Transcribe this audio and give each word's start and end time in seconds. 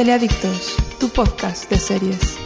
Teleadictos, 0.00 0.76
tu 0.98 1.10
podcast 1.10 1.68
de 1.68 1.76
series. 1.76 2.38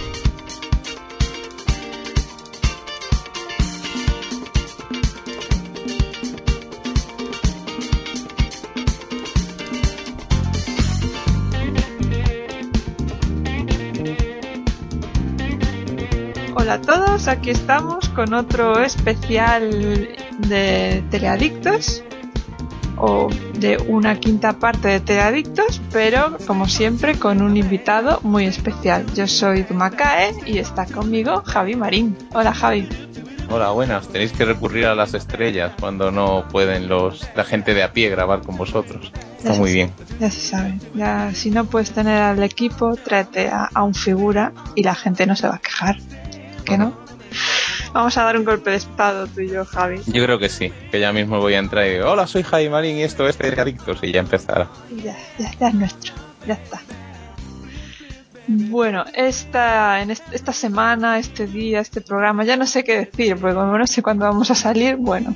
Hola 16.57 16.73
a 16.73 16.81
todos, 16.81 17.29
aquí 17.29 17.51
estamos 17.51 18.09
con 18.09 18.35
otro 18.35 18.83
especial 18.83 20.09
de 20.41 21.05
Teleadictos 21.09 22.03
o 23.05 23.29
de 23.59 23.77
una 23.89 24.19
quinta 24.19 24.55
parte 24.55 24.89
de 24.89 25.01
Teleadictos, 25.01 25.81
pero 25.93 26.37
como 26.47 26.67
siempre 26.69 27.19
con 27.19 27.43
un 27.43 27.57
invitado 27.57 28.21
muy 28.23 28.47
especial. 28.47 29.05
Yo 29.15 29.27
soy 29.27 29.63
Dumakae 29.63 30.35
y 30.47 30.59
está 30.59 30.87
conmigo 30.87 31.43
Javi 31.45 31.77
Marín. 31.77 32.17
Hola 32.33 32.53
Javi. 32.55 32.89
Hola, 33.51 33.71
buenas. 33.73 34.09
Tenéis 34.09 34.33
que 34.33 34.47
recurrir 34.47 34.87
a 34.87 34.95
las 34.95 35.13
estrellas 35.13 35.73
cuando 35.79 36.11
no 36.11 36.49
pueden 36.49 36.89
los 36.89 37.29
la 37.37 37.45
gente 37.45 37.75
de 37.75 37.83
a 37.83 37.93
pie 37.93 38.09
grabar 38.09 38.41
con 38.41 38.57
vosotros. 38.57 39.13
Está 39.39 39.53
Ya 39.53 39.59
muy 39.59 39.69
se- 39.69 39.75
bien. 39.75 39.93
Ya 40.19 40.31
se 40.31 40.41
sabe. 40.41 40.79
Ya, 40.95 41.31
si 41.35 41.51
no 41.51 41.67
puedes 41.67 41.91
tener 41.91 42.23
al 42.23 42.43
equipo, 42.43 42.97
tráete 42.97 43.49
a, 43.49 43.69
a 43.75 43.83
un 43.83 43.95
figura 43.95 44.53
y 44.75 44.83
la 44.83 44.95
gente 44.95 45.27
no 45.27 45.37
se 45.37 45.47
va 45.47 45.57
a 45.57 45.59
quejar. 45.59 45.99
¿Que 46.65 46.79
no? 46.79 46.95
Vamos 47.95 48.19
a 48.19 48.25
dar 48.25 48.37
un 48.37 48.45
golpe 48.45 48.71
de 48.71 48.77
estado 48.77 49.27
tú 49.29 49.41
y 49.41 49.49
yo, 49.49 49.65
Javi. 49.65 50.01
Yo 50.07 50.25
creo 50.25 50.39
que 50.39 50.49
sí, 50.49 50.73
que 50.91 50.99
ya 50.99 51.13
mismo 51.13 51.39
voy 51.39 51.55
a 51.55 51.59
entrar 51.61 51.87
y 51.87 51.91
digo, 51.95 52.11
hola, 52.11 52.27
soy 52.27 52.43
Jaime 52.43 52.71
Marín 52.71 52.97
y 52.97 53.03
esto 53.05 53.27
es 53.29 53.37
Teleadictos 53.39 54.01
y 54.03 54.11
ya 54.13 54.19
empezará. 54.21 54.69
Ya, 55.05 55.17
ya, 55.39 55.51
ya 55.61 55.69
es 55.69 55.75
nuestro. 55.75 56.13
Ya 56.47 56.55
está. 56.55 56.81
Bueno, 58.49 59.05
esta, 59.15 60.03
en 60.03 60.11
est- 60.11 60.33
esta 60.33 60.53
semana, 60.53 61.19
este 61.19 61.47
día, 61.47 61.81
este 61.81 62.01
programa, 62.01 62.45
ya 62.45 62.57
no 62.57 62.67
sé 62.67 62.83
qué 62.85 62.99
decir, 63.07 63.37
porque 63.39 63.55
como 63.55 63.79
no 63.79 63.87
sé 63.87 64.03
cuándo 64.03 64.27
vamos 64.27 64.51
a 64.51 64.55
salir, 64.57 64.97
bueno, 64.97 65.35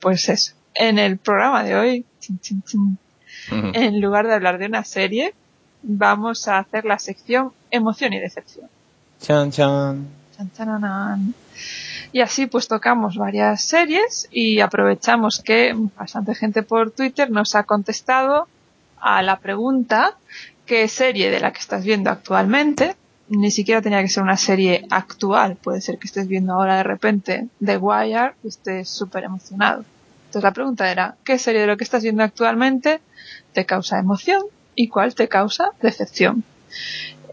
pues 0.00 0.28
eso. 0.28 0.52
En 0.74 0.98
el 0.98 1.18
programa 1.18 1.64
de 1.64 1.74
hoy, 1.76 2.06
chin, 2.20 2.38
chin, 2.40 2.62
chin, 2.62 2.98
Ujú. 3.50 3.70
en 3.74 4.00
lugar 4.00 4.26
de 4.28 4.34
hablar 4.34 4.58
de 4.58 4.66
una 4.66 4.84
serie, 4.84 5.34
vamos 5.82 6.46
a 6.48 6.58
hacer 6.58 6.84
la 6.84 6.98
sección 6.98 7.52
emoción 7.70 8.12
y 8.12 8.20
decepción. 8.20 8.68
Chan, 9.20 9.50
chan. 9.50 10.06
Chan, 10.36 10.50
chananan. 10.56 11.34
Y 12.16 12.22
así 12.22 12.46
pues 12.46 12.66
tocamos 12.66 13.18
varias 13.18 13.62
series 13.62 14.26
y 14.30 14.60
aprovechamos 14.60 15.42
que 15.42 15.74
bastante 15.98 16.34
gente 16.34 16.62
por 16.62 16.90
Twitter 16.90 17.30
nos 17.30 17.54
ha 17.54 17.64
contestado 17.64 18.48
a 18.98 19.20
la 19.20 19.38
pregunta 19.38 20.16
qué 20.64 20.88
serie 20.88 21.30
de 21.30 21.40
la 21.40 21.52
que 21.52 21.58
estás 21.58 21.84
viendo 21.84 22.08
actualmente, 22.08 22.96
ni 23.28 23.50
siquiera 23.50 23.82
tenía 23.82 24.00
que 24.00 24.08
ser 24.08 24.22
una 24.22 24.38
serie 24.38 24.86
actual, 24.88 25.56
puede 25.56 25.82
ser 25.82 25.98
que 25.98 26.06
estés 26.06 26.26
viendo 26.26 26.54
ahora 26.54 26.78
de 26.78 26.84
repente 26.84 27.48
The 27.62 27.76
Wire 27.76 28.32
y 28.42 28.48
estés 28.48 28.88
súper 28.88 29.24
emocionado. 29.24 29.84
Entonces 30.24 30.42
la 30.42 30.54
pregunta 30.54 30.90
era, 30.90 31.16
¿qué 31.22 31.38
serie 31.38 31.60
de 31.60 31.66
lo 31.66 31.76
que 31.76 31.84
estás 31.84 32.02
viendo 32.02 32.22
actualmente 32.22 33.00
te 33.52 33.66
causa 33.66 33.98
emoción 33.98 34.42
y 34.74 34.88
cuál 34.88 35.14
te 35.14 35.28
causa 35.28 35.72
decepción? 35.82 36.44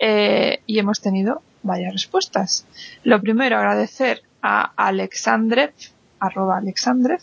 Eh, 0.01 0.59
y 0.65 0.77
hemos 0.77 0.99
tenido 0.99 1.41
varias 1.61 1.93
respuestas. 1.93 2.65
Lo 3.05 3.21
primero, 3.21 3.57
agradecer 3.57 4.23
a 4.43 4.73
Alexandrev, 4.75 5.73
arroba 6.19 6.57
Alexandrev, 6.57 7.19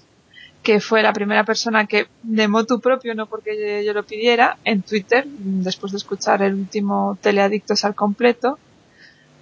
que 0.63 0.81
fue 0.81 1.03
la 1.03 1.13
primera 1.13 1.45
persona 1.45 1.87
que 1.87 2.07
de 2.23 2.49
motu 2.49 2.81
propio, 2.81 3.15
no 3.15 3.27
porque 3.27 3.85
yo 3.85 3.93
lo 3.93 4.03
pidiera, 4.05 4.57
en 4.65 4.83
Twitter, 4.83 5.25
después 5.27 5.93
de 5.93 5.99
escuchar 5.99 6.43
el 6.43 6.55
último 6.55 7.19
Teleadictos 7.21 7.85
al 7.85 7.95
completo, 7.95 8.59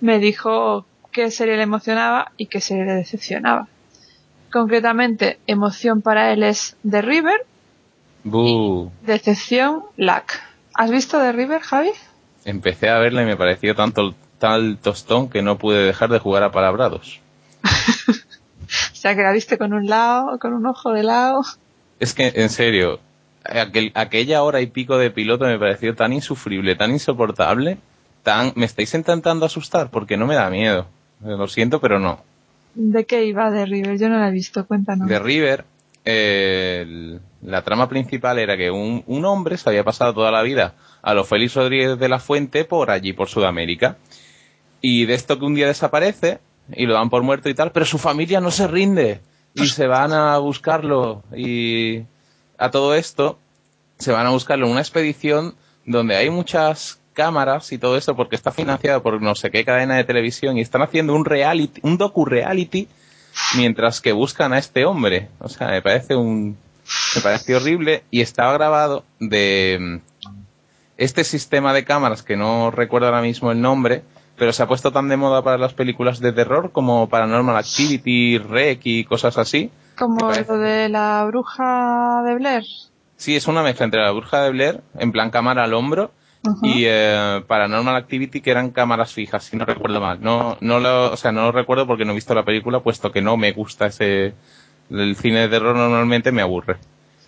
me 0.00 0.18
dijo 0.18 0.84
qué 1.12 1.30
serie 1.30 1.56
le 1.56 1.62
emocionaba 1.62 2.32
y 2.36 2.46
qué 2.46 2.60
serie 2.60 2.84
le 2.84 2.94
decepcionaba. 2.94 3.68
Concretamente, 4.52 5.38
emoción 5.46 6.02
para 6.02 6.32
él 6.32 6.42
es 6.42 6.76
The 6.88 7.02
River, 7.02 7.46
Buh. 8.24 8.90
decepción 9.02 9.84
Lack. 9.96 10.42
¿Has 10.74 10.90
visto 10.90 11.18
The 11.18 11.32
River, 11.32 11.60
Javi? 11.60 11.90
Empecé 12.44 12.88
a 12.88 12.98
verla 12.98 13.22
y 13.22 13.26
me 13.26 13.36
pareció 13.36 13.74
tanto 13.74 14.14
tal 14.38 14.78
tostón 14.78 15.28
que 15.28 15.42
no 15.42 15.58
pude 15.58 15.84
dejar 15.84 16.10
de 16.10 16.18
jugar 16.18 16.42
a 16.44 16.52
palabrados. 16.52 17.20
O 18.92 18.94
sea, 19.00 19.14
que 19.16 19.22
la 19.22 19.32
viste 19.32 19.56
con 19.56 19.72
un 19.72 19.86
lado, 19.86 20.38
con 20.38 20.52
un 20.52 20.66
ojo 20.66 20.92
de 20.92 21.02
lado. 21.02 21.40
Es 22.00 22.12
que, 22.12 22.32
en 22.34 22.50
serio, 22.50 23.00
aquel- 23.44 23.92
aquella 23.94 24.42
hora 24.42 24.60
y 24.60 24.66
pico 24.66 24.98
de 24.98 25.10
piloto 25.10 25.46
me 25.46 25.58
pareció 25.58 25.94
tan 25.94 26.12
insufrible, 26.12 26.74
tan 26.76 26.90
insoportable, 26.90 27.78
tan... 28.22 28.52
Me 28.56 28.66
estáis 28.66 28.92
intentando 28.94 29.46
asustar 29.46 29.88
porque 29.90 30.16
no 30.18 30.26
me 30.26 30.34
da 30.34 30.50
miedo. 30.50 30.86
Lo 31.24 31.48
siento, 31.48 31.80
pero 31.80 31.98
no. 31.98 32.22
¿De 32.74 33.06
qué 33.06 33.24
iba 33.24 33.50
The 33.50 33.64
River? 33.66 33.98
Yo 33.98 34.08
no 34.10 34.18
la 34.18 34.28
he 34.28 34.32
visto, 34.32 34.66
cuéntanos. 34.66 35.08
de 35.08 35.18
River, 35.18 35.64
eh, 36.04 36.80
el- 36.82 37.20
la 37.42 37.62
trama 37.62 37.88
principal 37.88 38.38
era 38.38 38.56
que 38.56 38.70
un, 38.70 39.02
un 39.06 39.24
hombre 39.24 39.56
se 39.56 39.70
había 39.70 39.84
pasado 39.84 40.12
toda 40.12 40.30
la 40.30 40.42
vida 40.42 40.74
a 41.02 41.14
los 41.14 41.26
Félix 41.26 41.54
Rodríguez 41.54 41.98
de 41.98 42.08
la 42.08 42.18
Fuente 42.18 42.64
por 42.64 42.90
allí, 42.90 43.12
por 43.14 43.28
Sudamérica. 43.28 43.96
Y 44.82 45.06
de 45.06 45.14
esto 45.14 45.38
que 45.38 45.44
un 45.46 45.54
día 45.54 45.68
desaparece 45.68 46.40
y 46.72 46.86
lo 46.86 46.94
dan 46.94 47.10
por 47.10 47.22
muerto 47.22 47.48
y 47.48 47.54
tal, 47.54 47.72
pero 47.72 47.86
su 47.86 47.98
familia 47.98 48.40
no 48.40 48.50
se 48.50 48.66
rinde 48.66 49.20
y 49.54 49.66
se 49.66 49.86
van 49.86 50.12
a 50.12 50.38
buscarlo. 50.38 51.22
Y 51.34 52.02
a 52.58 52.70
todo 52.70 52.94
esto 52.94 53.38
se 53.98 54.12
van 54.12 54.26
a 54.26 54.30
buscarlo 54.30 54.66
en 54.66 54.72
una 54.72 54.80
expedición 54.80 55.54
donde 55.84 56.16
hay 56.16 56.30
muchas 56.30 56.98
cámaras 57.14 57.72
y 57.72 57.78
todo 57.78 57.96
esto 57.96 58.14
porque 58.14 58.36
está 58.36 58.52
financiado 58.52 59.02
por 59.02 59.20
no 59.20 59.34
sé 59.34 59.50
qué 59.50 59.64
cadena 59.64 59.96
de 59.96 60.04
televisión 60.04 60.56
y 60.56 60.60
están 60.60 60.82
haciendo 60.82 61.14
un 61.14 61.24
reality, 61.24 61.80
un 61.82 61.98
docu-reality 61.98 62.88
mientras 63.56 64.00
que 64.00 64.12
buscan 64.12 64.52
a 64.52 64.58
este 64.58 64.84
hombre. 64.84 65.28
O 65.40 65.48
sea, 65.48 65.68
me 65.68 65.82
parece 65.82 66.14
un, 66.14 66.56
me 67.16 67.20
parece 67.22 67.56
horrible 67.56 68.04
y 68.10 68.20
estaba 68.20 68.52
grabado 68.52 69.04
de 69.18 70.00
este 70.96 71.24
sistema 71.24 71.72
de 71.72 71.84
cámaras 71.84 72.22
que 72.22 72.36
no 72.36 72.70
recuerdo 72.70 73.06
ahora 73.06 73.22
mismo 73.22 73.50
el 73.50 73.60
nombre, 73.60 74.02
pero 74.38 74.52
se 74.52 74.62
ha 74.62 74.68
puesto 74.68 74.92
tan 74.92 75.08
de 75.08 75.16
moda 75.16 75.42
para 75.42 75.58
las 75.58 75.74
películas 75.74 76.20
de 76.20 76.32
terror 76.32 76.70
como 76.72 77.08
Paranormal 77.08 77.56
Activity, 77.56 78.38
Rec 78.38 78.80
y 78.84 79.04
cosas 79.04 79.36
así. 79.36 79.70
Como 79.96 80.30
lo 80.30 80.58
de 80.58 80.88
la 80.88 81.24
bruja 81.26 82.22
de 82.24 82.34
Blair. 82.36 82.64
Sí, 83.16 83.34
es 83.34 83.48
una 83.48 83.62
mezcla 83.62 83.84
entre 83.84 84.00
la 84.00 84.12
bruja 84.12 84.42
de 84.42 84.50
Blair, 84.50 84.80
en 84.96 85.10
plan 85.10 85.30
cámara 85.30 85.64
al 85.64 85.74
hombro, 85.74 86.12
y 86.62 86.84
eh, 86.86 87.42
Paranormal 87.48 87.96
Activity 87.96 88.40
que 88.40 88.52
eran 88.52 88.70
cámaras 88.70 89.12
fijas, 89.12 89.42
si 89.42 89.56
no 89.56 89.64
recuerdo 89.64 90.00
mal. 90.00 90.20
No, 90.22 90.56
no 90.60 90.78
lo, 90.78 91.12
o 91.12 91.16
sea, 91.16 91.32
no 91.32 91.42
lo 91.42 91.52
recuerdo 91.52 91.86
porque 91.86 92.04
no 92.04 92.12
he 92.12 92.14
visto 92.14 92.34
la 92.34 92.44
película, 92.44 92.80
puesto 92.80 93.10
que 93.10 93.20
no 93.20 93.36
me 93.36 93.50
gusta 93.52 93.86
ese, 93.86 94.34
el 94.88 95.16
cine 95.16 95.40
de 95.40 95.48
terror 95.48 95.74
normalmente 95.74 96.30
me 96.30 96.42
aburre. 96.42 96.78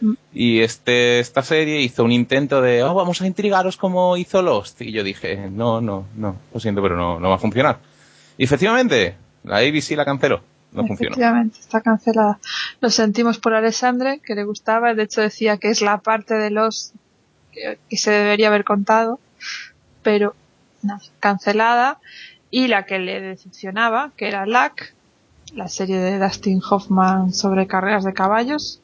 Mm. 0.01 0.13
Y 0.33 0.61
este, 0.61 1.21
esta 1.21 1.43
serie 1.43 1.81
hizo 1.81 2.05
un 2.05 2.13
intento 2.13 2.61
de, 2.63 2.83
oh, 2.83 2.95
vamos 2.95 3.21
a 3.21 3.27
intrigaros 3.27 3.77
como 3.77 4.17
hizo 4.17 4.43
Lost. 4.43 4.81
Y 4.83 4.93
yo 4.93 5.05
dije, 5.05 5.49
no, 5.51 5.81
no, 5.81 6.07
no, 6.17 6.37
lo 6.53 6.61
siento, 6.61 6.83
pero 6.83 6.97
no, 6.97 7.21
no 7.21 7.29
va 7.29 7.37
a 7.37 7.39
funcionar. 7.39 7.79
Y 8.37 8.45
efectivamente, 8.45 9.17
la 9.45 9.59
ABC 9.59 9.91
la 9.93 10.05
canceló. 10.05 10.43
No 10.73 10.87
funcionó. 10.87 11.15
Efectivamente, 11.15 11.59
está 11.61 11.81
cancelada. 11.81 12.39
Lo 12.81 12.91
sentimos 12.91 13.39
por 13.39 13.55
Alessandre, 13.55 14.21
que 14.21 14.35
le 14.35 14.45
gustaba. 14.45 14.95
De 14.95 15.03
hecho, 15.03 15.21
decía 15.21 15.57
que 15.57 15.69
es 15.69 15.83
la 15.83 15.99
parte 15.99 16.35
de 16.35 16.51
los 16.51 16.93
que, 17.53 17.79
que 17.89 17.97
se 17.97 18.13
debería 18.13 18.49
haber 18.49 18.65
contado, 18.65 19.19
pero 20.03 20.35
cancelada. 21.19 21.99
Y 22.51 22.69
la 22.69 22.85
que 22.85 22.99
le 22.99 23.21
decepcionaba, 23.21 24.13
que 24.17 24.29
era 24.29 24.47
Lack, 24.47 24.95
la 25.55 25.69
serie 25.69 25.99
de 25.99 26.19
Dustin 26.19 26.61
Hoffman 26.69 27.33
sobre 27.33 27.67
carreras 27.67 28.05
de 28.05 28.13
caballos, 28.13 28.81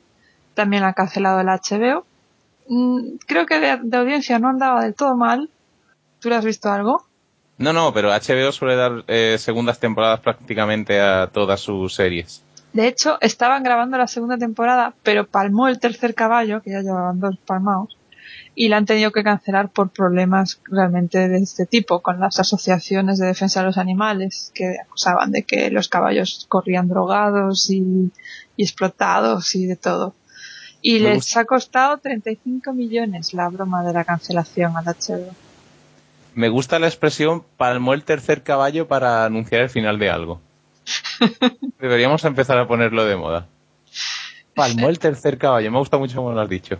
también 0.56 0.82
la 0.82 0.88
ha 0.88 0.94
cancelado 0.94 1.38
el 1.38 1.46
HBO. 1.46 2.04
Mm, 2.68 3.18
Creo 3.26 3.46
que 3.46 3.60
de, 3.60 3.78
de 3.82 3.96
audiencia 3.96 4.40
no 4.40 4.48
andaba 4.48 4.82
del 4.82 4.94
todo 4.94 5.16
mal. 5.16 5.50
¿Tú 6.18 6.30
le 6.30 6.34
has 6.34 6.44
visto 6.44 6.68
algo? 6.72 7.06
No, 7.58 7.72
no, 7.72 7.92
pero 7.92 8.10
HBO 8.10 8.50
suele 8.50 8.74
dar 8.74 9.04
eh, 9.06 9.36
segundas 9.38 9.78
temporadas 9.78 10.20
prácticamente 10.20 11.00
a 11.00 11.28
todas 11.28 11.60
sus 11.60 11.94
series. 11.94 12.42
De 12.72 12.88
hecho, 12.88 13.16
estaban 13.20 13.62
grabando 13.62 13.96
la 13.96 14.06
segunda 14.06 14.36
temporada, 14.36 14.92
pero 15.02 15.26
palmó 15.26 15.68
el 15.68 15.78
tercer 15.78 16.14
caballo, 16.14 16.60
que 16.60 16.72
ya 16.72 16.80
llevaban 16.82 17.20
dos 17.20 17.38
palmados, 17.46 17.96
y 18.54 18.68
la 18.68 18.76
han 18.76 18.84
tenido 18.84 19.12
que 19.12 19.22
cancelar 19.22 19.70
por 19.70 19.88
problemas 19.90 20.60
realmente 20.66 21.28
de 21.28 21.38
este 21.38 21.64
tipo, 21.64 22.00
con 22.00 22.20
las 22.20 22.38
asociaciones 22.38 23.18
de 23.18 23.28
defensa 23.28 23.60
de 23.60 23.66
los 23.66 23.78
animales, 23.78 24.52
que 24.54 24.76
acusaban 24.82 25.30
de 25.30 25.44
que 25.44 25.70
los 25.70 25.88
caballos 25.88 26.44
corrían 26.50 26.88
drogados 26.88 27.70
y, 27.70 28.10
y 28.56 28.62
explotados 28.62 29.54
y 29.54 29.64
de 29.66 29.76
todo. 29.76 30.14
Y 30.88 31.00
Me 31.00 31.08
les 31.08 31.16
gusta. 31.16 31.40
ha 31.40 31.44
costado 31.46 31.98
35 31.98 32.72
millones 32.72 33.34
la 33.34 33.48
broma 33.48 33.82
de 33.82 33.92
la 33.92 34.04
cancelación 34.04 34.76
al 34.76 34.84
HBO. 34.84 35.34
Me 36.34 36.48
gusta 36.48 36.78
la 36.78 36.86
expresión 36.86 37.44
palmó 37.56 37.92
el 37.92 38.04
tercer 38.04 38.44
caballo 38.44 38.86
para 38.86 39.24
anunciar 39.24 39.62
el 39.62 39.68
final 39.70 39.98
de 39.98 40.10
algo. 40.10 40.40
Deberíamos 41.80 42.24
empezar 42.24 42.56
a 42.58 42.68
ponerlo 42.68 43.04
de 43.04 43.16
moda. 43.16 43.48
Palmó 44.54 44.88
el 44.88 45.00
tercer 45.00 45.38
caballo, 45.38 45.72
me 45.72 45.78
gusta 45.78 45.98
mucho 45.98 46.18
como 46.18 46.30
lo 46.32 46.40
has 46.40 46.48
dicho. 46.48 46.78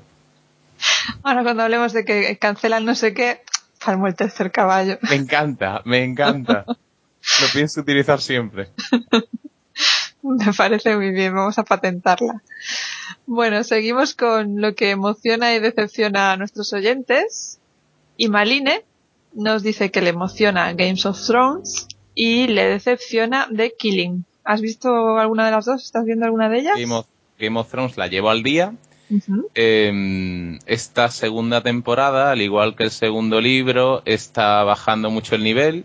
Ahora 1.25 1.43
cuando 1.43 1.65
hablemos 1.65 1.93
de 1.93 2.05
que 2.05 2.39
cancelan 2.39 2.85
no 2.85 2.95
sé 2.95 3.13
qué, 3.13 3.41
Palmo 3.85 4.07
el 4.07 4.15
tercer 4.15 4.53
caballo. 4.53 4.99
Me 5.03 5.17
encanta, 5.17 5.83
me 5.85 6.05
encanta. 6.05 6.65
Lo 7.41 7.49
pienso 7.53 7.81
utilizar 7.81 8.21
siempre. 8.21 8.69
Me 10.47 10.53
parece 10.53 10.97
muy 10.97 11.11
bien, 11.11 11.35
vamos 11.35 11.59
a 11.59 11.65
patentarla. 11.65 12.43
Bueno, 13.27 13.63
seguimos 13.63 14.15
con 14.15 14.61
lo 14.61 14.75
que 14.75 14.91
emociona 14.91 15.55
y 15.55 15.61
decepciona 15.61 16.33
a 16.33 16.37
nuestros 16.37 16.73
oyentes. 16.73 17.59
Y 18.17 18.29
Maline 18.29 18.85
nos 19.35 19.63
dice 19.63 19.91
que 19.91 20.01
le 20.01 20.11
emociona 20.11 20.73
Games 20.73 21.07
of 21.07 21.25
Thrones 21.25 21.87
y 22.15 22.49
le 22.49 22.67
decepciona 22.67 23.49
The 23.55 23.75
Killing. 23.79 24.25
¿Has 24.43 24.61
visto 24.61 25.19
alguna 25.19 25.47
de 25.47 25.53
las 25.53 25.65
dos? 25.65 25.85
¿Estás 25.85 26.05
viendo 26.05 26.25
alguna 26.25 26.49
de 26.49 26.59
ellas? 26.59 26.75
Game 27.39 27.59
of, 27.59 27.71
Thrones 27.71 27.97
la 27.97 28.07
llevo 28.07 28.31
al 28.31 28.43
día. 28.43 28.75
Em, 29.55 30.59
esta 30.67 31.11
segunda 31.11 31.63
temporada, 31.63 32.33
al 32.33 32.43
igual 32.43 32.75
que 32.75 32.85
el 32.85 32.91
segundo 32.91 33.41
libro, 33.41 34.03
está 34.05 34.65
bajando 34.65 35.11
mucho 35.11 35.37
el 35.37 35.45
nivel, 35.45 35.85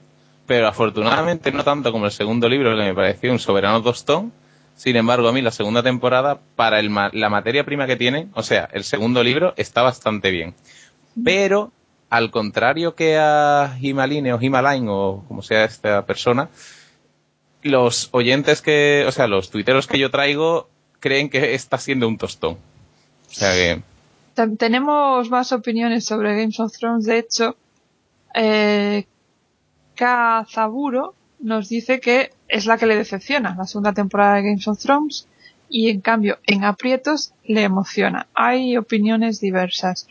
pero 0.51 0.67
afortunadamente 0.67 1.49
no 1.53 1.63
tanto 1.63 1.93
como 1.93 2.07
el 2.07 2.11
segundo 2.11 2.49
libro, 2.49 2.75
que 2.75 2.83
me 2.83 2.93
pareció 2.93 3.31
un 3.31 3.39
soberano 3.39 3.81
tostón. 3.81 4.33
Sin 4.75 4.97
embargo, 4.97 5.29
a 5.29 5.31
mí 5.31 5.41
la 5.41 5.51
segunda 5.51 5.81
temporada, 5.81 6.41
para 6.57 6.81
la 6.81 7.29
materia 7.29 7.63
prima 7.63 7.87
que 7.87 7.95
tiene, 7.95 8.27
o 8.33 8.43
sea, 8.43 8.67
el 8.73 8.83
segundo 8.83 9.23
libro, 9.23 9.53
está 9.55 9.81
bastante 9.81 10.29
bien. 10.29 10.53
Pero 11.23 11.71
al 12.09 12.31
contrario 12.31 12.95
que 12.95 13.17
a 13.17 13.77
Himaline 13.79 14.33
o 14.33 14.41
Himaline 14.41 14.89
o 14.89 15.23
como 15.25 15.41
sea 15.41 15.63
esta 15.63 16.05
persona, 16.05 16.49
los 17.63 18.09
oyentes 18.11 18.61
que, 18.61 19.05
o 19.07 19.11
sea, 19.13 19.27
los 19.27 19.51
tuiteros 19.51 19.87
que 19.87 19.99
yo 19.99 20.11
traigo 20.11 20.67
creen 20.99 21.29
que 21.29 21.53
está 21.53 21.77
siendo 21.77 22.09
un 22.09 22.17
tostón. 22.17 22.57
O 23.29 23.33
sea 23.33 23.53
que... 23.53 23.81
Tenemos 24.57 25.29
más 25.29 25.53
opiniones 25.53 26.03
sobre 26.03 26.35
Games 26.35 26.59
of 26.59 26.77
Thrones. 26.77 27.05
De 27.05 27.19
hecho, 27.19 27.55
eh, 28.33 29.05
Kazaburo 30.01 31.13
nos 31.41 31.69
dice 31.69 31.99
que 31.99 32.31
es 32.47 32.65
la 32.65 32.79
que 32.79 32.87
le 32.87 32.95
decepciona 32.95 33.53
la 33.55 33.67
segunda 33.67 33.93
temporada 33.93 34.33
de 34.35 34.41
Games 34.41 34.67
of 34.67 34.79
Thrones 34.79 35.27
y 35.69 35.89
en 35.89 36.01
cambio 36.01 36.39
en 36.47 36.63
aprietos 36.63 37.33
le 37.43 37.61
emociona. 37.61 38.25
Hay 38.33 38.77
opiniones 38.77 39.39
diversas. 39.39 40.07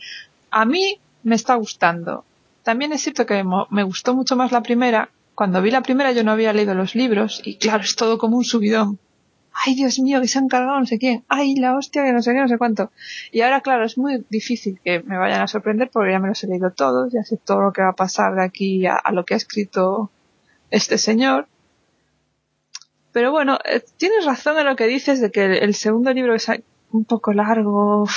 A 0.49 0.63
mí 0.63 1.01
me 1.23 1.35
está 1.35 1.55
gustando. 1.55 2.23
También 2.63 2.93
es 2.93 3.01
cierto 3.01 3.25
que 3.25 3.43
me 3.43 3.83
gustó 3.83 4.15
mucho 4.15 4.37
más 4.37 4.53
la 4.53 4.63
primera. 4.63 5.09
Cuando 5.35 5.61
vi 5.61 5.71
la 5.71 5.81
primera 5.81 6.13
yo 6.13 6.23
no 6.23 6.31
había 6.31 6.53
leído 6.53 6.73
los 6.73 6.95
libros 6.95 7.41
y 7.43 7.57
claro, 7.57 7.83
es 7.83 7.97
todo 7.97 8.17
como 8.17 8.37
un 8.37 8.45
subidón. 8.45 8.97
Ay, 9.53 9.75
Dios 9.75 9.99
mío, 9.99 10.21
que 10.21 10.27
se 10.27 10.39
han 10.39 10.47
cargado 10.47 10.79
no 10.79 10.85
sé 10.85 10.97
quién. 10.97 11.23
Ay, 11.27 11.55
la 11.55 11.75
hostia, 11.75 12.03
que 12.03 12.13
no 12.13 12.21
sé 12.21 12.33
qué, 12.33 12.39
no 12.39 12.47
sé 12.47 12.57
cuánto. 12.57 12.91
Y 13.31 13.41
ahora, 13.41 13.61
claro, 13.61 13.85
es 13.85 13.97
muy 13.97 14.25
difícil 14.29 14.79
que 14.83 15.01
me 15.01 15.17
vayan 15.17 15.41
a 15.41 15.47
sorprender 15.47 15.89
porque 15.91 16.11
ya 16.11 16.19
me 16.19 16.29
los 16.29 16.43
he 16.43 16.47
leído 16.47 16.71
todos, 16.71 17.11
ya 17.11 17.23
sé 17.23 17.37
todo 17.37 17.61
lo 17.61 17.73
que 17.73 17.81
va 17.81 17.89
a 17.89 17.95
pasar 17.95 18.35
de 18.35 18.43
aquí 18.43 18.85
a, 18.85 19.01
lo 19.11 19.25
que 19.25 19.33
ha 19.33 19.37
escrito 19.37 20.09
este 20.69 20.97
señor. 20.97 21.47
Pero 23.11 23.31
bueno, 23.31 23.59
eh, 23.65 23.83
tienes 23.97 24.25
razón 24.25 24.57
en 24.57 24.65
lo 24.65 24.75
que 24.77 24.87
dices 24.87 25.19
de 25.19 25.31
que 25.31 25.43
el, 25.43 25.75
segundo 25.75 26.13
libro 26.13 26.33
es 26.33 26.49
un 26.91 27.03
poco 27.03 27.33
largo 27.33 28.07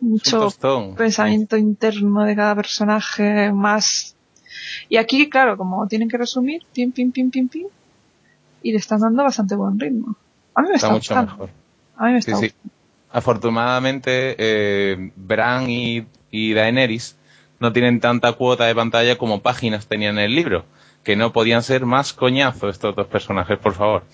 mucho 0.00 0.48
pensamiento 0.96 1.56
interno 1.56 2.24
de 2.24 2.34
cada 2.34 2.56
personaje 2.56 3.52
más. 3.52 4.16
Y 4.88 4.96
aquí, 4.96 5.30
claro, 5.30 5.56
como 5.56 5.86
tienen 5.86 6.08
que 6.08 6.18
resumir, 6.18 6.62
pim, 6.72 6.90
pim, 6.90 7.12
pim, 7.12 7.30
pim, 7.30 7.48
pim, 7.48 7.66
y 8.62 8.72
le 8.72 8.78
están 8.78 9.00
dando 9.00 9.22
bastante 9.22 9.54
buen 9.54 9.78
ritmo. 9.78 10.16
A 10.56 10.62
mí 10.62 10.68
me 10.70 10.76
está, 10.76 10.90
mucho 10.90 11.14
mejor. 11.14 11.50
A 11.96 12.06
mí 12.06 12.12
me 12.12 12.18
está 12.18 12.32
Afortunadamente, 13.12 14.34
eh, 14.38 15.12
Bran 15.14 15.70
y, 15.70 16.06
y 16.30 16.52
Daenerys 16.54 17.16
no 17.60 17.72
tienen 17.72 18.00
tanta 18.00 18.32
cuota 18.32 18.64
de 18.64 18.74
pantalla 18.74 19.16
como 19.16 19.42
páginas 19.42 19.86
tenían 19.86 20.18
en 20.18 20.24
el 20.24 20.34
libro, 20.34 20.64
que 21.04 21.14
no 21.14 21.32
podían 21.32 21.62
ser 21.62 21.86
más 21.86 22.12
coñazos 22.12 22.74
estos 22.74 22.96
dos 22.96 23.06
personajes, 23.06 23.58
por 23.58 23.74
favor. 23.74 24.04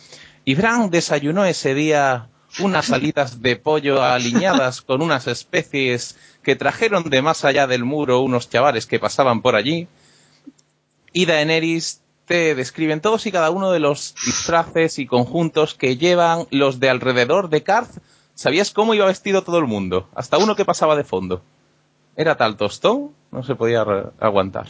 Y 0.45 0.55
Bran 0.55 0.91
desayunó 0.91 1.45
ese 1.45 1.75
día 1.75 2.29
unas 2.59 2.93
alitas 2.93 3.41
de 3.41 3.57
pollo 3.57 4.03
alineadas 4.03 4.83
con 4.83 5.01
unas 5.01 5.27
especies 5.27 6.19
que 6.43 6.57
trajeron 6.57 7.09
de 7.09 7.23
más 7.23 7.45
allá 7.45 7.67
del 7.67 7.85
muro 7.85 8.21
unos 8.21 8.51
chavales 8.51 8.87
que 8.87 9.01
pasaban 9.01 9.43
por 9.43 9.55
allí. 9.55 9.89
Y 11.13 11.27
Daenerys 11.27 12.02
te 12.27 12.55
describen 12.55 13.01
todos 13.01 13.27
y 13.27 13.33
cada 13.33 13.51
uno 13.51 13.71
de 13.71 13.81
los 13.81 14.15
disfraces 14.25 14.99
y 14.99 15.07
conjuntos 15.07 15.75
que 15.75 15.97
llevan 15.97 16.47
los 16.51 16.81
de 16.81 16.91
alrededor 16.91 17.49
de 17.49 17.63
Karth. 17.63 17.99
¿Sabías 18.35 18.71
cómo 18.71 18.95
iba 18.95 19.07
vestido 19.07 19.43
todo 19.43 19.59
el 19.59 19.67
mundo? 19.67 20.09
Hasta 20.15 20.39
uno 20.39 20.57
que 20.57 20.65
pasaba 20.65 20.97
de 20.97 21.05
fondo. 21.05 21.43
Era 22.17 22.37
tal 22.37 22.57
tostón, 22.57 23.11
no 23.31 23.43
se 23.43 23.55
podía 23.55 23.85
aguantar. 24.21 24.69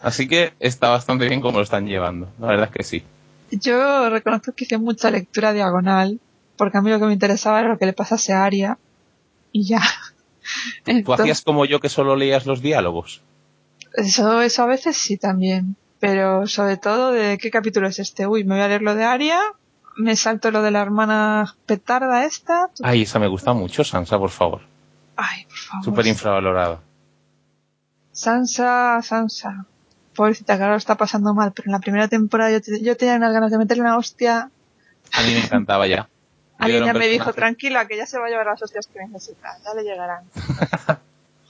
Así 0.00 0.28
que 0.28 0.52
está 0.60 0.90
bastante 0.90 1.26
bien 1.28 1.40
como 1.40 1.58
lo 1.58 1.64
están 1.64 1.86
llevando. 1.86 2.28
La 2.38 2.48
verdad 2.48 2.66
es 2.66 2.72
que 2.72 2.84
sí. 2.84 3.04
Yo 3.50 4.10
reconozco 4.10 4.52
que 4.52 4.64
hice 4.64 4.78
mucha 4.78 5.10
lectura 5.10 5.52
diagonal 5.52 6.20
porque 6.56 6.78
a 6.78 6.82
mí 6.82 6.90
lo 6.90 6.98
que 6.98 7.06
me 7.06 7.12
interesaba 7.12 7.60
era 7.60 7.68
lo 7.68 7.78
que 7.78 7.86
le 7.86 7.92
pasase 7.92 8.32
a 8.32 8.44
Aria 8.44 8.78
y 9.52 9.66
ya. 9.66 9.82
¿Tú 11.04 11.12
hacías 11.12 11.42
como 11.42 11.64
yo 11.64 11.80
que 11.80 11.88
solo 11.88 12.16
leías 12.16 12.46
los 12.46 12.62
diálogos? 12.62 13.22
Eso, 13.94 14.42
eso 14.42 14.62
a 14.62 14.66
veces 14.66 14.96
sí 14.96 15.16
también, 15.16 15.76
pero 16.00 16.46
sobre 16.46 16.76
todo 16.76 17.12
de 17.12 17.38
qué 17.38 17.50
capítulo 17.50 17.88
es 17.88 17.98
este. 17.98 18.26
Uy, 18.26 18.44
me 18.44 18.54
voy 18.54 18.64
a 18.64 18.68
leer 18.68 18.82
lo 18.82 18.94
de 18.94 19.04
Aria, 19.04 19.40
me 19.96 20.16
salto 20.16 20.50
lo 20.50 20.62
de 20.62 20.70
la 20.70 20.82
hermana 20.82 21.54
petarda 21.66 22.24
esta. 22.24 22.70
Ay, 22.82 23.02
esa 23.02 23.18
me 23.18 23.28
gusta 23.28 23.52
mucho, 23.52 23.84
Sansa, 23.84 24.18
por 24.18 24.30
favor. 24.30 24.60
Ay, 25.16 25.44
por 25.44 25.56
favor. 25.56 25.84
Súper 25.84 26.06
infravalorada. 26.06 26.80
Sansa, 28.12 29.00
Sansa. 29.02 29.66
Pobrecita, 30.14 30.56
que 30.56 30.62
ahora 30.62 30.74
lo 30.74 30.78
está 30.78 30.96
pasando 30.96 31.34
mal, 31.34 31.52
pero 31.52 31.66
en 31.66 31.72
la 31.72 31.78
primera 31.78 32.08
temporada 32.08 32.50
yo, 32.50 32.58
yo 32.80 32.96
tenía 32.96 33.16
unas 33.16 33.32
ganas 33.32 33.50
de 33.50 33.58
meterle 33.58 33.82
una 33.82 33.98
hostia. 33.98 34.50
A 35.12 35.22
mí 35.22 35.34
me 35.34 35.40
encantaba 35.40 35.86
ya. 35.86 36.08
Alguien 36.58 36.86
ya 36.86 36.94
me 36.94 37.06
dijo, 37.06 37.32
tranquila, 37.34 37.86
que 37.86 37.98
ya 37.98 38.06
se 38.06 38.18
va 38.18 38.26
a 38.26 38.30
llevar 38.30 38.46
las 38.46 38.62
hostias 38.62 38.86
que 38.86 38.98
necesita, 39.04 39.58
ya 39.62 39.74
le 39.74 39.82
llegarán. 39.82 40.24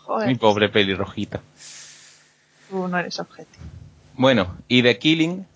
Joder. 0.02 0.28
Mi 0.28 0.34
pobre 0.34 0.68
pelirrojita. 0.68 1.40
Tú 2.68 2.88
no 2.88 2.98
eres 2.98 3.18
objetivo. 3.20 3.64
Bueno, 4.16 4.56
y 4.68 4.82
de 4.82 4.98
Killing, 4.98 5.46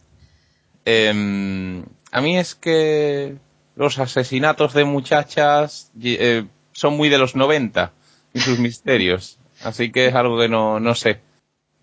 em, 0.84 1.84
a 2.12 2.20
mí 2.20 2.38
es 2.38 2.54
que 2.54 3.36
los 3.74 3.98
asesinatos 3.98 4.74
de 4.74 4.84
muchachas 4.84 5.90
eh, 6.02 6.44
son 6.72 6.96
muy 6.96 7.08
de 7.08 7.18
los 7.18 7.36
90 7.36 7.92
y 8.34 8.40
sus 8.40 8.58
misterios. 8.58 9.38
Así 9.62 9.90
que 9.90 10.06
es 10.06 10.14
algo 10.14 10.38
que 10.38 10.48
no, 10.48 10.80
no 10.80 10.94
sé. 10.94 11.20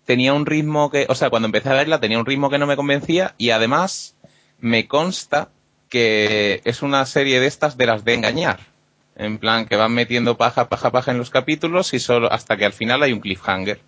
Tenía 0.04 0.32
un 0.32 0.46
ritmo 0.46 0.90
que, 0.90 1.06
o 1.08 1.14
sea, 1.14 1.30
cuando 1.30 1.46
empecé 1.46 1.68
a 1.68 1.74
verla 1.74 2.00
tenía 2.00 2.18
un 2.18 2.26
ritmo 2.26 2.50
que 2.50 2.58
no 2.58 2.66
me 2.66 2.76
convencía 2.76 3.34
y 3.38 3.50
además 3.50 4.16
me 4.60 4.86
consta 4.86 5.50
que 5.88 6.60
es 6.64 6.82
una 6.82 7.04
serie 7.06 7.40
de 7.40 7.46
estas 7.46 7.76
de 7.76 7.86
las 7.86 8.04
de 8.04 8.14
engañar. 8.14 8.60
En 9.16 9.38
plan, 9.38 9.66
que 9.66 9.76
van 9.76 9.92
metiendo 9.92 10.36
paja, 10.36 10.68
paja, 10.68 10.92
paja 10.92 11.10
en 11.10 11.18
los 11.18 11.30
capítulos 11.30 11.92
y 11.92 11.98
solo 11.98 12.32
hasta 12.32 12.56
que 12.56 12.64
al 12.64 12.72
final 12.72 13.02
hay 13.02 13.12
un 13.12 13.20
cliffhanger. 13.20 13.80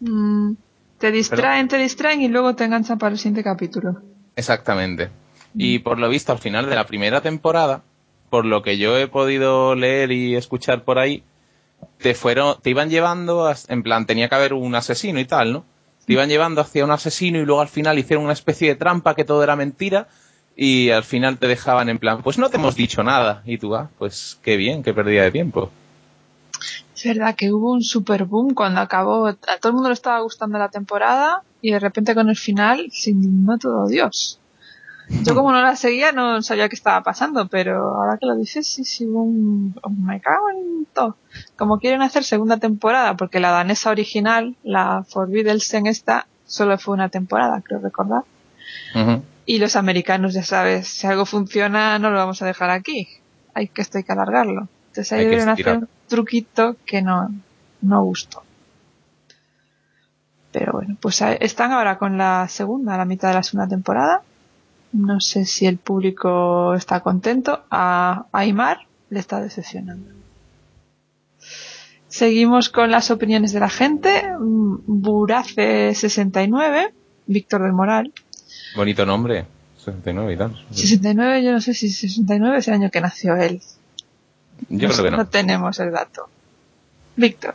Mm, 0.00 0.52
te 1.02 1.10
distraen, 1.10 1.66
te 1.66 1.78
distraen 1.78 2.22
y 2.22 2.28
luego 2.28 2.54
te 2.54 2.62
enganchan 2.62 2.96
para 2.96 3.10
el 3.10 3.18
siguiente 3.18 3.42
capítulo. 3.42 4.00
Exactamente. 4.36 5.10
Y 5.52 5.80
mm. 5.80 5.82
por 5.82 5.98
lo 5.98 6.08
visto, 6.08 6.30
al 6.30 6.38
final 6.38 6.70
de 6.70 6.76
la 6.76 6.86
primera 6.86 7.20
temporada, 7.20 7.82
por 8.30 8.44
lo 8.44 8.62
que 8.62 8.78
yo 8.78 8.96
he 8.96 9.08
podido 9.08 9.74
leer 9.74 10.12
y 10.12 10.36
escuchar 10.36 10.84
por 10.84 11.00
ahí, 11.00 11.24
te 11.98 12.14
fueron, 12.14 12.54
te 12.62 12.70
iban 12.70 12.88
llevando, 12.88 13.52
en 13.66 13.82
plan, 13.82 14.06
tenía 14.06 14.28
que 14.28 14.36
haber 14.36 14.54
un 14.54 14.76
asesino 14.76 15.18
y 15.18 15.24
tal, 15.24 15.52
¿no? 15.52 15.64
Te 16.06 16.12
iban 16.12 16.28
llevando 16.28 16.60
hacia 16.60 16.84
un 16.84 16.92
asesino 16.92 17.40
y 17.40 17.44
luego 17.44 17.62
al 17.62 17.68
final 17.68 17.98
hicieron 17.98 18.22
una 18.22 18.34
especie 18.34 18.68
de 18.68 18.76
trampa 18.76 19.16
que 19.16 19.24
todo 19.24 19.42
era 19.42 19.56
mentira 19.56 20.06
y 20.54 20.90
al 20.90 21.02
final 21.02 21.36
te 21.38 21.48
dejaban 21.48 21.88
en 21.88 21.98
plan, 21.98 22.22
pues 22.22 22.38
no 22.38 22.48
te 22.48 22.58
hemos 22.58 22.76
dicho 22.76 23.02
nada. 23.02 23.42
Y 23.44 23.58
tú, 23.58 23.74
ah, 23.74 23.90
pues 23.98 24.38
qué 24.44 24.56
bien, 24.56 24.84
qué 24.84 24.94
pérdida 24.94 25.24
de 25.24 25.32
tiempo. 25.32 25.72
Es 27.02 27.16
verdad 27.16 27.34
que 27.34 27.52
hubo 27.52 27.72
un 27.72 27.82
super 27.82 28.26
boom 28.26 28.54
cuando 28.54 28.80
acabó, 28.80 29.26
a 29.26 29.34
todo 29.34 29.70
el 29.70 29.72
mundo 29.72 29.88
le 29.88 29.94
estaba 29.94 30.20
gustando 30.20 30.56
la 30.56 30.68
temporada 30.68 31.42
y 31.60 31.72
de 31.72 31.80
repente 31.80 32.14
con 32.14 32.28
el 32.28 32.36
final 32.36 32.90
sin 32.92 33.44
no 33.44 33.58
todo 33.58 33.88
Dios. 33.88 34.38
Yo 35.08 35.34
como 35.34 35.50
no 35.50 35.60
la 35.60 35.74
seguía 35.74 36.12
no 36.12 36.40
sabía 36.42 36.68
qué 36.68 36.76
estaba 36.76 37.02
pasando, 37.02 37.48
pero 37.48 37.96
ahora 37.96 38.18
que 38.18 38.26
lo 38.26 38.36
dices, 38.36 38.68
sí, 38.68 38.84
sí, 38.84 39.04
un, 39.04 39.74
oh, 39.82 39.90
me 39.90 40.20
cago 40.20 40.48
en 40.50 40.86
todo. 40.94 41.16
Como 41.56 41.80
quieren 41.80 42.02
hacer 42.02 42.22
segunda 42.22 42.58
temporada, 42.58 43.16
porque 43.16 43.40
la 43.40 43.50
danesa 43.50 43.90
original, 43.90 44.54
la 44.62 45.04
Forbidden 45.08 45.58
esta, 45.86 46.28
solo 46.46 46.78
fue 46.78 46.94
una 46.94 47.08
temporada, 47.08 47.60
creo 47.62 47.80
recordar. 47.80 48.22
Y 49.44 49.58
los 49.58 49.74
americanos, 49.74 50.34
ya 50.34 50.44
sabes, 50.44 50.86
si 50.86 51.08
algo 51.08 51.26
funciona, 51.26 51.98
no 51.98 52.10
lo 52.10 52.18
vamos 52.18 52.42
a 52.42 52.46
dejar 52.46 52.70
aquí. 52.70 53.08
Hay 53.54 53.66
que 53.66 53.82
esto 53.82 53.98
hay 53.98 54.04
que 54.04 54.12
alargarlo. 54.12 54.68
Entonces 54.90 55.12
ahí 55.12 55.24
deben 55.24 55.48
hacer 55.48 55.78
un 55.78 55.88
truquito 56.12 56.76
que 56.84 57.00
no, 57.00 57.30
no 57.80 58.04
gustó. 58.04 58.42
Pero 60.52 60.72
bueno, 60.72 60.96
pues 61.00 61.22
están 61.40 61.72
ahora 61.72 61.96
con 61.96 62.18
la 62.18 62.46
segunda, 62.48 62.98
la 62.98 63.06
mitad 63.06 63.28
de 63.28 63.34
la 63.34 63.42
segunda 63.42 63.66
temporada. 63.68 64.22
No 64.92 65.20
sé 65.20 65.46
si 65.46 65.66
el 65.66 65.78
público 65.78 66.74
está 66.74 67.00
contento. 67.00 67.64
A 67.70 68.26
Aymar 68.32 68.80
le 69.08 69.20
está 69.20 69.40
decepcionando. 69.40 70.10
Seguimos 72.08 72.68
con 72.68 72.90
las 72.90 73.10
opiniones 73.10 73.52
de 73.54 73.60
la 73.60 73.70
gente. 73.70 74.22
Mm, 74.38 75.02
Burace69, 75.02 76.92
Víctor 77.26 77.62
del 77.62 77.72
Moral. 77.72 78.12
Bonito 78.76 79.06
nombre. 79.06 79.46
69 79.78 80.34
y 80.34 80.36
tal. 80.36 80.66
69, 80.70 81.42
yo 81.42 81.52
no 81.52 81.62
sé 81.62 81.72
si 81.72 81.88
69 81.88 82.58
es 82.58 82.68
el 82.68 82.74
año 82.74 82.90
que 82.90 83.00
nació 83.00 83.36
él. 83.36 83.62
Yo 84.68 84.88
creo 84.88 85.04
que 85.04 85.10
no. 85.10 85.16
No 85.18 85.28
tenemos 85.28 85.78
el 85.80 85.92
dato. 85.92 86.28
Víctor 87.16 87.54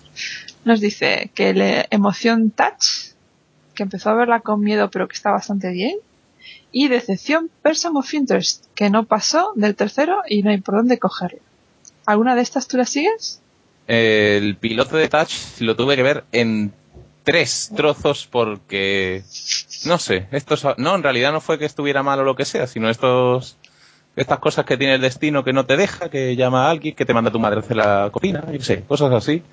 nos 0.68 0.82
dice 0.82 1.32
que 1.34 1.54
le 1.54 1.88
emoción 1.90 2.52
touch, 2.52 3.14
que 3.74 3.84
empezó 3.84 4.10
a 4.10 4.16
verla 4.16 4.42
con 4.42 4.62
miedo 4.62 4.92
pero 4.92 5.08
que 5.08 5.16
está 5.16 5.32
bastante 5.32 5.72
bien. 5.72 5.98
Y 6.72 6.90
decepción 6.90 7.50
person 7.62 7.96
of 7.96 8.14
interest, 8.14 8.66
que 8.76 8.90
no 8.90 9.06
pasó 9.06 9.54
del 9.56 9.76
tercero 9.76 10.22
y 10.28 10.44
no 10.44 10.52
hay 10.52 10.60
por 10.60 10.76
dónde 10.76 11.00
cogerlo. 11.00 11.40
¿Alguna 12.06 12.36
de 12.36 12.42
estas 12.42 12.68
tú 12.68 12.78
la 12.78 12.86
sigues? 12.86 13.42
El 13.88 14.58
piloto 14.58 14.98
de 14.98 15.08
Touch 15.08 15.62
lo 15.62 15.76
tuve 15.76 15.96
que 15.96 16.04
ver 16.04 16.26
en 16.34 16.74
tres 17.24 17.72
trozos 17.76 18.28
porque 18.30 19.24
no 19.86 19.98
sé, 19.98 20.28
estos 20.32 20.66
no 20.78 20.96
en 20.96 21.04
realidad 21.04 21.32
no 21.32 21.42
fue 21.42 21.58
que 21.58 21.66
estuviera 21.66 22.04
mal 22.04 22.20
o 22.20 22.24
lo 22.24 22.36
que 22.36 22.46
sea, 22.46 22.68
sino 22.68 22.90
estos 22.90 23.58
estas 24.18 24.40
cosas 24.40 24.66
que 24.66 24.76
tiene 24.76 24.96
el 24.96 25.02
destino 25.02 25.44
que 25.44 25.54
no 25.54 25.66
te 25.66 25.78
deja, 25.78 26.10
que 26.10 26.36
llama 26.36 26.66
a 26.66 26.72
alguien, 26.72 26.96
que 26.96 27.06
te 27.06 27.14
manda 27.14 27.32
tu 27.32 27.40
madre 27.40 27.58
a 27.58 27.60
hacer 27.62 27.78
la 27.78 28.10
cocina, 28.12 28.44
yo 28.48 28.58
qué 28.58 28.66
sé, 28.66 28.84
cosas 28.84 29.14
así. 29.14 29.44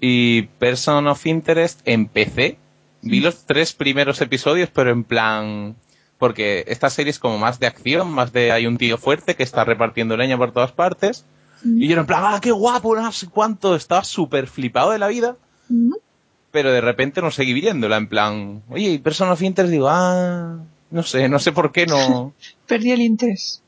Y 0.00 0.42
Person 0.58 1.08
of 1.08 1.26
Interest 1.26 1.80
empecé, 1.84 2.58
vi 3.02 3.20
los 3.20 3.44
tres 3.44 3.72
primeros 3.72 4.20
episodios, 4.20 4.70
pero 4.72 4.90
en 4.90 5.04
plan 5.04 5.74
porque 6.20 6.64
esta 6.68 6.90
serie 6.90 7.10
es 7.10 7.18
como 7.18 7.38
más 7.38 7.58
de 7.58 7.66
acción, 7.66 8.10
más 8.10 8.30
de 8.32 8.52
hay 8.52 8.66
un 8.66 8.76
tío 8.76 8.98
fuerte 8.98 9.34
que 9.34 9.42
está 9.42 9.64
repartiendo 9.64 10.18
leña 10.18 10.36
por 10.36 10.52
todas 10.52 10.70
partes. 10.70 11.24
Y 11.64 11.86
yo 11.86 11.92
era 11.92 12.02
en 12.02 12.06
plan, 12.06 12.22
ah, 12.26 12.40
qué 12.42 12.52
guapo, 12.52 12.94
no 12.94 13.10
sé 13.10 13.28
cuánto, 13.28 13.74
estaba 13.74 14.04
súper 14.04 14.46
flipado 14.46 14.90
de 14.90 14.98
la 14.98 15.08
vida. 15.08 15.36
Mm. 15.70 15.94
Pero 16.50 16.72
de 16.72 16.82
repente 16.82 17.22
no 17.22 17.30
seguí 17.30 17.54
viéndola, 17.54 17.96
en 17.96 18.06
plan, 18.06 18.62
oye, 18.68 18.90
y 18.90 18.98
Person 18.98 19.30
of 19.30 19.40
Interest, 19.40 19.70
digo, 19.70 19.88
ah, 19.88 20.58
no 20.90 21.02
sé, 21.02 21.28
no 21.28 21.38
sé 21.38 21.52
por 21.52 21.72
qué 21.72 21.86
no 21.86 22.34
Perdí 22.66 22.92
el 22.92 23.02
interés. 23.02 23.62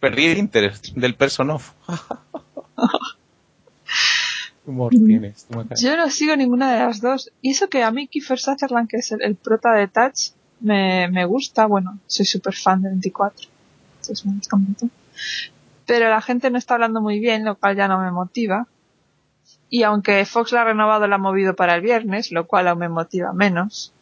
perdí 0.00 0.26
el 0.26 0.38
interés 0.38 0.94
del 0.94 1.14
Person 1.14 1.50
of. 1.50 1.72
¿Qué 4.64 4.70
humor 4.70 4.90
tienes? 4.90 5.46
Yo 5.80 5.96
no 5.96 6.10
sigo 6.10 6.34
ninguna 6.36 6.72
de 6.72 6.80
las 6.80 7.00
dos. 7.00 7.30
Y 7.40 7.50
eso 7.50 7.68
que 7.68 7.84
a 7.84 7.90
mí 7.92 8.08
Kiefer 8.08 8.38
Sutherland, 8.38 8.88
que 8.88 8.96
es 8.96 9.12
el, 9.12 9.22
el 9.22 9.36
prota 9.36 9.72
de 9.72 9.86
Touch, 9.86 10.32
me, 10.60 11.08
me 11.08 11.24
gusta. 11.24 11.66
Bueno, 11.66 11.98
soy 12.06 12.26
súper 12.26 12.54
fan 12.54 12.82
de 12.82 12.88
24. 12.88 13.48
Entonces 14.00 14.26
me 14.26 14.34
gusta. 14.34 14.56
Pero 15.86 16.10
la 16.10 16.20
gente 16.20 16.50
no 16.50 16.58
está 16.58 16.74
hablando 16.74 17.00
muy 17.00 17.20
bien, 17.20 17.44
lo 17.44 17.54
cual 17.56 17.76
ya 17.76 17.86
no 17.86 18.00
me 18.00 18.10
motiva. 18.10 18.66
Y 19.70 19.84
aunque 19.84 20.24
Fox 20.24 20.50
la 20.52 20.62
ha 20.62 20.64
renovado, 20.64 21.06
la 21.06 21.14
ha 21.14 21.18
movido 21.18 21.54
para 21.54 21.74
el 21.76 21.80
viernes, 21.80 22.32
lo 22.32 22.46
cual 22.46 22.66
aún 22.66 22.80
me 22.80 22.88
motiva 22.88 23.32
menos. 23.32 23.92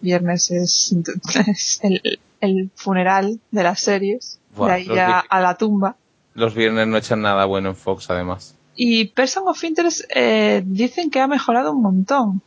Viernes 0.00 0.50
es, 0.50 0.94
es 1.48 1.80
el, 1.82 2.20
el 2.40 2.70
funeral 2.74 3.40
de 3.50 3.62
las 3.62 3.80
series. 3.80 4.38
Buah, 4.56 4.68
de 4.68 4.72
ahí 4.74 4.86
ya 4.86 5.18
a 5.28 5.40
la 5.40 5.56
tumba. 5.56 5.96
Los 6.34 6.54
viernes 6.54 6.86
no 6.86 6.96
echan 6.96 7.22
nada 7.22 7.44
bueno 7.44 7.70
en 7.70 7.76
Fox, 7.76 8.08
además. 8.10 8.54
Y 8.76 9.06
Person 9.06 9.44
of 9.46 9.62
Interest 9.64 10.02
eh, 10.14 10.62
dicen 10.64 11.10
que 11.10 11.20
ha 11.20 11.26
mejorado 11.26 11.72
un 11.72 11.82
montón. 11.82 12.40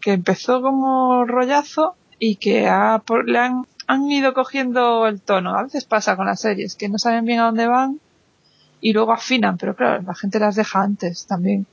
Que 0.00 0.12
empezó 0.12 0.60
como 0.62 1.24
rollazo 1.24 1.94
y 2.18 2.36
que 2.36 2.66
ha, 2.66 3.02
por- 3.04 3.28
le 3.28 3.38
han, 3.38 3.66
han 3.86 4.10
ido 4.10 4.34
cogiendo 4.34 5.06
el 5.06 5.20
tono. 5.20 5.56
A 5.56 5.62
veces 5.64 5.84
pasa 5.84 6.16
con 6.16 6.26
las 6.26 6.40
series, 6.40 6.74
que 6.76 6.88
no 6.88 6.98
saben 6.98 7.24
bien 7.24 7.40
a 7.40 7.46
dónde 7.46 7.66
van 7.66 8.00
y 8.80 8.92
luego 8.92 9.12
afinan, 9.12 9.56
pero 9.58 9.74
claro, 9.74 10.02
la 10.02 10.14
gente 10.14 10.38
las 10.38 10.54
deja 10.56 10.80
antes 10.82 11.26
también. 11.26 11.66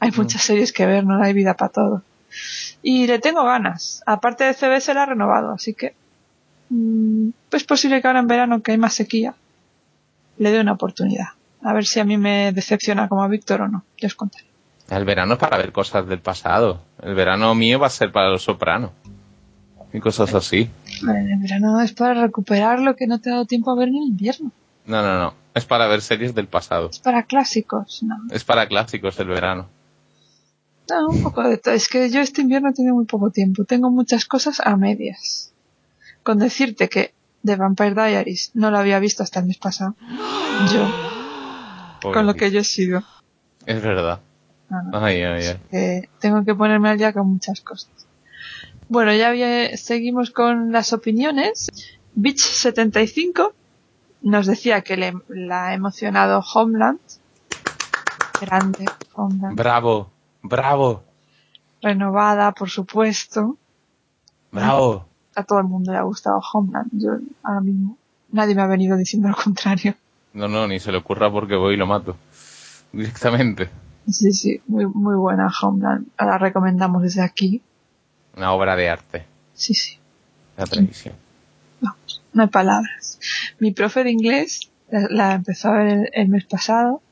Hay 0.00 0.10
muchas 0.16 0.42
series 0.42 0.72
que 0.72 0.86
ver, 0.86 1.04
no 1.04 1.22
hay 1.22 1.32
vida 1.32 1.54
para 1.54 1.70
todo. 1.72 2.02
Y 2.82 3.06
le 3.06 3.18
tengo 3.18 3.44
ganas. 3.44 4.02
Aparte 4.06 4.44
de 4.44 4.54
CBS 4.54 4.92
la 4.94 5.04
ha 5.04 5.06
renovado, 5.06 5.52
así 5.52 5.74
que 5.74 5.94
mm, 6.70 7.28
es 7.52 7.64
posible 7.64 8.00
que 8.00 8.08
ahora 8.08 8.20
en 8.20 8.26
verano, 8.26 8.62
que 8.62 8.72
hay 8.72 8.78
más 8.78 8.94
sequía, 8.94 9.34
le 10.38 10.50
dé 10.50 10.60
una 10.60 10.72
oportunidad. 10.72 11.28
A 11.62 11.72
ver 11.72 11.86
si 11.86 12.00
a 12.00 12.04
mí 12.04 12.16
me 12.18 12.52
decepciona 12.52 13.08
como 13.08 13.22
a 13.22 13.28
Víctor 13.28 13.62
o 13.62 13.68
no. 13.68 13.84
Ya 13.98 14.08
os 14.08 14.14
contaré. 14.14 14.46
El 14.90 15.04
verano 15.04 15.34
es 15.34 15.38
para 15.38 15.56
ver 15.56 15.72
cosas 15.72 16.06
del 16.06 16.18
pasado. 16.18 16.80
El 17.00 17.14
verano 17.14 17.54
mío 17.54 17.78
va 17.78 17.86
a 17.86 17.90
ser 17.90 18.10
para 18.10 18.30
los 18.30 18.42
sopranos. 18.42 18.90
Y 19.92 20.00
cosas 20.00 20.34
así. 20.34 20.70
El 21.02 21.38
verano 21.38 21.80
es 21.80 21.92
para 21.92 22.14
recuperar 22.14 22.80
lo 22.80 22.96
que 22.96 23.06
no 23.06 23.20
te 23.20 23.30
ha 23.30 23.34
dado 23.34 23.46
tiempo 23.46 23.70
a 23.70 23.76
ver 23.76 23.88
en 23.88 23.96
el 23.96 24.08
invierno. 24.08 24.50
No, 24.86 25.02
no, 25.02 25.18
no. 25.18 25.34
Es 25.54 25.66
para 25.66 25.86
ver 25.86 26.00
series 26.00 26.34
del 26.34 26.48
pasado. 26.48 26.90
Es 26.90 26.98
para 26.98 27.24
clásicos, 27.24 28.02
no. 28.02 28.16
Es 28.30 28.42
para 28.42 28.66
clásicos 28.66 29.18
el 29.20 29.28
verano. 29.28 29.68
No, 30.92 31.08
un 31.08 31.22
poco 31.22 31.42
de 31.42 31.56
todo. 31.56 31.72
Es 31.72 31.88
que 31.88 32.10
yo 32.10 32.20
este 32.20 32.42
invierno 32.42 32.68
he 32.68 32.72
tenido 32.74 32.94
muy 32.94 33.06
poco 33.06 33.30
tiempo. 33.30 33.64
Tengo 33.64 33.90
muchas 33.90 34.26
cosas 34.26 34.60
a 34.60 34.76
medias. 34.76 35.54
Con 36.22 36.38
decirte 36.38 36.90
que 36.90 37.14
The 37.44 37.56
Vampire 37.56 37.94
Diaries 37.94 38.50
no 38.54 38.70
lo 38.70 38.78
había 38.78 38.98
visto 38.98 39.22
hasta 39.22 39.40
el 39.40 39.46
mes 39.46 39.56
pasado. 39.56 39.96
Yo, 40.72 42.12
con 42.12 42.26
lo 42.26 42.34
que 42.34 42.50
yo 42.50 42.60
he 42.60 42.64
sido. 42.64 43.02
Es 43.64 43.82
verdad. 43.82 44.20
No, 44.68 44.82
no. 44.82 45.04
Ay, 45.04 45.22
ay, 45.22 45.44
ay. 45.46 45.60
que 45.70 46.08
tengo 46.20 46.44
que 46.44 46.54
ponerme 46.54 46.90
al 46.90 46.98
día 46.98 47.14
con 47.14 47.26
muchas 47.26 47.62
cosas. 47.62 47.90
Bueno, 48.88 49.14
ya 49.14 49.32
seguimos 49.78 50.30
con 50.30 50.72
las 50.72 50.92
opiniones. 50.92 51.68
Beach75 52.16 53.52
nos 54.20 54.46
decía 54.46 54.82
que 54.82 54.98
le, 54.98 55.14
la 55.28 55.68
ha 55.68 55.74
emocionado 55.74 56.44
Homeland. 56.54 57.00
Grande, 58.40 58.84
Homeland. 59.14 59.56
Bravo, 59.56 60.11
bravo, 60.42 61.04
Renovada, 61.80 62.52
por 62.52 62.70
supuesto. 62.70 63.56
bravo. 64.52 65.06
A 65.34 65.42
todo 65.44 65.58
el 65.58 65.64
mundo 65.64 65.92
le 65.92 65.98
ha 65.98 66.02
gustado 66.02 66.40
Homeland. 66.52 66.90
Yo 66.92 67.10
ahora 67.42 67.60
mismo 67.60 67.96
nadie 68.30 68.54
me 68.54 68.62
ha 68.62 68.66
venido 68.66 68.96
diciendo 68.96 69.28
lo 69.28 69.34
contrario. 69.36 69.94
No, 70.34 70.46
no, 70.48 70.66
ni 70.68 70.78
se 70.78 70.92
le 70.92 70.98
ocurra 70.98 71.30
porque 71.30 71.56
voy 71.56 71.74
y 71.74 71.76
lo 71.76 71.86
mato. 71.86 72.16
Directamente. 72.92 73.68
Sí, 74.08 74.32
sí, 74.32 74.60
muy, 74.66 74.86
muy 74.86 75.14
buena 75.16 75.50
Homeland. 75.62 76.06
La 76.18 76.38
recomendamos 76.38 77.02
desde 77.02 77.22
aquí. 77.22 77.62
Una 78.36 78.52
obra 78.52 78.76
de 78.76 78.88
arte. 78.88 79.26
Sí, 79.54 79.74
sí. 79.74 79.98
La 80.56 80.66
televisión. 80.66 81.14
Vamos, 81.80 82.22
no 82.32 82.42
hay 82.42 82.48
palabras. 82.48 83.18
Mi 83.58 83.72
profe 83.72 84.04
de 84.04 84.10
inglés 84.10 84.70
la, 84.90 85.06
la 85.10 85.32
empezó 85.34 85.68
a 85.68 85.78
ver 85.78 85.86
el, 85.88 86.10
el 86.12 86.28
mes 86.28 86.44
pasado 86.44 87.02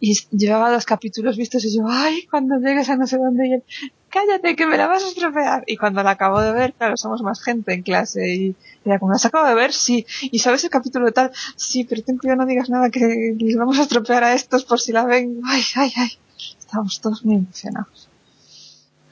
y 0.00 0.14
llevaba 0.36 0.70
dos 0.72 0.86
capítulos 0.86 1.36
vistos 1.36 1.64
y 1.64 1.76
yo, 1.76 1.84
ay, 1.88 2.26
cuando 2.30 2.58
llegues 2.58 2.88
a 2.88 2.96
no 2.96 3.06
sé 3.06 3.18
dónde 3.18 3.48
y 3.48 3.52
él, 3.52 3.62
cállate 4.08 4.56
que 4.56 4.66
me 4.66 4.76
la 4.78 4.86
vas 4.86 5.04
a 5.04 5.08
estropear. 5.08 5.62
Y 5.66 5.76
cuando 5.76 6.02
la 6.02 6.12
acabo 6.12 6.40
de 6.40 6.52
ver, 6.52 6.72
claro, 6.72 6.96
somos 6.96 7.22
más 7.22 7.42
gente 7.42 7.74
en 7.74 7.82
clase 7.82 8.34
y 8.34 8.56
era 8.84 8.98
como, 8.98 9.12
¿las 9.12 9.26
acabo 9.26 9.46
de 9.46 9.54
ver? 9.54 9.72
Sí. 9.74 10.06
¿Y 10.22 10.38
sabes 10.38 10.64
el 10.64 10.70
capítulo 10.70 11.04
de 11.06 11.12
tal? 11.12 11.32
Sí, 11.56 11.84
pero 11.84 12.02
ten 12.02 12.16
cuidado, 12.16 12.40
no 12.40 12.46
digas 12.46 12.70
nada 12.70 12.88
que 12.90 13.34
les 13.38 13.56
vamos 13.56 13.78
a 13.78 13.82
estropear 13.82 14.24
a 14.24 14.32
estos 14.32 14.64
por 14.64 14.80
si 14.80 14.92
la 14.92 15.04
ven. 15.04 15.40
Ay, 15.44 15.62
ay, 15.76 15.92
ay. 15.96 16.10
Estamos 16.58 17.00
todos 17.00 17.24
muy 17.24 17.36
emocionados. 17.36 18.08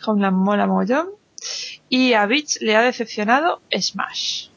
Homeland 0.07 0.37
mola 0.37 0.67
mollón. 0.67 1.09
Y 1.91 2.15
a 2.15 2.25
Beach 2.27 2.59
le 2.61 2.77
ha 2.77 2.83
decepcionado 2.83 3.61
Smash. 3.79 4.49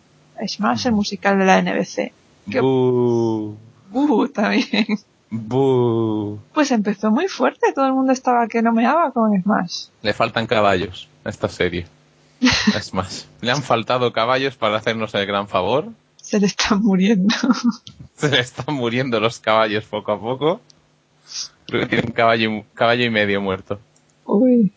Smash, 0.48 0.88
el 0.88 0.94
musical 0.94 1.38
de 1.40 1.46
la 1.46 1.58
NBC. 1.62 2.14
Qué- 2.50 2.62
Bú, 2.62 3.58
Uh, 3.94 4.28
también. 4.30 4.88
Pues 5.32 6.72
empezó 6.72 7.10
muy 7.10 7.28
fuerte, 7.28 7.72
todo 7.74 7.86
el 7.88 7.94
mundo 7.94 8.12
estaba 8.12 8.48
que 8.48 8.62
no 8.62 8.74
meaba 8.74 9.12
con 9.12 9.32
Smash. 9.42 9.86
Le 10.02 10.14
faltan 10.14 10.46
caballos 10.48 11.08
a 11.24 11.30
esta 11.30 11.48
serie. 11.48 11.88
Es 12.76 12.94
más, 12.94 13.28
le 13.42 13.52
han 13.52 13.64
faltado 13.64 14.12
caballos 14.14 14.56
para 14.58 14.78
hacernos 14.78 15.14
el 15.16 15.26
gran 15.26 15.48
favor. 15.48 15.88
Se 16.18 16.40
le 16.40 16.48
están 16.48 16.82
muriendo. 16.82 17.34
Se 18.16 18.30
le 18.30 18.40
están 18.40 18.76
muriendo 18.76 19.20
los 19.20 19.40
caballos 19.40 19.86
poco 19.86 20.12
a 20.12 20.20
poco. 20.20 20.62
Creo 21.68 21.82
que 21.82 21.88
tiene 21.88 22.04
un 22.08 22.14
caballo, 22.14 22.50
y- 22.52 22.64
caballo 22.74 23.06
y 23.06 23.10
medio 23.10 23.42
muerto. 23.42 23.80
Uy. 24.26 24.72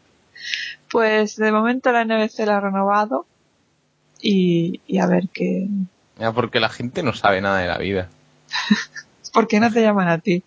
Pues 0.91 1.37
de 1.37 1.51
momento 1.53 1.91
la 1.91 2.05
NBC 2.05 2.47
la 2.47 2.59
ha 2.59 2.61
renovado. 2.61 3.27
Y, 4.23 4.81
y 4.87 4.99
a 4.99 5.07
ver 5.07 5.29
qué. 5.33 5.69
Ya, 6.19 6.33
porque 6.33 6.61
la 6.61 6.69
gente 6.71 7.03
no 7.03 7.13
sabe 7.13 7.41
nada 7.41 7.59
de 7.59 7.67
la 7.69 7.79
vida. 7.79 8.09
¿Por 9.35 9.49
qué 9.49 9.59
no 9.59 9.71
te 9.71 9.83
llaman 9.83 10.09
a 10.09 10.19
ti? 10.19 10.45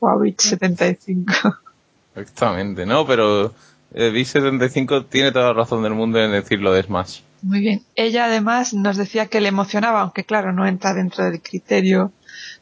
O 0.00 0.08
a 0.08 0.16
Beach75. 0.16 1.58
Exactamente, 2.16 2.86
¿no? 2.86 3.06
Pero 3.06 3.54
eh, 3.92 4.10
B75 4.10 5.06
tiene 5.08 5.32
toda 5.32 5.48
la 5.48 5.52
razón 5.52 5.82
del 5.82 5.94
mundo 5.94 6.18
en 6.18 6.32
decir 6.32 6.58
lo 6.60 6.72
de 6.72 6.82
Smash. 6.82 7.20
Muy 7.42 7.60
bien. 7.60 7.82
Ella 7.94 8.24
además 8.24 8.72
nos 8.72 8.96
decía 8.96 9.26
que 9.26 9.40
le 9.40 9.48
emocionaba, 9.48 10.00
aunque 10.00 10.24
claro, 10.24 10.52
no 10.52 10.66
entra 10.66 10.94
dentro 10.94 11.24
del 11.24 11.42
criterio 11.42 12.12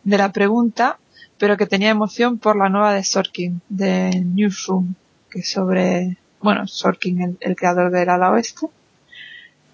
de 0.03 0.19
la 0.19 0.33
pregunta, 0.33 0.99
pero 1.39 1.57
que 1.57 1.67
tenía 1.67 1.91
emoción 1.91 2.39
por 2.39 2.57
la 2.57 2.69
nueva 2.69 2.93
de 2.93 3.05
Sorkin, 3.05 3.61
de 3.69 4.11
Newsroom, 4.25 4.95
que 5.31 5.43
sobre, 5.43 6.17
bueno, 6.41 6.67
Sorkin, 6.67 7.23
el, 7.23 7.39
el 7.41 7.57
creador 7.57 7.93
del 7.93 8.09
ala 8.09 8.33
oeste, 8.33 8.67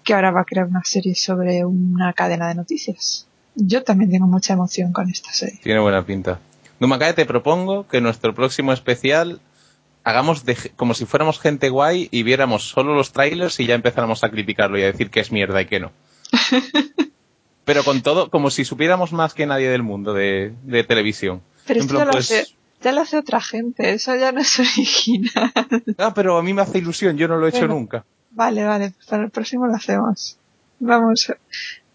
que 0.03 0.13
ahora 0.13 0.31
va 0.31 0.41
a 0.41 0.45
crear 0.45 0.67
una 0.67 0.83
serie 0.83 1.15
sobre 1.15 1.65
una 1.65 2.13
cadena 2.13 2.47
de 2.49 2.55
noticias. 2.55 3.26
Yo 3.59 3.83
también 3.83 4.11
tengo 4.11 4.27
mucha 4.27 4.53
emoción 4.53 4.93
con 4.93 5.09
esta 5.09 5.31
serie. 5.33 5.59
Tiene 5.63 5.79
buena 5.79 6.05
pinta. 6.05 6.39
Dumacay, 6.79 7.13
te 7.13 7.25
propongo 7.25 7.87
que 7.87 8.01
nuestro 8.01 8.35
próximo 8.35 8.71
especial 8.71 9.41
hagamos 10.03 10.45
de, 10.45 10.55
como 10.75 10.93
si 10.93 11.05
fuéramos 11.05 11.39
gente 11.39 11.69
guay 11.69 12.07
y 12.11 12.21
viéramos 12.23 12.69
solo 12.69 12.93
los 12.93 13.11
trailers 13.11 13.59
y 13.59 13.65
ya 13.65 13.73
empezáramos 13.73 14.23
a 14.23 14.29
criticarlo 14.29 14.77
y 14.77 14.83
a 14.83 14.85
decir 14.85 15.09
que 15.09 15.19
es 15.19 15.31
mierda 15.31 15.59
y 15.61 15.65
que 15.65 15.79
no. 15.79 15.91
Pero 17.65 17.83
con 17.83 18.01
todo, 18.01 18.29
como 18.29 18.49
si 18.49 18.63
supiéramos 18.63 19.11
más 19.11 19.33
que 19.33 19.45
nadie 19.45 19.69
del 19.69 19.83
mundo 19.83 20.13
de, 20.13 20.53
de 20.63 20.83
televisión. 20.83 21.41
Pero 21.65 21.81
esto 21.81 21.97
ya, 21.97 22.05
pues- 22.05 22.13
lo 22.15 22.19
hace, 22.19 22.47
ya 22.81 22.91
lo 22.93 23.01
hace 23.01 23.17
otra 23.17 23.41
gente, 23.41 23.91
eso 23.93 24.15
ya 24.15 24.31
no 24.31 24.39
es 24.39 24.59
original. 24.59 25.51
Ah, 25.97 26.13
pero 26.13 26.37
a 26.37 26.43
mí 26.43 26.53
me 26.53 26.61
hace 26.61 26.77
ilusión, 26.77 27.17
yo 27.17 27.27
no 27.27 27.37
lo 27.37 27.47
he 27.47 27.49
hecho 27.49 27.67
nunca. 27.67 28.05
Vale, 28.31 28.63
vale, 28.63 28.91
pues 28.91 29.07
para 29.07 29.23
el 29.23 29.31
próximo 29.31 29.65
lo 29.65 29.73
hacemos. 29.75 30.37
Vamos, 30.79 31.33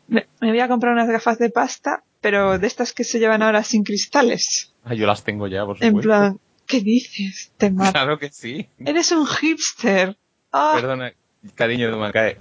me, 0.08 0.26
me 0.40 0.48
voy 0.50 0.60
a 0.60 0.68
comprar 0.68 0.92
unas 0.92 1.08
gafas 1.08 1.38
de 1.38 1.50
pasta, 1.50 2.02
pero 2.20 2.58
de 2.58 2.66
estas 2.66 2.92
que 2.92 3.04
se 3.04 3.18
llevan 3.18 3.42
ahora 3.42 3.62
sin 3.64 3.84
cristales. 3.84 4.72
Ah, 4.84 4.94
yo 4.94 5.06
las 5.06 5.22
tengo 5.24 5.46
ya, 5.48 5.64
por 5.64 5.76
En 5.82 5.88
supuesto. 5.90 6.08
plan, 6.08 6.40
¿qué 6.66 6.80
dices? 6.80 7.52
Te 7.56 7.70
mato. 7.72 7.92
Claro 7.92 8.18
que 8.18 8.30
sí. 8.30 8.68
Eres 8.84 9.12
un 9.12 9.26
hipster. 9.26 10.16
Ah, 10.52 10.72
Perdona, 10.76 11.12
cariño 11.54 11.90
de 11.90 11.96
Macae. 11.96 12.38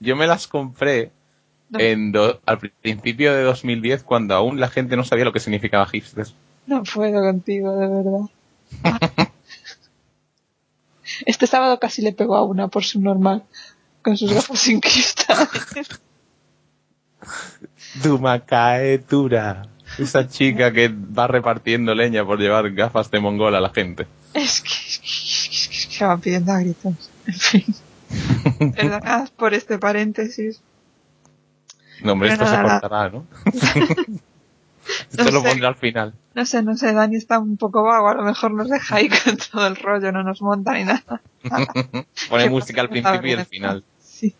Yo 0.00 0.16
me 0.16 0.26
las 0.26 0.46
compré 0.48 1.12
no, 1.70 1.78
en 1.80 2.12
do- 2.12 2.40
al 2.44 2.58
principio 2.58 3.32
de 3.34 3.42
2010 3.42 4.02
cuando 4.02 4.34
aún 4.34 4.60
la 4.60 4.68
gente 4.68 4.96
no 4.96 5.04
sabía 5.04 5.24
lo 5.24 5.32
que 5.32 5.40
significaba 5.40 5.86
hipster. 5.86 6.26
no 6.66 6.82
puedo 6.82 7.20
contigo, 7.22 7.74
de 7.76 7.88
verdad. 7.88 8.20
Ah. 8.84 8.98
Este 11.26 11.46
sábado 11.46 11.78
casi 11.78 12.02
le 12.02 12.12
pegó 12.12 12.34
a 12.36 12.42
una 12.44 12.68
por 12.68 12.84
su 12.84 13.00
normal, 13.00 13.44
con 14.02 14.16
sus 14.16 14.32
gafas 14.34 14.58
sin 14.58 14.80
cristales. 14.80 15.48
Dumacae 18.02 18.98
Tura. 18.98 19.66
Esa 19.98 20.26
chica 20.28 20.72
que 20.72 20.88
va 20.88 21.26
repartiendo 21.26 21.94
leña 21.94 22.24
por 22.24 22.38
llevar 22.40 22.70
gafas 22.72 23.10
de 23.10 23.20
mongola 23.20 23.58
a 23.58 23.60
la 23.60 23.70
gente. 23.70 24.06
Es 24.32 24.60
que, 24.60 24.68
es 24.70 24.98
que, 24.98 25.06
es 25.06 25.68
que, 25.68 25.76
es 25.76 25.98
que 25.98 26.04
van 26.04 26.20
pidiendo 26.20 26.52
a 26.52 26.58
gritos. 26.60 27.10
En 27.26 27.34
fin. 27.34 27.64
Perdonad 28.74 29.28
por 29.36 29.54
este 29.54 29.78
paréntesis. 29.78 30.60
No, 32.02 32.12
hombre, 32.12 32.30
Pero 32.30 32.44
esto 32.44 32.56
se 32.56 32.62
nada. 32.62 32.80
cortará, 32.80 33.10
¿no? 33.10 33.26
No 35.16 35.24
esto 35.24 35.30
lo 35.30 35.40
sé. 35.40 35.48
pondré 35.48 35.66
al 35.66 35.76
final. 35.76 36.12
No 36.34 36.44
sé, 36.44 36.62
no 36.62 36.76
sé, 36.76 36.92
Dani 36.92 37.16
está 37.16 37.38
un 37.38 37.56
poco 37.56 37.82
vago, 37.84 38.08
a 38.08 38.14
lo 38.14 38.22
mejor 38.22 38.52
nos 38.52 38.68
deja 38.68 38.96
ahí 38.96 39.08
con 39.24 39.38
todo 39.38 39.66
el 39.66 39.76
rollo, 39.76 40.12
no 40.12 40.22
nos 40.22 40.42
monta 40.42 40.74
ni 40.74 40.84
nada. 40.84 41.22
Pone 42.28 42.44
Qué 42.44 42.50
música 42.50 42.82
al 42.82 42.90
principio 42.90 43.30
y 43.30 43.32
al 43.32 43.46
final. 43.46 43.84
Sí. 43.98 44.34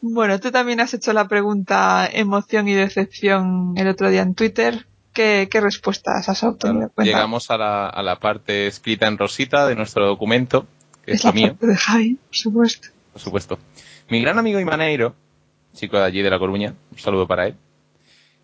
Bueno, 0.00 0.38
tú 0.40 0.50
también 0.50 0.80
has 0.80 0.94
hecho 0.94 1.12
la 1.12 1.28
pregunta 1.28 2.08
emoción 2.12 2.68
y 2.68 2.74
decepción 2.74 3.74
el 3.76 3.88
otro 3.88 4.10
día 4.10 4.22
en 4.22 4.34
Twitter. 4.34 4.86
¿Qué, 5.12 5.48
qué 5.50 5.60
respuestas 5.60 6.28
has 6.28 6.42
obtenido? 6.42 6.90
Llegamos 6.98 7.50
a 7.50 7.56
la, 7.56 7.88
a 7.88 8.02
la 8.02 8.18
parte 8.18 8.66
escrita 8.66 9.06
en 9.06 9.16
rosita 9.16 9.66
de 9.66 9.74
nuestro 9.74 10.06
documento, 10.06 10.66
que 11.04 11.12
es, 11.12 11.20
es 11.20 11.24
la 11.24 11.32
mío, 11.32 11.48
parte 11.48 11.66
de 11.68 11.76
Javi, 11.76 12.14
por 12.16 12.36
supuesto. 12.36 12.88
por 13.12 13.22
supuesto. 13.22 13.58
Mi 14.10 14.20
gran 14.20 14.38
amigo 14.38 14.60
Imaneiro, 14.60 15.14
chico 15.72 15.96
de 15.98 16.04
allí 16.04 16.20
de 16.22 16.30
La 16.30 16.38
Coruña, 16.38 16.74
un 16.92 16.98
saludo 16.98 17.26
para 17.26 17.46
él, 17.46 17.54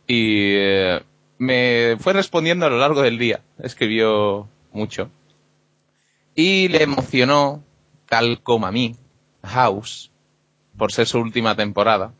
y 0.06 0.54
eh, 0.56 1.02
me 1.38 1.96
fue 1.98 2.12
respondiendo 2.14 2.64
a 2.66 2.70
lo 2.70 2.78
largo 2.78 3.02
del 3.02 3.18
día, 3.18 3.40
escribió 3.58 4.48
mucho, 4.72 5.10
y 6.34 6.68
le 6.68 6.84
emocionó, 6.84 7.62
tal 8.08 8.42
como 8.42 8.66
a 8.66 8.72
mí, 8.72 8.96
House, 9.44 10.11
por 10.76 10.92
ser 10.92 11.06
su 11.06 11.18
última 11.18 11.54
temporada, 11.54 12.12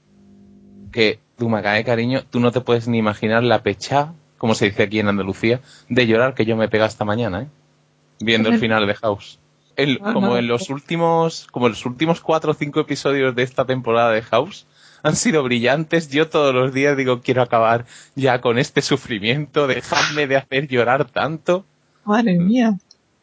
que 0.93 1.19
tú 1.39 1.49
me 1.49 1.63
cae 1.63 1.85
cariño, 1.85 2.23
tú 2.31 2.41
no 2.41 2.53
te 2.53 2.61
puedes 2.61 2.89
ni 2.89 2.99
imaginar 2.99 3.43
la 3.43 3.63
pecha, 3.63 4.13
como 4.39 4.55
se 4.55 4.67
dice 4.67 4.85
aquí 4.85 4.99
en 5.01 5.09
Andalucía, 5.09 5.61
de 5.89 6.07
llorar 6.07 6.35
que 6.35 6.45
yo 6.45 6.57
me 6.57 6.69
pega 6.69 6.87
esta 6.87 7.05
mañana, 7.05 7.43
¿eh? 7.43 7.49
viendo 8.21 8.49
el 8.51 8.59
final 8.59 8.87
de 8.87 8.95
House. 8.95 9.39
El- 9.77 10.01
Ah, 10.05 10.13
como 10.13 10.37
en 10.37 10.47
los 10.49 10.69
últimos, 10.71 11.47
como 11.51 11.67
en 11.67 11.73
los 11.73 11.87
últimos 11.87 12.21
cuatro 12.21 12.51
o 12.51 12.55
cinco 12.55 12.81
episodios 12.81 13.35
de 13.35 13.43
esta 13.43 13.65
temporada 13.65 14.13
de 14.13 14.23
House 14.23 14.67
han 15.03 15.17
sido 15.17 15.43
brillantes. 15.43 16.11
Yo 16.11 16.29
todos 16.29 16.55
los 16.55 16.73
días 16.75 16.97
digo 16.97 17.23
quiero 17.23 17.41
acabar 17.43 17.87
ya 18.15 18.41
con 18.43 18.59
este 18.59 18.83
sufrimiento, 18.83 19.67
dejadme 19.67 20.27
de 20.27 20.37
hacer 20.37 20.69
llorar 20.69 21.07
tanto. 21.07 21.65
Madre 22.05 22.39
mía. 22.39 22.75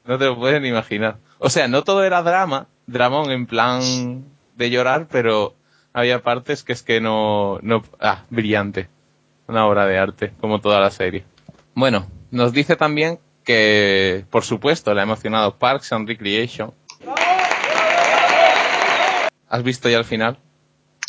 No 0.05 0.17
te 0.17 0.25
lo 0.25 0.37
puedes 0.37 0.59
ni 0.61 0.69
imaginar. 0.69 1.17
O 1.37 1.49
sea, 1.49 1.67
no 1.67 1.83
todo 1.83 2.03
era 2.03 2.23
drama, 2.23 2.67
dramón 2.87 3.29
en 3.31 3.45
plan 3.45 4.25
de 4.59 4.69
llorar, 4.69 5.07
pero 5.09 5.55
había 5.93 6.21
partes 6.21 6.63
que 6.63 6.73
es 6.73 6.83
que 6.83 7.01
no, 7.01 7.59
no, 7.63 7.81
ah, 7.99 8.25
brillante. 8.29 8.89
Una 9.47 9.65
obra 9.65 9.87
de 9.87 9.97
arte, 9.97 10.33
como 10.39 10.59
toda 10.59 10.79
la 10.79 10.91
serie. 10.91 11.23
Bueno, 11.73 12.05
nos 12.29 12.53
dice 12.53 12.75
también 12.75 13.17
que, 13.43 14.25
por 14.29 14.43
supuesto, 14.43 14.93
le 14.93 14.99
ha 14.99 15.03
emocionado 15.03 15.57
Parks 15.57 15.91
and 15.93 16.07
Recreation. 16.07 16.71
¿Has 19.47 19.63
visto 19.63 19.89
ya 19.89 19.97
el 19.97 20.05
final? 20.05 20.37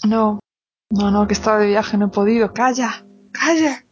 No, 0.07 0.41
no, 0.89 1.11
no, 1.11 1.27
que 1.27 1.35
estaba 1.35 1.59
de 1.59 1.67
viaje, 1.67 1.99
no 1.99 2.07
he 2.07 2.11
podido. 2.11 2.55
Calla, 2.55 3.05
calla. 3.33 3.85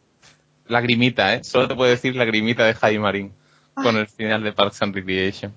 Lagrimita, 0.65 1.35
¿eh? 1.35 1.43
Solo 1.43 1.67
te 1.67 1.75
puedo 1.75 1.91
decir 1.91 2.15
lagrimita 2.15 2.65
de 2.65 2.73
Jaime 2.73 3.03
Marín 3.03 3.33
con 3.75 3.97
el 3.97 4.07
final 4.07 4.41
de 4.41 4.53
Parks 4.53 4.81
and 4.81 4.95
Recreation. 4.95 5.53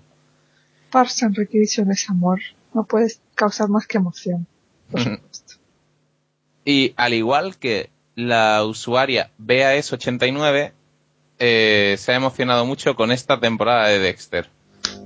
Parks 0.91 1.23
and 1.23 1.37
Recreation 1.37 1.91
es 1.91 2.11
amor. 2.11 2.41
No 2.75 2.85
puedes 2.85 3.23
causar 3.43 3.69
más 3.69 3.87
que 3.89 3.99
emoción. 3.99 4.47
Por 4.91 5.01
supuesto. 5.03 5.55
Y 6.65 6.95
al 6.97 7.13
igual 7.15 7.57
que 7.57 7.91
la 8.15 8.63
usuaria 8.65 9.31
BAS89, 9.45 10.73
eh, 11.41 11.97
se 11.99 12.13
ha 12.13 12.15
emocionado 12.15 12.65
mucho 12.67 12.95
con 12.95 13.11
esta 13.11 13.41
temporada 13.41 13.89
de 13.89 13.99
Dexter. 13.99 14.49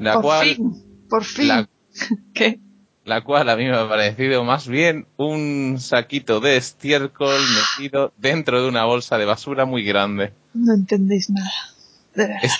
La 0.00 0.14
por 0.14 0.22
cual, 0.22 0.46
fin, 0.54 1.06
por 1.08 1.24
fin. 1.24 1.48
la, 1.48 1.68
¿Qué? 2.34 2.58
la 3.06 3.22
cual 3.22 3.48
a 3.48 3.56
mí 3.56 3.64
me 3.64 3.76
ha 3.76 3.88
parecido 3.88 4.44
más 4.44 4.68
bien 4.68 5.06
un 5.16 5.76
saquito 5.80 6.40
de 6.40 6.56
estiércol 6.58 7.40
metido 7.78 8.12
dentro 8.18 8.60
de 8.62 8.68
una 8.68 8.84
bolsa 8.84 9.16
de 9.16 9.24
basura 9.24 9.64
muy 9.64 9.82
grande. 9.82 10.32
No 10.52 10.74
entendéis 10.74 11.30
nada. 11.30 11.52
De 12.14 12.24
verdad. 12.26 12.40
Es- 12.42 12.58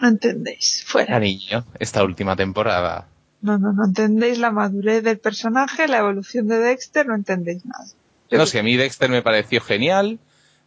No 0.00 0.08
entendéis. 0.08 0.84
Fuera. 0.86 1.08
Cariño, 1.14 1.66
esta 1.80 2.02
última 2.04 2.34
temporada. 2.36 3.08
No, 3.40 3.56
no, 3.58 3.72
no 3.72 3.84
entendéis 3.86 4.38
la 4.38 4.50
madurez 4.50 5.02
del 5.04 5.18
personaje, 5.18 5.86
la 5.88 5.98
evolución 5.98 6.48
de 6.48 6.58
Dexter, 6.58 7.06
no 7.06 7.14
entendéis 7.14 7.64
nada. 7.64 7.84
Yo 7.86 7.92
No 7.92 8.28
creo- 8.30 8.46
sé, 8.46 8.58
a 8.58 8.62
mí 8.62 8.76
Dexter 8.76 9.10
me 9.10 9.22
pareció 9.22 9.60
genial. 9.60 10.18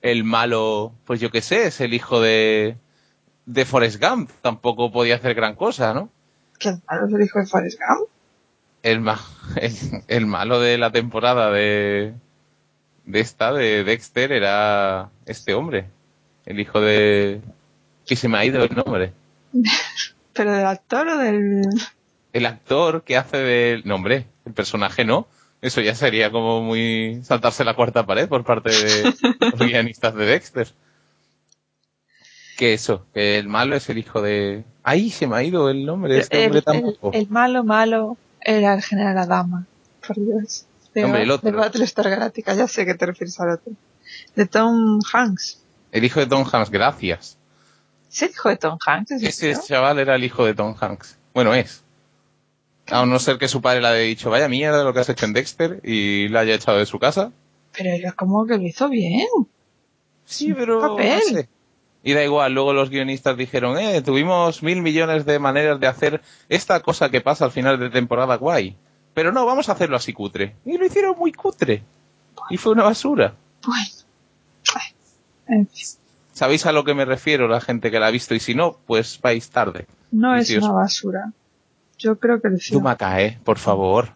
El 0.02 0.24
malo, 0.24 0.94
pues 1.06 1.20
yo 1.20 1.30
qué 1.30 1.42
sé, 1.42 1.68
es 1.68 1.80
el 1.82 1.94
hijo 1.94 2.22
de, 2.22 2.76
de 3.46 3.66
Forrest 3.66 4.02
Gump. 4.02 4.32
Tampoco 4.42 4.92
podía 4.92 5.16
hacer 5.16 5.36
gran 5.36 5.56
cosa, 5.56 5.94
¿no? 5.94 6.10
¿Que 6.58 6.70
el 6.70 6.82
malo 6.90 7.08
es 7.08 7.14
el 7.14 7.22
hijo 7.24 7.40
de 7.40 7.46
Forrest 7.46 7.80
Gump? 7.80 8.10
el, 8.84 9.00
ma- 9.00 9.20
el, 9.58 9.74
el 10.08 10.26
malo 10.26 10.60
de 10.60 10.78
la 10.80 10.92
temporada 10.92 11.52
de, 11.52 12.14
de 13.06 13.20
esta, 13.20 13.54
de 13.54 13.84
Dexter, 13.84 14.32
era 14.32 15.10
este 15.28 15.54
hombre. 15.54 15.86
El 16.48 16.60
hijo 16.60 16.82
de... 16.82 17.42
que 18.08 18.16
se 18.16 18.28
me 18.28 18.40
ha 18.40 18.46
ido 18.46 18.64
el 18.64 18.74
nombre. 18.76 19.14
¿Pero 20.34 20.52
del 20.54 20.66
actor 20.66 21.08
o 21.10 21.18
del...? 21.18 21.62
El 22.34 22.46
actor 22.46 23.04
que 23.04 23.18
hace 23.18 23.38
del... 23.38 23.84
No, 23.86 23.96
hombre, 23.96 24.28
el 24.46 24.54
personaje 24.54 25.04
no. 25.06 25.28
Eso 25.62 25.82
ya 25.82 25.94
sería 25.96 26.32
como 26.32 26.62
muy 26.62 27.22
saltarse 27.24 27.64
la 27.64 27.76
cuarta 27.76 28.06
pared 28.06 28.28
por 28.28 28.44
parte 28.44 28.70
de 28.72 29.14
los 29.52 29.60
guionistas 29.60 30.16
de 30.16 30.26
Dexter. 30.26 30.68
Que 32.58 32.74
eso, 32.74 33.06
que 33.14 33.38
el 33.38 33.48
malo 33.48 33.76
es 33.76 33.90
el 33.90 33.98
hijo 33.98 34.22
de... 34.22 34.64
¡Ay, 34.84 35.10
se 35.10 35.28
me 35.28 35.36
ha 35.36 35.44
ido 35.44 35.70
el 35.70 35.86
nombre 35.86 36.14
de 36.14 36.20
este 36.22 36.40
el, 36.40 36.46
hombre 36.46 36.60
el- 36.60 36.66
tampoco! 36.66 37.12
el 37.14 37.30
malo 37.30 37.64
malo 37.64 38.18
era 38.40 38.74
el 38.74 38.82
general 38.82 39.18
Adama. 39.18 39.66
Por 40.06 40.16
Dios. 40.18 40.66
De, 40.94 41.06
Hombre, 41.06 41.24
el 41.24 41.32
otro. 41.32 41.50
de 41.50 41.56
Battlestar 41.56 42.10
Galactica, 42.10 42.54
ya 42.54 42.68
sé 42.68 42.86
que 42.86 42.96
te 42.96 43.06
refieres 43.06 43.40
al 43.40 43.52
otro. 43.52 43.72
De 44.36 44.46
Tom 44.46 45.00
Hanks. 45.14 45.62
El 45.92 46.04
hijo 46.04 46.20
de 46.20 46.26
Tom 46.28 46.46
Hanks, 46.52 46.70
gracias. 46.70 47.38
¿Es 48.12 48.22
el 48.24 48.32
hijo 48.32 48.50
de 48.50 48.58
Tom 48.58 48.78
Hanks? 48.86 49.12
¿Es 49.12 49.42
Ese 49.42 49.56
chaval 49.68 50.00
era 50.00 50.16
el 50.16 50.24
hijo 50.24 50.44
de 50.46 50.54
Tom 50.54 50.76
Hanks. 50.80 51.18
Bueno, 51.34 51.54
es. 51.54 51.84
A 52.90 53.06
no 53.06 53.20
ser 53.20 53.38
que 53.38 53.48
su 53.48 53.62
padre 53.62 53.82
le 53.82 53.88
haya 53.88 53.98
dicho, 54.00 54.30
vaya 54.30 54.48
mierda 54.50 54.84
lo 54.84 54.94
que 54.94 55.00
has 55.02 55.10
hecho 55.10 55.26
en 55.26 55.34
Dexter 55.34 55.80
y 55.84 56.28
la 56.30 56.42
haya 56.42 56.56
echado 56.56 56.78
de 56.78 56.86
su 56.86 57.00
casa. 57.00 57.32
Pero 57.78 57.90
era 57.92 58.12
como 58.14 58.46
que 58.46 58.58
lo 58.58 58.64
hizo 58.64 58.90
bien. 58.90 59.28
Sí, 60.26 60.54
pero... 60.54 60.82
papel. 60.82 61.20
no 61.34 61.40
sé. 61.40 61.50
Y 62.04 62.14
da 62.14 62.24
igual, 62.24 62.54
luego 62.54 62.74
los 62.74 62.90
guionistas 62.90 63.38
dijeron, 63.38 63.78
eh, 63.78 64.02
tuvimos 64.02 64.64
mil 64.64 64.82
millones 64.82 65.24
de 65.26 65.38
maneras 65.38 65.80
de 65.80 65.86
hacer 65.88 66.22
esta 66.50 66.80
cosa 66.80 67.10
que 67.12 67.22
pasa 67.22 67.46
al 67.46 67.52
final 67.52 67.80
de 67.80 67.92
temporada 67.92 68.36
guay. 68.38 68.76
Pero 69.14 69.32
no, 69.32 69.46
vamos 69.46 69.70
a 69.70 69.74
hacerlo 69.74 69.98
así 69.98 70.12
cutre. 70.12 70.56
Y 70.66 70.78
lo 70.78 70.86
hicieron 70.86 71.16
muy 71.18 71.32
cutre. 71.32 71.84
Y 72.50 72.58
fue 72.58 72.72
una 72.72 72.84
basura. 72.84 73.36
Ay, 73.72 73.92
En 75.48 75.68
fin, 75.68 75.86
¿Sabéis 76.34 76.66
a 76.66 76.72
lo 76.72 76.84
que 76.84 76.94
me 76.96 77.06
refiero 77.06 77.48
la 77.48 77.62
gente 77.62 77.92
que 77.92 78.00
la 78.00 78.08
ha 78.08 78.12
visto? 78.12 78.34
Y 78.34 78.40
si 78.40 78.56
no, 78.56 78.78
pues 78.88 79.20
vais 79.22 79.50
tarde. 79.50 79.86
no 80.12 80.36
Y 80.36 80.40
es 80.42 80.48
si 80.48 80.58
os- 80.58 80.64
una 80.64 80.74
basura. 80.74 81.32
Yo 82.02 82.18
creo 82.20 82.42
que 82.42 82.50
lo 82.50 82.56
Tú 82.56 82.60
hicieron. 82.60 82.84
Macae, 82.84 83.40
por 83.44 83.58
favor. 83.60 84.12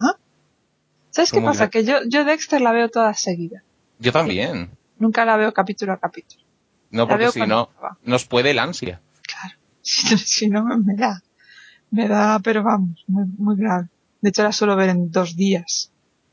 ¿Sabes 1.10 1.30
qué 1.30 1.38
¿Cómo 1.38 1.48
pasa? 1.48 1.70
Que 1.70 1.84
yo, 1.84 1.98
yo 2.06 2.24
Dexter 2.24 2.60
la 2.60 2.72
veo 2.72 2.88
toda 2.90 3.14
seguida. 3.14 3.62
Yo 3.98 4.12
también. 4.12 4.70
Nunca 4.98 5.24
la 5.24 5.36
veo 5.36 5.52
capítulo 5.54 5.92
a 5.92 5.98
capítulo. 5.98 6.42
No, 6.90 7.08
porque 7.08 7.30
si 7.30 7.40
no, 7.40 7.70
acaba. 7.76 7.98
nos 8.04 8.24
puede 8.26 8.50
el 8.50 8.58
ansia. 8.58 9.00
Claro. 9.22 9.56
Si, 9.82 10.10
no- 10.10 10.18
si 10.18 10.48
no, 10.50 10.64
me 10.78 10.94
da. 10.94 11.22
Me 11.90 12.08
da, 12.08 12.38
pero 12.40 12.62
vamos, 12.62 13.04
muy, 13.06 13.24
muy 13.38 13.56
grave. 13.56 13.88
De 14.20 14.30
hecho, 14.30 14.42
la 14.42 14.52
suelo 14.52 14.76
ver 14.76 14.90
en 14.90 15.10
dos 15.10 15.36
días. 15.36 15.92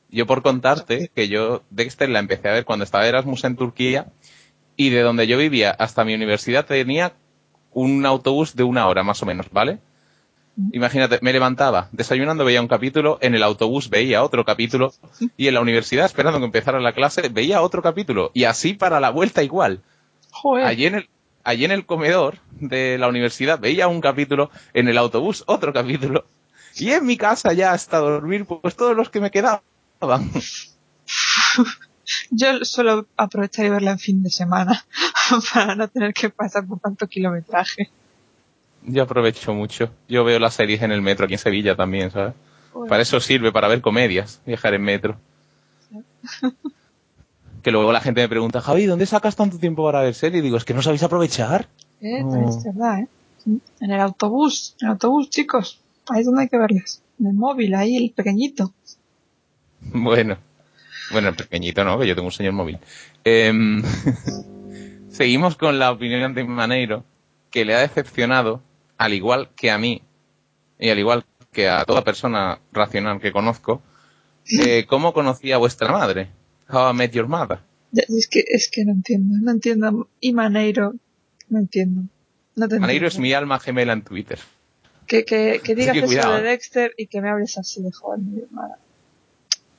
Yo 0.10 0.26
por 0.28 0.42
contarte 0.44 1.10
que 1.16 1.28
yo 1.28 1.64
Dexter 1.70 2.10
la 2.10 2.20
empecé 2.20 2.50
a 2.50 2.54
ver 2.54 2.66
cuando 2.66 2.84
estaba 2.84 3.04
de 3.04 3.10
Erasmus 3.10 3.44
en 3.46 3.56
Turquía 3.56 4.08
y 4.76 4.90
de 4.90 5.02
donde 5.02 5.28
yo 5.28 5.38
vivía 5.38 5.72
hasta 5.72 6.04
mi 6.04 6.14
universidad 6.14 6.66
tenía 6.66 7.14
un 7.72 8.06
autobús 8.06 8.56
de 8.56 8.64
una 8.64 8.88
hora 8.88 9.04
más 9.04 9.22
o 9.24 9.26
menos, 9.26 9.48
¿vale? 9.52 9.80
Imagínate, 10.72 11.20
me 11.22 11.34
levantaba, 11.34 11.90
desayunando 11.92 12.46
veía 12.46 12.62
un 12.62 12.68
capítulo, 12.68 13.18
en 13.22 13.34
el 13.34 13.42
autobús 13.42 13.90
veía 13.90 14.24
otro 14.24 14.46
capítulo 14.46 14.94
y 15.36 15.48
en 15.48 15.56
la 15.56 15.62
universidad, 15.62 16.06
esperando 16.06 16.40
que 16.40 16.46
empezara 16.46 16.80
la 16.80 16.94
clase, 16.94 17.30
veía 17.30 17.62
otro 17.62 17.82
capítulo 17.82 18.30
y 18.36 18.44
así 18.44 18.74
para 18.74 19.00
la 19.00 19.10
vuelta 19.10 19.42
igual. 19.42 19.82
Joder. 20.32 20.66
Allí 20.66 20.86
en 20.86 20.96
el, 20.96 21.10
allí 21.44 21.66
en 21.66 21.72
el 21.72 21.88
comedor 21.88 22.38
de 22.52 23.00
la 23.00 23.08
universidad 23.08 23.60
veía 23.60 23.88
un 23.88 24.00
capítulo, 24.00 24.52
en 24.74 24.88
el 24.88 24.98
autobús 25.00 25.44
otro 25.48 25.74
capítulo 25.74 26.26
y 26.76 26.92
en 26.92 27.06
mi 27.06 27.18
casa 27.18 27.54
ya 27.54 27.72
hasta 27.72 27.98
dormir 27.98 28.46
pues 28.46 28.76
todos 28.76 28.96
los 28.96 29.10
que 29.10 29.22
me 29.22 29.32
quedaban. 29.32 29.62
Yo 32.30 32.64
suelo 32.64 33.08
aprovechar 33.18 33.66
y 33.66 33.70
verla 33.70 33.92
en 33.92 34.00
fin 34.00 34.24
de 34.24 34.30
semana 34.30 34.86
para 35.54 35.76
no 35.76 35.88
tener 35.88 36.14
que 36.14 36.30
pasar 36.30 36.68
por 36.68 36.80
tanto 36.80 37.08
kilometraje. 37.08 37.90
Yo 38.86 39.04
aprovecho 39.04 39.54
mucho. 39.54 39.90
Yo 40.10 40.24
veo 40.24 40.40
las 40.40 40.56
series 40.56 40.82
en 40.82 40.92
el 40.92 41.02
metro 41.02 41.26
aquí 41.26 41.36
en 41.36 41.40
Sevilla 41.40 41.76
también, 41.76 42.12
¿sabes? 42.12 42.34
Para 42.90 43.04
eso 43.04 43.20
sirve, 43.20 43.52
para 43.52 43.68
ver 43.68 43.82
comedias, 43.82 44.42
viajar 44.46 44.74
en 44.74 44.82
metro. 44.84 45.18
Que 47.64 47.72
luego 47.72 47.94
la 47.94 48.02
gente 48.02 48.20
me 48.20 48.28
pregunta, 48.28 48.60
Javi, 48.60 48.86
¿dónde 48.88 49.06
sacas 49.06 49.38
tanto 49.38 49.58
tiempo 49.58 49.86
para 49.86 50.02
ver 50.02 50.14
series? 50.14 50.40
Y 50.40 50.44
digo, 50.44 50.58
es 50.58 50.66
que 50.66 50.74
no 50.74 50.82
sabéis 50.82 51.04
aprovechar. 51.04 51.70
Eh, 52.02 52.22
Oh. 52.22 52.50
es 52.50 52.62
verdad, 52.66 53.00
¿eh? 53.00 53.08
En 53.80 53.92
el 53.92 54.02
autobús, 54.02 54.76
en 54.82 54.88
el 54.88 54.92
autobús, 54.96 55.30
chicos. 55.30 55.80
Ahí 56.10 56.20
es 56.20 56.26
donde 56.26 56.42
hay 56.42 56.50
que 56.50 56.58
verlas. 56.58 57.02
En 57.22 57.28
el 57.28 57.34
móvil, 57.34 57.74
ahí, 57.76 57.96
el 57.96 58.12
pequeñito. 58.12 58.74
Bueno, 59.94 60.38
bueno, 61.12 61.30
el 61.30 61.36
pequeñito 61.36 61.86
no, 61.86 61.98
que 62.00 62.08
yo 62.08 62.16
tengo 62.16 62.28
un 62.28 62.34
señor 62.34 62.52
móvil. 62.54 62.80
Em, 63.24 63.82
seguimos 65.10 65.56
con 65.56 65.80
la 65.80 65.92
opinión 65.92 66.34
de 66.34 66.44
Maneiro, 66.44 67.06
que 67.50 67.64
le 67.64 67.76
ha 67.76 67.80
decepcionado, 67.80 68.62
al 69.04 69.14
igual 69.14 69.50
que 69.56 69.70
a 69.70 69.78
mí, 69.78 70.02
y 70.80 70.90
al 70.90 70.98
igual 70.98 71.26
que 71.52 71.68
a 71.68 71.84
toda 71.84 72.06
persona 72.06 72.60
racional 72.72 73.20
que 73.20 73.34
conozco, 73.34 73.82
eh, 74.50 74.86
cómo 74.88 75.14
conocía 75.14 75.56
a 75.56 75.58
vuestra 75.58 75.92
madre. 75.92 76.30
How 76.70 76.92
I 76.92 76.94
Met 76.96 77.12
Your 77.12 77.28
Mother. 77.28 77.60
Es 77.92 78.30
que, 78.32 78.44
es 78.48 78.72
que 78.72 78.86
no 78.86 78.94
entiendo, 78.94 79.36
no 79.42 79.52
entiendo. 79.52 80.10
Y 80.22 80.32
Maneiro, 80.32 80.94
no 81.50 81.60
entiendo. 81.60 82.04
No 82.56 82.68
te 82.70 82.80
Maneiro 82.80 83.08
es 83.08 83.20
mi 83.20 83.34
alma 83.34 83.60
gemela 83.60 83.92
en 83.92 84.04
Twitter. 84.04 84.40
Que, 85.06 85.26
que, 85.26 85.60
que 85.62 85.76
digas 85.76 85.94
que 85.94 86.06
eso 86.06 86.32
de. 86.32 86.42
Dexter 86.42 86.94
y 86.98 87.08
que 87.08 87.20
me 87.20 87.30
hables 87.30 87.58
así 87.58 87.84
de 87.84 87.92
joven 87.92 88.34
mi 88.34 88.42
hermana. 88.42 88.78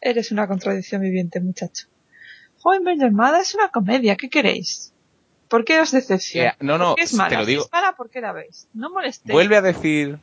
Eres 0.03 0.33
una 0.33 0.47
contradicción 0.47 1.01
viviente, 1.01 1.41
muchacho. 1.41 1.87
Joven 2.59 2.85
mi 2.85 3.03
hermana 3.03 3.41
es 3.41 3.55
una 3.55 3.71
comedia, 3.71 4.17
¿qué 4.17 4.29
queréis? 4.29 4.93
¿Por 5.55 5.65
qué 5.65 5.81
os 5.81 5.93
decepciona? 5.93 6.57
No, 6.59 6.79
no, 6.79 6.87
¿Por 6.89 6.97
qué 6.97 7.03
es 7.05 7.15
mala? 7.15 7.29
te 7.29 7.37
lo 7.37 7.45
Si 7.45 7.51
digo. 7.53 7.63
es 7.65 7.71
mala, 7.73 7.95
¿por 7.97 8.11
qué 8.11 8.21
la 8.21 8.33
veis? 8.33 8.67
No 8.75 8.91
molestéis. 8.91 9.33
Vuelve 9.33 9.57
a 9.57 9.63
decir, 9.63 10.19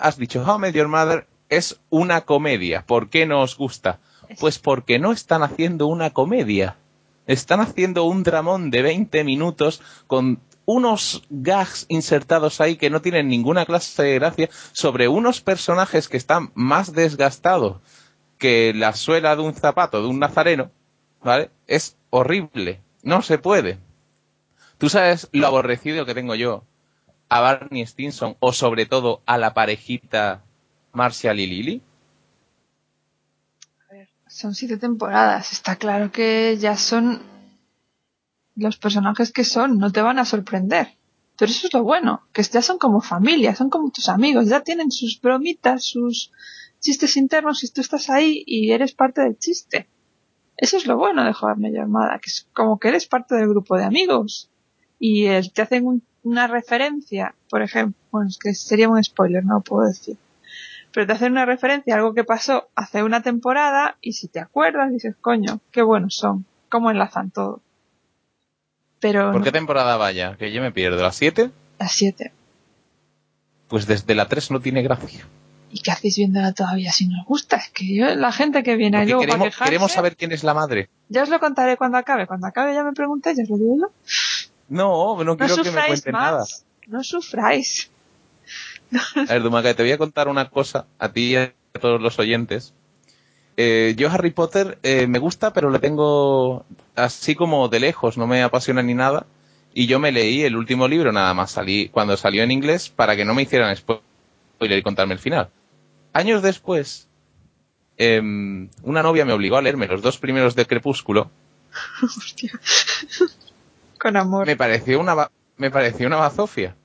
has 0.00 0.16
dicho 0.18 0.44
How 0.46 0.56
I 0.56 0.60
Met 0.60 0.74
Your 0.76 0.86
Mother 0.86 1.26
es 1.48 1.80
una 1.90 2.20
comedia. 2.20 2.84
¿Por 2.86 3.10
qué 3.10 3.26
no 3.26 3.42
os 3.42 3.56
gusta? 3.56 3.98
Es- 4.28 4.38
Pues 4.38 4.60
porque 4.60 5.00
no 5.00 5.10
están 5.10 5.42
haciendo 5.42 5.88
una 5.88 6.10
comedia. 6.10 6.76
Están 7.26 7.58
haciendo 7.60 8.04
un 8.04 8.22
dramón 8.22 8.70
de 8.70 8.82
20 8.82 9.24
minutos 9.24 9.82
con 10.06 10.38
unos 10.64 11.24
gags 11.28 11.86
insertados 11.88 12.60
ahí 12.60 12.76
que 12.76 12.88
no 12.90 13.02
tienen 13.02 13.26
ninguna 13.26 13.66
clase 13.66 14.02
de 14.04 14.14
gracia 14.14 14.48
sobre 14.70 15.08
unos 15.08 15.40
personajes 15.40 16.08
que 16.08 16.18
están 16.18 16.52
más 16.54 16.92
desgastados 16.92 17.78
que 18.38 18.72
la 18.76 18.92
suela 18.92 19.34
de 19.34 19.42
un 19.42 19.54
zapato 19.54 20.00
de 20.00 20.06
un 20.06 20.20
nazareno, 20.20 20.70
¿vale? 21.24 21.50
Es 21.66 21.96
horrible. 22.10 22.80
No 23.02 23.22
se 23.22 23.38
puede. 23.38 23.78
¿Tú 24.78 24.88
sabes 24.88 25.28
lo 25.32 25.48
aborrecido 25.48 26.06
que 26.06 26.14
tengo 26.14 26.36
yo 26.36 26.64
a 27.28 27.40
Barney 27.40 27.84
Stinson 27.84 28.36
o 28.38 28.52
sobre 28.52 28.86
todo 28.86 29.22
a 29.26 29.36
la 29.36 29.52
parejita 29.52 30.44
Marshall 30.92 31.40
y 31.40 31.46
Lily? 31.46 31.82
Son 34.28 34.54
siete 34.54 34.76
temporadas. 34.76 35.52
Está 35.52 35.76
claro 35.76 36.12
que 36.12 36.56
ya 36.60 36.76
son 36.76 37.22
los 38.54 38.76
personajes 38.76 39.32
que 39.32 39.42
son. 39.42 39.78
No 39.78 39.90
te 39.90 40.02
van 40.02 40.20
a 40.20 40.24
sorprender. 40.24 40.94
Pero 41.36 41.50
eso 41.50 41.66
es 41.66 41.74
lo 41.74 41.82
bueno. 41.82 42.22
Que 42.32 42.42
ya 42.44 42.62
son 42.62 42.78
como 42.78 43.00
familia. 43.00 43.56
Son 43.56 43.70
como 43.70 43.90
tus 43.90 44.08
amigos. 44.08 44.48
Ya 44.48 44.60
tienen 44.60 44.92
sus 44.92 45.20
bromitas, 45.20 45.84
sus 45.84 46.30
chistes 46.78 47.16
internos 47.16 47.64
y 47.64 47.72
tú 47.72 47.80
estás 47.80 48.10
ahí 48.10 48.44
y 48.46 48.70
eres 48.70 48.92
parte 48.92 49.22
del 49.22 49.38
chiste. 49.38 49.88
Eso 50.56 50.76
es 50.76 50.86
lo 50.86 50.96
bueno 50.96 51.24
de 51.24 51.32
Joder 51.32 51.56
Medio 51.56 51.82
Armada. 51.82 52.20
Que 52.20 52.30
es 52.30 52.48
como 52.52 52.78
que 52.78 52.88
eres 52.88 53.06
parte 53.06 53.34
del 53.34 53.48
grupo 53.48 53.76
de 53.76 53.84
amigos. 53.84 54.50
Y 54.98 55.26
eh, 55.26 55.42
te 55.52 55.62
hacen 55.62 55.86
un- 55.86 56.02
una 56.22 56.46
referencia. 56.46 57.34
Por 57.48 57.62
ejemplo, 57.62 57.94
bueno, 58.10 58.28
es 58.28 58.38
que 58.38 58.54
sería 58.54 58.88
un 58.88 59.02
spoiler, 59.02 59.44
no 59.44 59.54
lo 59.54 59.60
puedo 59.60 59.86
decir 59.88 60.16
pero 60.90 61.06
te 61.06 61.12
hacen 61.12 61.32
una 61.32 61.44
referencia 61.44 61.94
a 61.94 61.98
algo 61.98 62.14
que 62.14 62.24
pasó 62.24 62.70
hace 62.74 63.02
una 63.04 63.22
temporada 63.22 63.98
y 64.00 64.14
si 64.14 64.26
te 64.26 64.40
acuerdas 64.40 64.90
dices, 64.90 65.14
coño, 65.20 65.60
qué 65.70 65.82
buenos 65.82 66.16
son, 66.16 66.46
cómo 66.70 66.90
enlazan 66.90 67.30
todo. 67.30 67.60
Pero 68.98 69.30
¿Por 69.30 69.40
no, 69.40 69.44
qué 69.44 69.52
temporada 69.52 69.96
vaya? 69.96 70.36
Que 70.38 70.50
yo 70.50 70.60
me 70.62 70.72
pierdo. 70.72 71.00
¿La 71.02 71.12
7? 71.12 71.50
las 71.78 71.92
siete. 71.92 72.32
Pues 73.68 73.86
desde 73.86 74.14
la 74.14 74.26
3 74.28 74.50
no 74.50 74.60
tiene 74.60 74.82
gracia. 74.82 75.26
¿Y 75.70 75.80
qué 75.80 75.90
hacéis 75.90 76.16
viéndola 76.16 76.52
todavía 76.54 76.90
si 76.90 77.06
nos 77.06 77.24
gusta? 77.26 77.56
Es 77.58 77.68
que 77.68 77.94
yo, 77.94 78.14
la 78.14 78.32
gente 78.32 78.62
que 78.62 78.74
viene 78.76 78.96
ahí 78.96 79.12
Porque 79.12 79.26
para 79.26 79.26
queremos, 79.28 79.48
quejarse, 79.48 79.70
queremos 79.70 79.92
saber 79.92 80.16
quién 80.16 80.32
es 80.32 80.42
la 80.42 80.54
madre. 80.54 80.88
ya 81.10 81.22
os 81.22 81.28
lo 81.28 81.38
contaré 81.38 81.76
cuando 81.76 81.98
acabe. 81.98 82.26
Cuando 82.26 82.46
acabe 82.46 82.72
ya 82.74 82.82
me 82.82 82.94
preguntéis, 82.94 83.36
ya 83.36 83.42
os 83.44 83.50
lo 83.50 83.58
digo 83.58 83.76
yo. 83.78 83.92
No, 84.68 85.16
no 85.16 85.24
No 85.24 85.36
quiero 85.36 85.62
que 85.62 85.70
me 85.70 85.86
cuenten 85.86 86.12
nada. 86.12 86.40
más. 86.40 86.64
No 86.86 87.02
sufráis. 87.02 87.90
A 89.28 89.32
ver, 89.32 89.42
Dumaca, 89.42 89.74
te 89.74 89.82
voy 89.82 89.92
a 89.92 89.98
contar 89.98 90.28
una 90.28 90.48
cosa 90.48 90.86
a 90.98 91.10
ti 91.10 91.32
y 91.32 91.36
a 91.36 91.52
todos 91.80 92.00
los 92.00 92.18
oyentes. 92.18 92.72
Eh, 93.56 93.94
yo 93.96 94.08
Harry 94.10 94.30
Potter 94.30 94.78
eh, 94.82 95.06
me 95.06 95.18
gusta, 95.18 95.52
pero 95.52 95.70
le 95.70 95.80
tengo 95.80 96.64
así 96.94 97.34
como 97.34 97.68
de 97.68 97.80
lejos, 97.80 98.16
no 98.16 98.26
me 98.26 98.42
apasiona 98.42 98.82
ni 98.82 98.94
nada. 98.94 99.26
Y 99.74 99.86
yo 99.86 99.98
me 99.98 100.12
leí 100.12 100.42
el 100.42 100.56
último 100.56 100.88
libro 100.88 101.12
nada 101.12 101.34
más 101.34 101.50
salí 101.50 101.88
cuando 101.88 102.16
salió 102.16 102.42
en 102.42 102.50
inglés 102.50 102.88
para 102.88 103.16
que 103.16 103.24
no 103.24 103.34
me 103.34 103.42
hicieran 103.42 103.76
spoiler 103.76 104.78
y 104.78 104.82
contarme 104.82 105.14
el 105.14 105.20
final. 105.20 105.50
Años 106.12 106.42
después, 106.42 107.08
em, 107.96 108.70
una 108.82 109.02
novia 109.02 109.24
me 109.24 109.32
obligó 109.32 109.56
a 109.56 109.62
leerme 109.62 109.88
los 109.88 110.02
dos 110.02 110.18
primeros 110.18 110.54
de 110.54 110.66
Crepúsculo. 110.66 111.30
Hostia. 112.02 112.52
Con 114.00 114.16
amor. 114.16 114.46
Me 114.46 114.56
pareció 114.56 115.00
una 115.00 115.30
me 115.56 115.70
pareció 115.70 116.06
una 116.06 116.16
bazofia. 116.16 116.76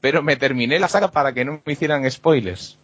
Pero 0.00 0.22
me 0.22 0.36
terminé 0.36 0.78
la 0.78 0.88
saga 0.88 1.10
para 1.10 1.32
que 1.32 1.44
no 1.44 1.60
me 1.64 1.72
hicieran 1.72 2.08
spoilers. 2.10 2.78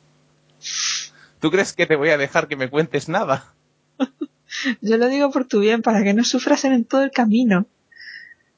¿Tú 1.40 1.50
crees 1.50 1.72
que 1.72 1.86
te 1.86 1.96
voy 1.96 2.10
a 2.10 2.18
dejar 2.18 2.48
que 2.48 2.56
me 2.56 2.68
cuentes 2.70 3.08
nada? 3.08 3.54
Yo 4.80 4.96
lo 4.96 5.08
digo 5.08 5.30
por 5.30 5.46
tu 5.46 5.60
bien, 5.60 5.82
para 5.82 6.02
que 6.02 6.14
no 6.14 6.24
sufras 6.24 6.64
en 6.64 6.84
todo 6.84 7.02
el 7.02 7.10
camino. 7.10 7.66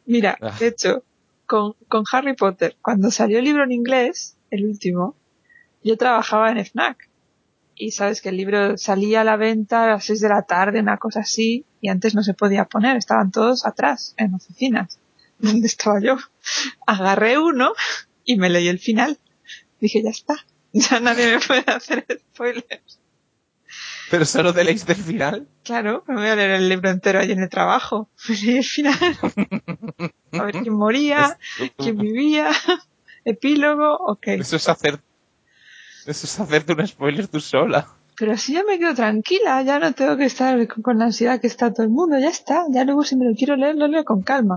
Mira, 0.07 0.37
Ah. 0.41 0.55
de 0.59 0.69
hecho, 0.69 1.03
con, 1.47 1.75
con 1.89 2.05
Harry 2.13 2.35
Potter, 2.35 2.77
cuando 2.83 3.11
salió 3.11 3.39
el 3.39 3.45
libro 3.45 3.65
en 3.65 3.73
inglés, 3.73 4.37
el 4.51 4.65
último, 4.67 5.15
yo 5.83 5.97
trabajaba 5.97 6.51
en 6.51 6.59
FNAC. 6.59 7.09
Y 7.77 7.91
sabes 7.91 8.21
que 8.23 8.29
el 8.29 8.37
libro 8.37 8.77
salía 8.79 9.23
a 9.23 9.25
la 9.25 9.37
venta 9.37 9.85
a 9.85 9.89
las 9.89 10.05
6 10.05 10.21
de 10.21 10.29
la 10.29 10.43
tarde, 10.43 10.81
una 10.81 10.97
cosa 10.99 11.21
así, 11.21 11.65
y 11.85 11.91
antes 11.91 12.15
no 12.15 12.23
se 12.23 12.33
podía 12.33 12.65
poner, 12.65 12.97
estaban 12.97 13.31
todos 13.31 13.67
atrás, 13.67 14.15
en 14.17 14.33
oficinas. 14.35 14.99
¿Dónde 15.39 15.67
estaba 15.67 16.01
yo? 16.01 16.17
Agarré 16.87 17.39
uno 17.39 17.75
y 18.25 18.37
me 18.37 18.49
leí 18.49 18.69
el 18.69 18.79
final. 18.79 19.19
Dije, 19.83 20.03
ya 20.03 20.09
está, 20.09 20.47
ya 20.73 20.99
nadie 21.01 21.35
me 21.35 21.41
puede 21.41 21.65
hacer 21.67 22.07
spoilers. 22.33 23.01
¿Pero 24.11 24.25
solo 24.25 24.55
te 24.55 24.65
leíste 24.65 24.93
el 24.93 25.03
final? 25.03 25.47
Claro, 25.63 26.05
me 26.09 26.15
voy 26.15 26.27
a 26.29 26.37
leer 26.37 26.53
el 26.53 26.71
libro 26.71 26.89
entero 26.89 27.19
allí 27.19 27.33
en 27.33 27.43
el 27.43 27.51
trabajo. 27.51 28.09
Y 28.31 28.57
el 28.57 28.65
final. 28.65 29.19
A 30.33 30.43
ver 30.43 30.63
quién 30.63 30.75
moría, 30.75 31.39
quién 31.77 31.99
vivía, 31.99 32.51
epílogo, 33.27 33.95
ok. 33.95 34.29
Eso 34.29 34.57
es 34.57 34.69
hacer... 34.71 35.03
Eso 36.07 36.27
es 36.27 36.41
hacerte 36.41 36.73
un 36.73 36.87
spoiler 36.87 37.29
tú 37.29 37.41
sola. 37.41 37.89
Pero 38.17 38.33
así 38.33 38.53
ya 38.53 38.63
me 38.65 38.79
quedo 38.79 38.95
tranquila, 38.95 39.63
ya 39.63 39.79
no 39.79 39.93
tengo 39.93 40.17
que 40.17 40.25
estar 40.25 40.67
con, 40.69 40.83
con 40.83 40.99
la 40.99 41.07
ansiedad 41.07 41.41
que 41.41 41.47
está 41.47 41.73
todo 41.73 41.85
el 41.85 41.91
mundo, 41.91 42.19
ya 42.19 42.29
está. 42.29 42.65
Ya 42.71 42.85
luego 42.85 43.03
si 43.03 43.17
me 43.17 43.27
lo 43.27 43.35
quiero 43.35 43.57
leer, 43.57 43.77
lo 43.77 43.89
leo 43.89 44.05
con 44.05 44.23
calma. 44.23 44.57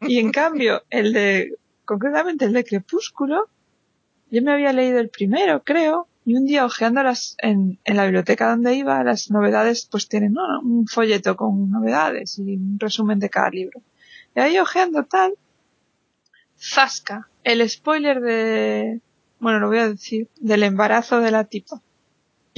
Y 0.00 0.18
en 0.18 0.32
cambio, 0.32 0.82
el 0.90 1.12
de, 1.12 1.54
concretamente 1.84 2.46
el 2.46 2.52
de 2.52 2.64
Crepúsculo, 2.64 3.48
yo 4.30 4.42
me 4.42 4.52
había 4.52 4.72
leído 4.72 4.98
el 4.98 5.08
primero, 5.08 5.62
creo, 5.62 6.08
y 6.24 6.34
un 6.34 6.44
día 6.44 6.64
ojeando 6.64 7.04
las, 7.04 7.36
en, 7.38 7.78
en 7.84 7.96
la 7.96 8.04
biblioteca 8.04 8.50
donde 8.50 8.74
iba, 8.74 9.04
las 9.04 9.30
novedades, 9.30 9.86
pues 9.88 10.08
tienen 10.08 10.32
¿no? 10.32 10.42
un 10.60 10.88
folleto 10.88 11.36
con 11.36 11.70
novedades 11.70 12.38
y 12.38 12.56
un 12.56 12.78
resumen 12.80 13.20
de 13.20 13.30
cada 13.30 13.50
libro. 13.50 13.80
Y 14.34 14.40
ahí 14.40 14.58
ojeando 14.58 15.04
tal, 15.04 15.34
zasca, 16.58 17.28
el 17.44 17.68
spoiler 17.68 18.20
de, 18.20 19.00
bueno, 19.38 19.60
lo 19.60 19.68
voy 19.68 19.78
a 19.78 19.88
decir, 19.88 20.28
del 20.40 20.64
embarazo 20.64 21.20
de 21.20 21.30
la 21.30 21.44
tipa. 21.44 21.80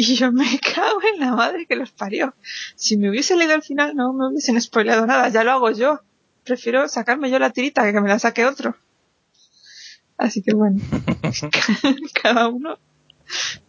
Y 0.01 0.15
yo 0.15 0.31
me 0.31 0.47
cago 0.75 1.01
en 1.13 1.19
la 1.19 1.35
madre 1.35 1.67
que 1.67 1.75
los 1.75 1.91
parió. 1.91 2.33
Si 2.77 2.97
me 2.97 3.11
hubiese 3.11 3.35
leído 3.35 3.55
al 3.55 3.65
final 3.65 3.97
no 3.97 4.13
me 4.13 4.29
hubiesen 4.29 4.61
spoileado 4.63 5.05
nada, 5.07 5.29
ya 5.29 5.43
lo 5.43 5.51
hago 5.51 5.73
yo. 5.73 6.01
Prefiero 6.45 6.87
sacarme 6.87 7.31
yo 7.31 7.41
la 7.41 7.51
tirita 7.51 7.83
que 7.83 7.93
que 7.93 8.01
me 8.01 8.09
la 8.09 8.21
saque 8.21 8.47
otro. 8.47 8.77
Así 10.17 10.41
que 10.41 10.55
bueno, 10.55 10.81
cada 12.23 12.47
uno 12.47 12.79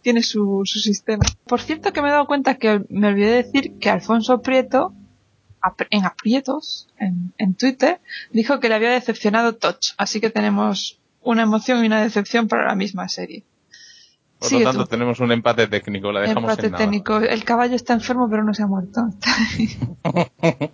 tiene 0.02 0.22
su, 0.22 0.62
su 0.64 0.78
sistema. 0.78 1.24
Por 1.48 1.60
cierto 1.60 1.92
que 1.92 2.00
me 2.00 2.08
he 2.08 2.12
dado 2.12 2.28
cuenta 2.28 2.58
que 2.58 2.84
me 2.88 3.08
olvidé 3.08 3.30
de 3.30 3.42
decir 3.42 3.78
que 3.80 3.90
Alfonso 3.90 4.40
Prieto, 4.40 4.94
en 5.90 6.04
aprietos, 6.04 6.88
en, 6.96 7.34
en 7.38 7.56
Twitter, 7.56 8.00
dijo 8.30 8.60
que 8.60 8.68
le 8.68 8.76
había 8.76 8.90
decepcionado 8.90 9.56
Touch. 9.56 9.94
Así 9.96 10.20
que 10.20 10.30
tenemos 10.30 11.00
una 11.22 11.42
emoción 11.42 11.82
y 11.82 11.88
una 11.88 12.00
decepción 12.00 12.46
para 12.46 12.66
la 12.66 12.76
misma 12.76 13.08
serie. 13.08 13.42
Por 14.40 14.52
lo 14.52 14.62
tanto, 14.62 14.84
tú. 14.84 14.90
tenemos 14.90 15.20
un 15.20 15.32
empate 15.32 15.66
técnico, 15.66 16.10
la 16.12 16.20
dejamos 16.20 16.50
Empate 16.50 16.66
en 16.66 16.72
nada. 16.72 16.84
técnico. 16.84 17.18
El 17.18 17.44
caballo 17.44 17.76
está 17.76 17.92
enfermo 17.92 18.28
pero 18.30 18.42
no 18.42 18.54
se 18.54 18.62
ha 18.62 18.66
muerto. 18.66 19.02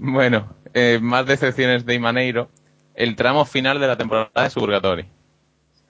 Bueno, 0.00 0.48
eh, 0.74 1.00
más 1.02 1.26
decepciones 1.26 1.84
de 1.84 1.94
Imaneiro. 1.94 2.48
El 2.94 3.16
tramo 3.16 3.44
final 3.44 3.80
de 3.80 3.86
la 3.88 3.96
temporada 3.96 4.30
de 4.44 4.50
Suburgatory. 4.50 5.06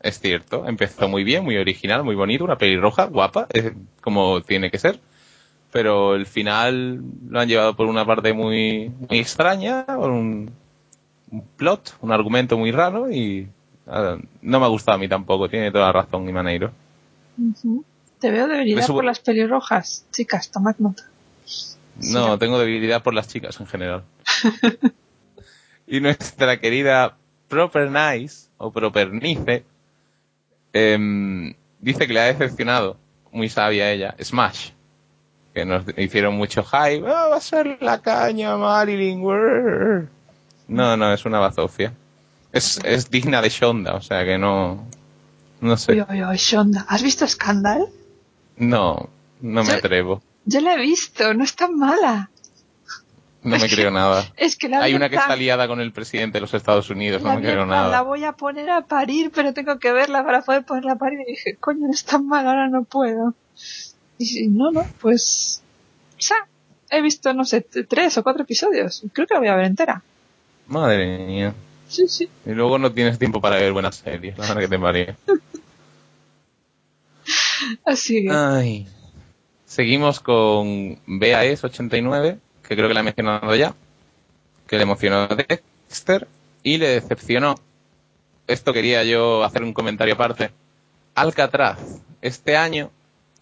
Es 0.00 0.18
cierto, 0.20 0.66
empezó 0.66 1.08
muy 1.08 1.24
bien, 1.24 1.44
muy 1.44 1.56
original, 1.56 2.04
muy 2.04 2.14
bonito, 2.14 2.44
una 2.44 2.56
pelirroja, 2.56 3.04
guapa, 3.04 3.48
eh, 3.52 3.74
como 4.00 4.40
tiene 4.42 4.70
que 4.70 4.78
ser. 4.78 5.00
Pero 5.72 6.14
el 6.14 6.24
final 6.26 7.02
lo 7.28 7.40
han 7.40 7.48
llevado 7.48 7.76
por 7.76 7.86
una 7.86 8.06
parte 8.06 8.32
muy, 8.32 8.90
muy 9.08 9.18
extraña, 9.18 9.84
por 9.84 10.10
un, 10.10 10.50
un 11.30 11.42
plot, 11.56 11.96
un 12.00 12.12
argumento 12.12 12.56
muy 12.56 12.70
raro 12.70 13.10
y 13.10 13.48
no 14.42 14.60
me 14.60 14.64
ha 14.66 14.68
gustado 14.68 14.96
a 14.96 14.98
mí 14.98 15.08
tampoco, 15.08 15.48
tiene 15.48 15.70
toda 15.70 15.86
la 15.86 15.92
razón 15.92 16.28
Imaneiro. 16.28 16.72
Ujú. 17.38 17.84
Te 18.20 18.30
veo 18.30 18.48
debilidad 18.48 18.86
por 18.86 19.04
las 19.04 19.20
pelirrojas. 19.20 20.04
Chicas, 20.12 20.50
tomad 20.50 20.74
nota. 20.78 21.04
No, 22.12 22.32
Sí. 22.34 22.38
tengo 22.38 22.58
debilidad 22.58 23.02
por 23.02 23.14
las 23.14 23.28
chicas 23.28 23.58
en 23.60 23.66
general. 23.66 24.02
y 25.86 26.00
nuestra 26.00 26.58
querida 26.60 27.16
Proper 27.48 27.90
Nice, 27.90 28.48
o 28.58 28.70
Propernice, 28.72 29.64
em, 30.72 31.54
dice 31.80 32.06
que 32.06 32.12
le 32.12 32.20
ha 32.20 32.24
decepcionado, 32.24 32.96
muy 33.32 33.48
sabia 33.48 33.90
ella, 33.90 34.14
Smash. 34.22 34.70
Que 35.54 35.64
nos 35.64 35.84
hicieron 35.96 36.34
mucho 36.36 36.62
hype. 36.62 37.04
"Ah, 37.08 37.28
va 37.30 37.36
a 37.36 37.40
ser 37.40 37.78
la 37.80 38.00
caña, 38.02 38.56
Marilyn. 38.56 39.22
brr". 39.24 40.08
No, 40.68 40.96
no, 40.96 41.12
es 41.12 41.24
una 41.24 41.38
bazofia. 41.40 41.92
Es, 42.52 42.78
es 42.84 43.10
digna 43.10 43.42
de 43.42 43.48
Shonda, 43.50 43.94
o 43.94 44.00
sea 44.02 44.24
que 44.24 44.38
no. 44.38 44.86
No 45.60 45.72
Uy, 45.72 45.78
sé. 45.78 45.92
uy, 46.08 46.22
uy, 46.24 46.36
Shonda. 46.36 46.86
¿Has 46.88 47.02
visto 47.02 47.26
Scandal? 47.26 47.86
No, 48.56 49.08
no 49.40 49.62
me 49.64 49.70
Yo- 49.70 49.76
atrevo. 49.76 50.22
Yo 50.44 50.60
la 50.62 50.74
he 50.74 50.78
visto, 50.80 51.34
no 51.34 51.44
es 51.44 51.54
tan 51.54 51.76
mala. 51.76 52.30
No 53.42 53.56
me 53.58 53.68
creo 53.68 53.90
nada. 53.90 54.24
Es 54.36 54.56
que 54.56 54.68
la 54.68 54.82
Hay 54.82 54.94
una 54.94 55.08
que 55.10 55.16
está 55.16 55.36
liada 55.36 55.68
con 55.68 55.80
el 55.80 55.92
presidente 55.92 56.38
de 56.38 56.40
los 56.40 56.54
Estados 56.54 56.88
Unidos, 56.90 57.22
no 57.22 57.34
me 57.34 57.40
creo 57.42 57.66
plan, 57.66 57.68
La 57.68 57.82
nada. 57.82 58.02
voy 58.02 58.24
a 58.24 58.32
poner 58.32 58.68
a 58.70 58.80
parir, 58.80 59.30
pero 59.32 59.52
tengo 59.52 59.78
que 59.78 59.92
verla 59.92 60.24
para 60.24 60.42
poder 60.42 60.64
ponerla 60.64 60.92
a 60.92 60.96
parir. 60.96 61.20
Y 61.20 61.32
dije, 61.32 61.56
coño, 61.60 61.86
no 61.86 61.92
es 61.92 62.04
tan 62.04 62.26
mala, 62.26 62.50
ahora 62.50 62.68
no 62.68 62.82
puedo. 62.84 63.34
Y 64.18 64.24
si 64.26 64.48
no, 64.48 64.70
no, 64.72 64.84
pues... 65.00 65.62
O 66.18 66.20
sea, 66.20 66.48
he 66.90 67.00
visto, 67.02 67.32
no 67.34 67.44
sé, 67.44 67.60
tres 67.60 68.16
o 68.18 68.22
cuatro 68.24 68.42
episodios. 68.42 69.02
Creo 69.12 69.26
que 69.26 69.34
la 69.34 69.40
voy 69.40 69.48
a 69.48 69.54
ver 69.56 69.66
entera. 69.66 70.02
Madre 70.66 71.18
mía. 71.18 71.54
Sí, 71.88 72.06
sí. 72.06 72.28
Y 72.44 72.50
luego 72.50 72.78
no 72.78 72.92
tienes 72.92 73.18
tiempo 73.18 73.40
para 73.40 73.56
ver 73.56 73.72
buenas 73.72 73.96
series, 73.96 74.36
la 74.38 74.46
verdad 74.46 74.60
que 74.60 74.68
te 74.68 74.78
parió. 74.78 75.16
Así 77.84 78.22
que... 78.22 78.30
Ay. 78.30 78.86
Seguimos 79.66 80.20
con 80.20 80.98
BAS 81.06 81.64
89, 81.64 82.38
que 82.62 82.76
creo 82.76 82.88
que 82.88 82.94
la 82.94 83.00
he 83.00 83.02
mencionado 83.02 83.54
ya, 83.54 83.74
que 84.66 84.76
le 84.76 84.82
emocionó 84.82 85.28
Dexter 85.28 86.26
y 86.62 86.78
le 86.78 86.88
decepcionó. 86.88 87.56
Esto 88.46 88.72
quería 88.72 89.04
yo 89.04 89.44
hacer 89.44 89.62
un 89.62 89.74
comentario 89.74 90.14
aparte. 90.14 90.50
Alcatraz, 91.14 91.78
este 92.22 92.56
año, 92.56 92.90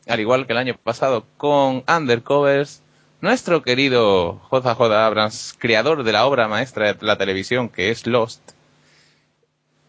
al 0.09 0.21
igual 0.21 0.47
que 0.47 0.53
el 0.53 0.59
año 0.59 0.77
pasado, 0.83 1.25
con 1.37 1.85
Undercovers, 1.89 2.83
nuestro 3.21 3.63
querido 3.63 4.41
JJ 4.51 4.81
Abrams, 4.93 5.55
creador 5.59 6.05
de 6.05 6.13
la 6.13 6.27
obra 6.27 6.49
maestra 6.49 6.93
de 6.93 7.07
la 7.07 7.17
televisión 7.17 7.69
que 7.69 7.91
es 7.91 8.07
Lost, 8.07 8.41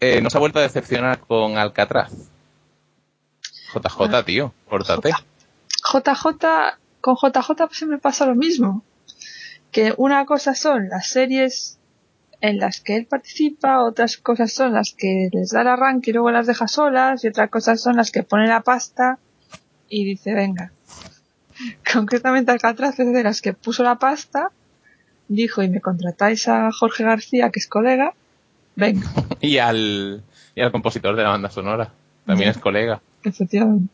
eh, 0.00 0.20
nos 0.20 0.34
ha 0.34 0.38
vuelto 0.38 0.58
a 0.58 0.62
decepcionar 0.62 1.20
con 1.20 1.58
Alcatraz. 1.58 2.12
JJ, 3.74 4.24
tío, 4.24 4.54
córtate. 4.68 5.10
JJ, 5.10 6.78
con 7.00 7.16
JJ 7.16 7.68
siempre 7.72 7.98
pasa 7.98 8.26
lo 8.26 8.34
mismo. 8.34 8.82
Que 9.70 9.92
una 9.96 10.24
cosa 10.24 10.54
son 10.54 10.88
las 10.88 11.08
series 11.08 11.78
en 12.40 12.58
las 12.58 12.80
que 12.80 12.96
él 12.96 13.06
participa, 13.06 13.82
otras 13.82 14.16
cosas 14.16 14.52
son 14.52 14.72
las 14.72 14.94
que 14.96 15.28
les 15.32 15.50
da 15.50 15.62
el 15.62 15.68
arranque 15.68 16.10
y 16.10 16.14
luego 16.14 16.30
las 16.30 16.46
deja 16.46 16.68
solas, 16.68 17.24
y 17.24 17.28
otras 17.28 17.50
cosas 17.50 17.80
son 17.80 17.96
las 17.96 18.10
que 18.10 18.22
pone 18.22 18.46
la 18.46 18.62
pasta 18.62 19.18
y 19.88 20.04
dice, 20.04 20.34
venga. 20.34 20.72
Concretamente 21.92 22.50
Alcatraz 22.50 22.98
es 23.00 23.12
de 23.12 23.22
las 23.22 23.40
que 23.40 23.52
puso 23.52 23.82
la 23.82 23.96
pasta, 23.96 24.50
dijo, 25.28 25.62
y 25.62 25.68
me 25.68 25.80
contratáis 25.80 26.48
a 26.48 26.70
Jorge 26.72 27.04
García, 27.04 27.50
que 27.50 27.60
es 27.60 27.66
colega, 27.66 28.14
venga, 28.76 29.06
Y 29.40 29.58
al, 29.58 30.22
y 30.54 30.60
al 30.60 30.72
compositor 30.72 31.16
de 31.16 31.22
la 31.22 31.30
banda 31.30 31.50
sonora. 31.50 31.92
También 32.26 32.50
es 32.50 32.58
colega. 32.58 33.00
efectivamente. 33.24 33.92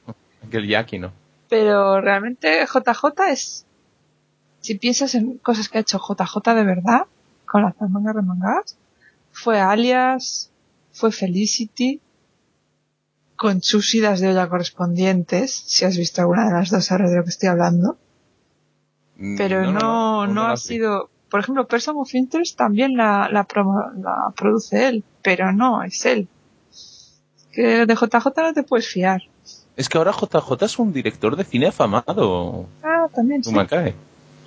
Que 0.50 0.57
el 0.59 0.68
Jackie, 0.68 0.98
¿no? 0.98 1.12
Pero 1.48 2.00
realmente 2.00 2.64
JJ 2.66 3.31
es, 3.31 3.64
si 4.61 4.74
piensas 4.77 5.14
en 5.14 5.38
cosas 5.38 5.68
que 5.68 5.79
ha 5.79 5.81
hecho 5.83 5.98
JJ 5.98 6.55
de 6.55 6.64
verdad, 6.64 7.03
con 7.46 7.62
las 7.62 7.74
mangas 7.81 8.16
remangadas, 8.16 8.77
fue 9.31 9.61
Alias, 9.61 10.50
fue 10.92 11.12
Felicity, 11.12 12.00
con 13.44 13.61
sus 13.61 13.94
idas 13.94 14.20
de 14.20 14.28
olla 14.30 14.48
correspondientes, 14.48 15.52
si 15.66 15.85
has 15.85 15.98
visto 15.98 16.22
alguna 16.22 16.46
de 16.46 16.52
las 16.54 16.70
dos 16.70 16.87
sabes 16.87 17.11
de 17.11 17.18
lo 17.18 17.24
que 17.24 17.28
estoy 17.28 17.50
hablando, 17.50 17.98
pero 19.37 19.70
no, 19.70 20.26
no, 20.26 20.46
ha 20.46 20.57
sido, 20.57 21.11
por 21.28 21.40
ejemplo, 21.40 21.66
Person 21.68 21.96
of 21.98 22.14
Interest 22.14 22.57
también 22.57 22.96
la, 22.96 23.28
la, 23.30 23.46
promo- 23.46 23.92
la 24.02 24.33
produce 24.35 24.88
él, 24.88 25.04
pero 25.22 25.52
no, 25.52 25.83
es 25.83 26.07
él. 26.07 26.26
Que 27.52 27.85
de 27.85 27.94
JJ 27.94 28.24
no 28.42 28.54
te 28.54 28.62
puedes 28.62 28.88
fiar. 28.88 29.20
Es 29.76 29.90
que 29.90 29.98
ahora 29.98 30.12
JJ 30.12 30.64
es 30.64 30.78
un 30.78 30.94
director 30.94 31.37
de 31.37 31.44
cine 31.44 31.66
afamado. 31.66 32.64
Ah, 32.83 33.09
también 33.14 33.44
sí. 33.44 33.50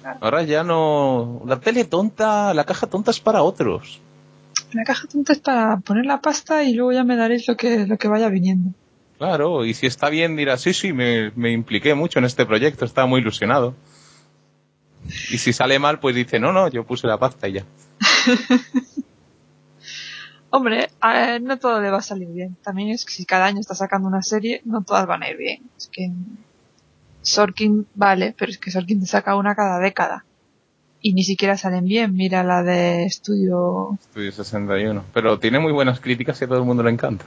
Claro. 0.01 0.17
Ahora 0.21 0.41
ya 0.41 0.63
no. 0.63 1.43
La 1.45 1.59
tele 1.59 1.85
tonta, 1.85 2.51
la 2.55 2.63
caja 2.63 2.87
tonta 2.87 3.11
es 3.11 3.19
para 3.19 3.43
otros. 3.43 4.01
La 4.73 4.83
caja 4.83 5.07
tonta 5.07 5.33
es 5.33 5.39
para 5.39 5.77
poner 5.77 6.05
la 6.05 6.19
pasta 6.19 6.63
y 6.63 6.73
luego 6.73 6.91
ya 6.91 7.03
me 7.03 7.15
daréis 7.15 7.47
lo 7.47 7.55
que, 7.55 7.85
lo 7.85 7.97
que 7.97 8.07
vaya 8.07 8.27
viniendo. 8.29 8.71
Claro, 9.17 9.65
y 9.65 9.73
si 9.73 9.87
está 9.87 10.09
bien 10.09 10.35
dirá, 10.35 10.57
sí, 10.57 10.73
sí, 10.73 10.93
me, 10.93 11.31
me 11.35 11.51
impliqué 11.51 11.95
mucho 11.95 12.19
en 12.19 12.25
este 12.25 12.45
proyecto, 12.45 12.85
estaba 12.85 13.07
muy 13.07 13.21
ilusionado. 13.21 13.73
Y 15.31 15.37
si 15.37 15.53
sale 15.53 15.79
mal, 15.79 15.99
pues 15.99 16.15
dice, 16.15 16.39
no, 16.39 16.51
no, 16.51 16.67
yo 16.69 16.83
puse 16.85 17.07
la 17.07 17.17
pasta 17.17 17.47
y 17.47 17.53
ya. 17.53 17.65
Hombre, 20.49 20.89
no 21.41 21.57
todo 21.57 21.81
le 21.81 21.89
va 21.91 21.97
a 21.97 22.01
salir 22.01 22.29
bien. 22.29 22.55
También 22.63 22.89
es 22.89 23.05
que 23.05 23.11
si 23.11 23.25
cada 23.25 23.45
año 23.45 23.59
está 23.59 23.75
sacando 23.75 24.07
una 24.07 24.21
serie, 24.21 24.61
no 24.65 24.81
todas 24.81 25.05
van 25.05 25.23
a 25.23 25.29
ir 25.29 25.37
bien. 25.37 25.61
Es 25.77 25.87
que 25.87 26.11
Sorkin 27.21 27.85
vale, 27.95 28.33
pero 28.37 28.51
es 28.51 28.57
que 28.57 28.71
Sorkin 28.71 28.99
te 28.99 29.07
saca 29.07 29.35
una 29.35 29.55
cada 29.55 29.79
década. 29.79 30.25
Y 31.01 31.13
ni 31.13 31.23
siquiera 31.23 31.57
salen 31.57 31.85
bien. 31.85 32.15
Mira 32.15 32.43
la 32.43 32.63
de 32.63 33.05
estudio, 33.05 33.97
Estudio 34.01 34.31
61. 34.31 35.03
Pero 35.13 35.37
tiene 35.37 35.59
muy 35.59 35.71
buenas 35.71 35.99
críticas 35.99 36.41
y 36.41 36.45
a 36.45 36.47
todo 36.47 36.59
el 36.59 36.65
mundo 36.65 36.83
le 36.83 36.91
encanta. 36.91 37.25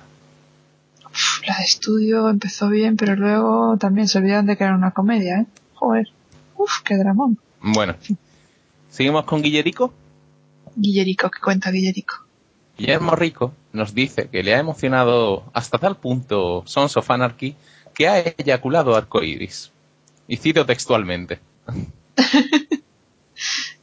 La 1.50 1.58
de 1.58 1.64
estudio 1.64 2.28
empezó 2.28 2.68
bien, 2.68 2.96
pero 2.96 3.16
luego 3.16 3.76
también 3.76 4.06
se 4.06 4.18
olvidaron 4.18 4.46
de 4.46 4.56
que 4.56 4.62
era 4.62 4.76
una 4.76 4.92
comedia, 4.92 5.40
¿eh? 5.40 5.46
Joder. 5.74 6.06
Uf, 6.56 6.82
qué 6.84 6.96
dramón. 6.96 7.40
Bueno, 7.60 7.96
seguimos 8.88 9.24
con 9.24 9.42
Guillerico. 9.42 9.92
Guillerico, 10.76 11.28
que 11.28 11.40
cuenta 11.40 11.72
Guillerico. 11.72 12.24
Guillermo 12.78 13.16
Rico 13.16 13.52
nos 13.72 13.96
dice 13.96 14.28
que 14.28 14.44
le 14.44 14.54
ha 14.54 14.60
emocionado 14.60 15.50
hasta 15.52 15.78
tal 15.78 15.96
punto 15.96 16.62
Sons 16.66 16.96
of 16.96 17.10
Anarchy 17.10 17.56
que 17.96 18.06
ha 18.06 18.20
eyaculado 18.20 18.94
arcoiris. 18.94 19.72
Y 20.28 20.36
cito 20.36 20.64
textualmente. 20.64 21.40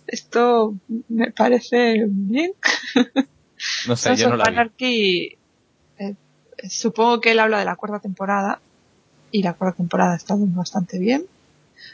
Esto 0.08 0.74
me 1.10 1.32
parece 1.32 2.06
bien. 2.08 2.54
No 3.90 3.98
sé, 3.98 4.08
Sons 4.08 4.20
yo 4.22 4.30
no 4.30 4.36
of 4.36 4.40
la 4.40 4.46
vi. 4.46 4.52
Anarchy, 4.52 5.38
supongo 6.70 7.22
que 7.22 7.32
él 7.32 7.40
habla 7.40 7.60
de 7.60 7.66
la 7.66 7.76
cuarta 7.76 8.00
temporada 8.00 8.60
y 9.32 9.44
la 9.44 9.54
cuarta 9.54 9.78
temporada 9.78 10.16
estado 10.16 10.46
bastante 10.48 11.00
bien. 11.00 11.26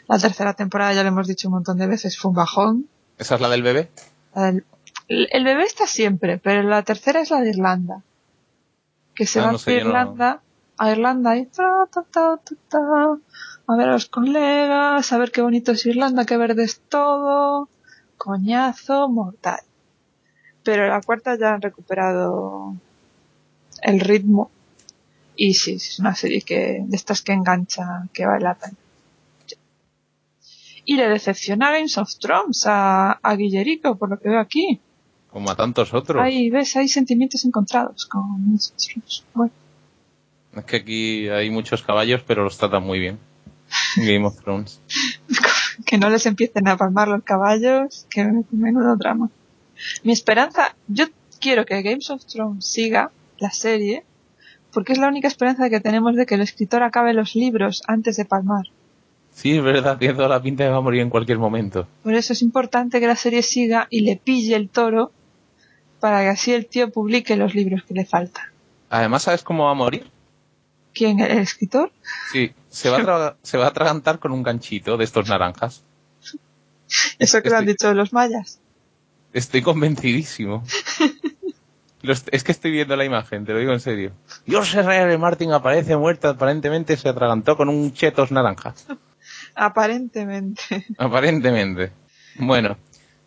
La 0.07 0.17
tercera 0.19 0.53
temporada, 0.53 0.93
ya 0.93 1.03
lo 1.03 1.09
hemos 1.09 1.27
dicho 1.27 1.47
un 1.47 1.55
montón 1.55 1.77
de 1.77 1.87
veces, 1.87 2.17
fue 2.17 2.29
un 2.29 2.35
bajón. 2.35 2.87
¿Esa 3.17 3.35
es 3.35 3.41
la 3.41 3.49
del 3.49 3.63
bebé? 3.63 3.89
El, 4.35 4.63
el 5.07 5.43
bebé 5.43 5.63
está 5.63 5.87
siempre, 5.87 6.37
pero 6.37 6.63
la 6.63 6.83
tercera 6.83 7.21
es 7.21 7.29
la 7.31 7.41
de 7.41 7.49
Irlanda. 7.49 8.01
Que 9.13 9.25
se 9.25 9.39
Ah, 9.39 9.43
va 9.45 9.51
no 9.51 9.57
a 9.57 9.61
no- 9.65 9.71
Irlanda 9.71 10.41
a 10.77 10.91
Irlanda 10.91 11.37
y 11.37 11.45
ta, 11.45 11.85
ta, 11.91 12.01
ta, 12.11 12.37
ta, 12.43 12.55
ta, 12.67 12.79
a 13.67 13.75
ver 13.77 13.89
a 13.89 13.91
los 13.93 14.07
colegas, 14.07 15.13
a 15.13 15.17
ver 15.19 15.31
qué 15.31 15.41
bonito 15.43 15.71
es 15.73 15.85
Irlanda, 15.85 16.25
qué 16.25 16.35
verde 16.35 16.63
es 16.63 16.79
todo, 16.89 17.69
coñazo 18.17 19.07
mortal. 19.07 19.59
Pero 20.63 20.87
la 20.87 21.01
cuarta 21.01 21.37
ya 21.37 21.53
han 21.53 21.61
recuperado 21.61 22.75
el 23.83 23.99
ritmo 23.99 24.49
y 25.35 25.53
sí, 25.55 25.73
es 25.73 25.99
una 25.99 26.15
serie 26.15 26.41
que 26.41 26.79
de 26.85 26.95
estas 26.95 27.21
que 27.21 27.33
engancha, 27.33 28.07
que 28.13 28.25
vale 28.25 28.43
la 28.43 28.55
pena. 28.55 28.75
Y 30.85 30.95
le 30.95 31.07
decepciona 31.07 31.71
Games 31.71 31.97
of 31.97 32.13
Thrones 32.19 32.65
a, 32.65 33.13
a 33.13 33.35
Guillerico, 33.35 33.95
por 33.97 34.09
lo 34.09 34.19
que 34.19 34.29
veo 34.29 34.39
aquí. 34.39 34.79
Como 35.31 35.49
a 35.49 35.55
tantos 35.55 35.93
otros. 35.93 36.21
Ahí, 36.21 36.49
ves, 36.49 36.75
hay 36.75 36.87
sentimientos 36.87 37.45
encontrados 37.45 38.05
con 38.05 38.45
Games 38.45 38.71
of 38.71 38.83
Thrones. 38.83 39.23
Bueno, 39.33 39.51
Es 40.55 40.65
que 40.65 40.75
aquí 40.75 41.29
hay 41.29 41.49
muchos 41.49 41.81
caballos, 41.81 42.21
pero 42.27 42.43
los 42.43 42.57
tratan 42.57 42.83
muy 42.83 42.99
bien. 42.99 43.17
Game 43.95 44.25
of 44.25 44.39
Thrones. 44.41 44.81
que 45.85 45.97
no 45.97 46.09
les 46.09 46.25
empiecen 46.25 46.67
a 46.67 46.77
palmar 46.77 47.07
los 47.07 47.23
caballos, 47.23 48.05
que 48.09 48.29
menudo 48.51 48.95
drama. 48.97 49.29
Mi 50.03 50.11
esperanza, 50.11 50.75
yo 50.87 51.05
quiero 51.39 51.65
que 51.65 51.81
Games 51.81 52.09
of 52.09 52.25
Thrones 52.25 52.65
siga 52.65 53.09
la 53.39 53.51
serie, 53.51 54.03
porque 54.71 54.93
es 54.93 54.99
la 54.99 55.07
única 55.07 55.27
esperanza 55.27 55.69
que 55.69 55.79
tenemos 55.79 56.15
de 56.15 56.25
que 56.25 56.35
el 56.35 56.41
escritor 56.41 56.83
acabe 56.83 57.13
los 57.13 57.35
libros 57.35 57.83
antes 57.87 58.17
de 58.17 58.25
palmar. 58.25 58.65
Sí, 59.33 59.57
es 59.57 59.63
verdad, 59.63 59.97
tiene 59.97 60.13
toda 60.13 60.27
la 60.29 60.41
pinta 60.41 60.63
de 60.63 60.69
que 60.69 60.73
va 60.73 60.77
a 60.77 60.81
morir 60.81 61.01
en 61.01 61.09
cualquier 61.09 61.39
momento. 61.39 61.87
Por 62.03 62.13
eso 62.13 62.33
es 62.33 62.41
importante 62.41 62.99
que 62.99 63.07
la 63.07 63.15
serie 63.15 63.41
siga 63.41 63.87
y 63.89 64.01
le 64.01 64.15
pille 64.17 64.55
el 64.55 64.69
toro 64.69 65.11
para 65.99 66.21
que 66.21 66.27
así 66.29 66.53
el 66.53 66.67
tío 66.67 66.91
publique 66.91 67.35
los 67.35 67.55
libros 67.55 67.83
que 67.83 67.93
le 67.95 68.05
faltan. 68.05 68.45
Además, 68.89 69.23
¿sabes 69.23 69.41
cómo 69.43 69.65
va 69.65 69.71
a 69.71 69.75
morir? 69.75 70.05
¿Quién? 70.93 71.19
¿El 71.19 71.39
escritor? 71.39 71.91
Sí, 72.31 72.51
se 72.69 72.89
va 72.91 72.97
a, 72.97 73.35
se 73.41 73.57
va 73.57 73.65
a 73.65 73.69
atragantar 73.69 74.19
con 74.19 74.31
un 74.31 74.43
ganchito 74.43 74.97
de 74.97 75.03
estos 75.05 75.27
naranjas. 75.27 75.83
Eso 77.17 77.41
que 77.41 77.49
lo 77.49 77.55
han 77.57 77.63
Estoy- 77.63 77.73
dicho 77.73 77.93
los 77.95 78.13
mayas. 78.13 78.59
Estoy 79.33 79.63
convencidísimo. 79.63 80.63
Los- 82.03 82.25
es 82.31 82.43
que 82.43 82.51
estoy 82.51 82.69
viendo 82.71 82.95
la 82.95 83.05
imagen, 83.05 83.45
te 83.45 83.53
lo 83.53 83.59
digo 83.59 83.71
en 83.73 83.79
serio. 83.79 84.11
George 84.45 84.79
R. 84.79 84.95
R. 84.95 85.17
Martin 85.17 85.51
aparece 85.53 85.97
muerto, 85.97 86.29
aparentemente 86.29 86.95
se 86.97 87.09
atragantó 87.09 87.57
con 87.57 87.69
un 87.69 87.91
chetos 87.93 88.31
naranja. 88.31 88.75
Aparentemente. 89.55 90.61
Aparentemente. 90.97 91.91
Bueno, 92.37 92.77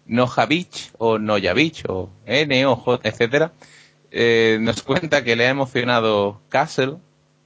Nojavich 0.06 0.92
o 0.98 1.18
Nojavich 1.18 1.84
o 1.88 2.10
N 2.26 2.66
o 2.66 2.76
J, 2.76 3.08
etcétera, 3.08 3.52
eh, 4.10 4.58
nos 4.60 4.82
cuenta 4.82 5.24
que 5.24 5.36
le 5.36 5.46
ha 5.46 5.50
emocionado 5.50 6.40
Castle, 6.48 6.96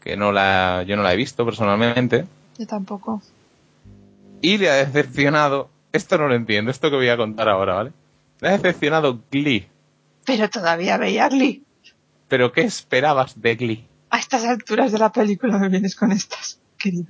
que 0.01 0.17
no 0.17 0.33
la, 0.33 0.85
yo 0.87 0.97
no 0.97 1.03
la 1.03 1.13
he 1.13 1.17
visto 1.17 1.45
personalmente, 1.45 2.25
Yo 2.59 2.67
tampoco. 2.67 3.23
y 4.43 4.59
le 4.59 4.71
ha 4.71 4.75
decepcionado, 4.77 5.69
esto 5.93 6.17
no 6.19 6.29
lo 6.29 6.35
entiendo, 6.35 6.71
esto 6.71 6.91
que 6.91 6.97
voy 6.97 7.09
a 7.09 7.17
contar 7.17 7.49
ahora, 7.49 7.75
¿vale? 7.75 7.93
Le 8.41 8.49
ha 8.49 8.53
decepcionado 8.53 9.21
Glee. 9.31 9.67
Pero 10.27 10.49
todavía 10.51 10.97
veía 10.99 11.29
Glee. 11.29 11.65
Pero 12.29 12.53
¿qué 12.53 12.63
esperabas 12.63 13.41
de 13.41 13.57
Glee? 13.57 13.87
A 14.11 14.19
estas 14.19 14.45
alturas 14.45 14.93
de 14.93 14.99
la 14.99 15.13
película 15.13 15.59
me 15.59 15.69
vienes 15.69 15.95
con 15.97 16.13
estas, 16.13 16.61
querido. 16.79 17.07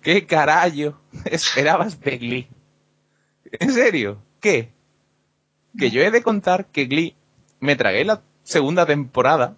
¿Qué 0.00 0.26
carajo 0.26 0.98
esperabas 1.24 2.00
de 2.00 2.18
Glee? 2.18 2.48
¿En 3.52 3.72
serio? 3.72 4.22
¿Qué? 4.40 4.72
Que 5.78 5.90
yo 5.90 6.02
he 6.02 6.10
de 6.10 6.22
contar 6.22 6.66
que 6.66 6.86
Glee 6.86 7.14
me 7.60 7.76
tragué 7.76 8.04
la 8.04 8.22
segunda 8.42 8.84
temporada, 8.86 9.56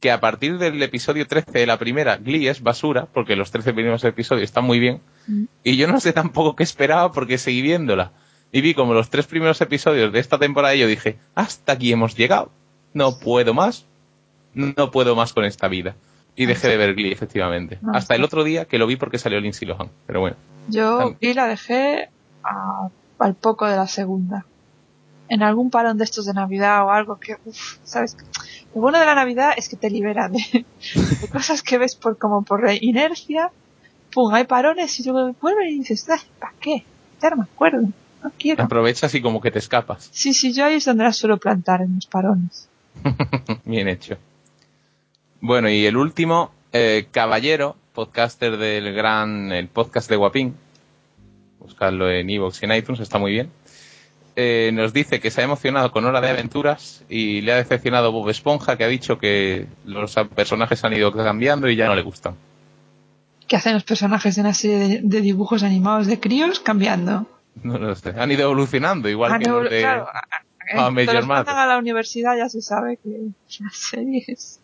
que 0.00 0.10
a 0.10 0.20
partir 0.20 0.56
del 0.58 0.82
episodio 0.82 1.26
13 1.26 1.50
de 1.52 1.66
la 1.66 1.78
primera, 1.78 2.16
Glee 2.16 2.48
es 2.48 2.62
basura, 2.62 3.06
porque 3.12 3.36
los 3.36 3.50
13 3.50 3.74
primeros 3.74 4.02
episodios 4.04 4.44
están 4.44 4.64
muy 4.64 4.78
bien, 4.78 5.00
Mm. 5.26 5.44
y 5.62 5.76
yo 5.76 5.86
no 5.86 6.00
sé 6.00 6.14
tampoco 6.14 6.56
qué 6.56 6.62
esperaba 6.62 7.12
porque 7.12 7.36
seguí 7.36 7.60
viéndola. 7.60 8.12
Y 8.52 8.60
vi 8.62 8.74
como 8.74 8.94
los 8.94 9.10
tres 9.10 9.26
primeros 9.26 9.60
episodios 9.60 10.12
de 10.12 10.18
esta 10.18 10.38
temporada 10.38 10.74
y 10.74 10.80
yo 10.80 10.86
dije, 10.86 11.18
hasta 11.34 11.72
aquí 11.72 11.92
hemos 11.92 12.16
llegado. 12.16 12.50
No 12.92 13.18
puedo 13.18 13.54
más. 13.54 13.86
No 14.54 14.90
puedo 14.90 15.14
más 15.14 15.32
con 15.32 15.44
esta 15.44 15.68
vida. 15.68 15.94
Y 16.34 16.46
dejé 16.46 16.68
de 16.68 16.76
ver 16.76 16.94
Glee, 16.94 17.12
efectivamente. 17.12 17.78
No, 17.82 17.92
Hasta 17.94 18.14
el 18.14 18.24
otro 18.24 18.42
día 18.44 18.64
que 18.64 18.78
lo 18.78 18.86
vi 18.86 18.96
porque 18.96 19.18
salió 19.18 19.40
Lindsay 19.40 19.68
Lohan. 19.68 19.90
Pero 20.06 20.20
bueno. 20.20 20.36
Yo 20.68 20.98
Tam- 20.98 21.16
Glee 21.20 21.34
la 21.34 21.46
dejé 21.46 22.08
a- 22.42 22.88
al 23.18 23.34
poco 23.34 23.66
de 23.66 23.76
la 23.76 23.86
segunda. 23.86 24.44
En 25.28 25.44
algún 25.44 25.70
parón 25.70 25.96
de 25.98 26.02
estos 26.04 26.24
de 26.26 26.32
Navidad 26.34 26.84
o 26.84 26.90
algo 26.90 27.20
que, 27.20 27.36
uf, 27.44 27.76
¿sabes? 27.84 28.16
Lo 28.74 28.80
bueno 28.80 28.98
de 28.98 29.06
la 29.06 29.14
Navidad 29.14 29.52
es 29.56 29.68
que 29.68 29.76
te 29.76 29.88
libera 29.90 30.28
de, 30.28 30.40
de 31.20 31.28
cosas 31.28 31.62
que 31.62 31.78
ves 31.78 31.94
por 31.94 32.18
como 32.18 32.42
por 32.42 32.68
inercia. 32.80 33.50
Pum, 34.12 34.34
hay 34.34 34.44
parones 34.44 34.98
y 34.98 35.08
luego 35.08 35.36
vuelve 35.40 35.70
y 35.70 35.78
dices, 35.78 36.04
¿para 36.40 36.52
qué? 36.60 36.84
Ya 37.22 37.30
no 37.30 37.36
me 37.36 37.42
acuerdo. 37.44 37.86
No 38.22 38.32
quiero. 38.38 38.62
Aprovechas 38.62 39.14
y 39.14 39.22
como 39.22 39.40
que 39.40 39.50
te 39.50 39.58
escapas. 39.58 40.08
Sí, 40.12 40.34
sí, 40.34 40.52
yo 40.52 40.64
ahí 40.64 40.74
es 40.74 40.84
donde 40.84 41.04
la 41.04 41.12
suelo 41.12 41.38
plantar, 41.38 41.82
en 41.82 41.94
los 41.94 42.06
parones. 42.06 42.68
Bien 43.64 43.88
hecho. 43.88 44.16
Bueno, 45.40 45.70
y 45.70 45.86
el 45.86 45.96
último, 45.96 46.50
eh, 46.72 47.06
Caballero, 47.10 47.76
podcaster 47.94 48.56
del 48.56 48.92
gran, 48.92 49.52
el 49.52 49.68
podcast 49.68 50.10
de 50.10 50.16
Guapín. 50.16 50.54
Buscadlo 51.58 52.10
en 52.10 52.28
iVoox 52.28 52.62
y 52.62 52.64
en 52.66 52.72
iTunes, 52.72 53.00
está 53.00 53.18
muy 53.18 53.32
bien. 53.32 53.50
Eh, 54.36 54.70
nos 54.72 54.92
dice 54.92 55.20
que 55.20 55.30
se 55.30 55.40
ha 55.40 55.44
emocionado 55.44 55.90
con 55.90 56.04
Hora 56.04 56.20
de 56.20 56.30
Aventuras 56.30 57.04
y 57.08 57.40
le 57.40 57.52
ha 57.52 57.56
decepcionado 57.56 58.12
Bob 58.12 58.28
Esponja, 58.30 58.76
que 58.76 58.84
ha 58.84 58.88
dicho 58.88 59.18
que 59.18 59.66
los 59.84 60.14
personajes 60.34 60.84
han 60.84 60.92
ido 60.92 61.12
cambiando 61.12 61.68
y 61.68 61.76
ya 61.76 61.86
no 61.86 61.94
le 61.94 62.02
gustan. 62.02 62.36
¿Qué 63.48 63.56
hacen 63.56 63.74
los 63.74 63.84
personajes 63.84 64.36
de 64.36 64.40
una 64.42 64.54
serie 64.54 64.78
de, 64.78 65.00
de 65.02 65.20
dibujos 65.20 65.62
animados 65.62 66.06
de 66.06 66.20
críos 66.20 66.60
cambiando? 66.60 67.26
No 67.62 67.78
lo 67.78 67.94
sé. 67.94 68.10
Han 68.18 68.30
ido 68.32 68.42
evolucionando, 68.44 69.08
igual 69.08 69.38
que 69.38 69.48
no, 69.48 69.60
los 69.60 69.70
de... 69.70 69.80
claro, 69.80 70.08
a- 70.08 70.22
cuando 70.72 70.92
Major 70.92 71.14
los 71.16 71.26
mandan 71.26 71.58
a 71.58 71.66
la 71.66 71.78
universidad 71.78 72.36
ya 72.36 72.48
se 72.48 72.62
sabe 72.62 72.96
que 72.98 73.10
las 73.60 73.76
series 73.76 74.60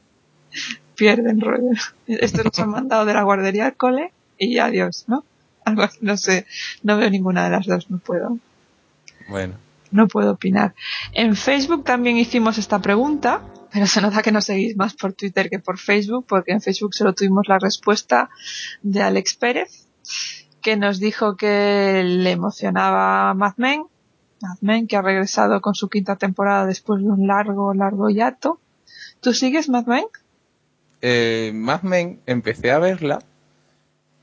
pierden 0.94 1.40
rollo. 1.40 1.70
Estos 2.06 2.44
los 2.44 2.58
han 2.60 2.70
mandado 2.70 3.04
de 3.04 3.14
la 3.14 3.22
guardería 3.22 3.66
al 3.66 3.76
cole 3.76 4.12
y 4.38 4.58
adiós, 4.58 5.04
¿no? 5.08 5.24
Algo 5.64 5.82
así, 5.82 5.98
no 6.02 6.16
sé, 6.16 6.46
no 6.82 6.96
veo 6.96 7.10
ninguna 7.10 7.44
de 7.44 7.50
las 7.50 7.66
dos, 7.66 7.90
no 7.90 7.98
puedo, 7.98 8.38
Bueno, 9.28 9.54
no 9.90 10.06
puedo 10.06 10.30
opinar. 10.32 10.74
En 11.12 11.34
Facebook 11.34 11.82
también 11.84 12.18
hicimos 12.18 12.56
esta 12.56 12.78
pregunta, 12.78 13.42
pero 13.72 13.86
se 13.88 14.00
nota 14.00 14.22
que 14.22 14.30
nos 14.30 14.44
seguís 14.44 14.76
más 14.76 14.94
por 14.94 15.12
Twitter 15.12 15.50
que 15.50 15.58
por 15.58 15.78
Facebook, 15.78 16.24
porque 16.28 16.52
en 16.52 16.60
Facebook 16.60 16.94
solo 16.94 17.14
tuvimos 17.14 17.48
la 17.48 17.58
respuesta 17.58 18.30
de 18.82 19.02
Alex 19.02 19.34
Pérez, 19.34 19.88
que 20.66 20.76
nos 20.76 20.98
dijo 20.98 21.36
que 21.36 22.02
le 22.04 22.32
emocionaba 22.32 23.32
Mad 23.34 23.54
Men, 23.56 23.84
Mad 24.42 24.56
Men 24.62 24.88
que 24.88 24.96
ha 24.96 25.02
regresado 25.02 25.60
con 25.60 25.76
su 25.76 25.88
quinta 25.88 26.16
temporada 26.16 26.66
después 26.66 27.00
de 27.04 27.08
un 27.08 27.28
largo, 27.28 27.72
largo 27.72 28.10
hiato. 28.10 28.58
¿Tú 29.20 29.32
sigues 29.32 29.68
Mad 29.68 29.86
Men? 29.86 30.06
eh, 31.02 31.52
Mad 31.54 31.82
Men 31.82 32.20
empecé 32.26 32.72
a 32.72 32.80
verla 32.80 33.20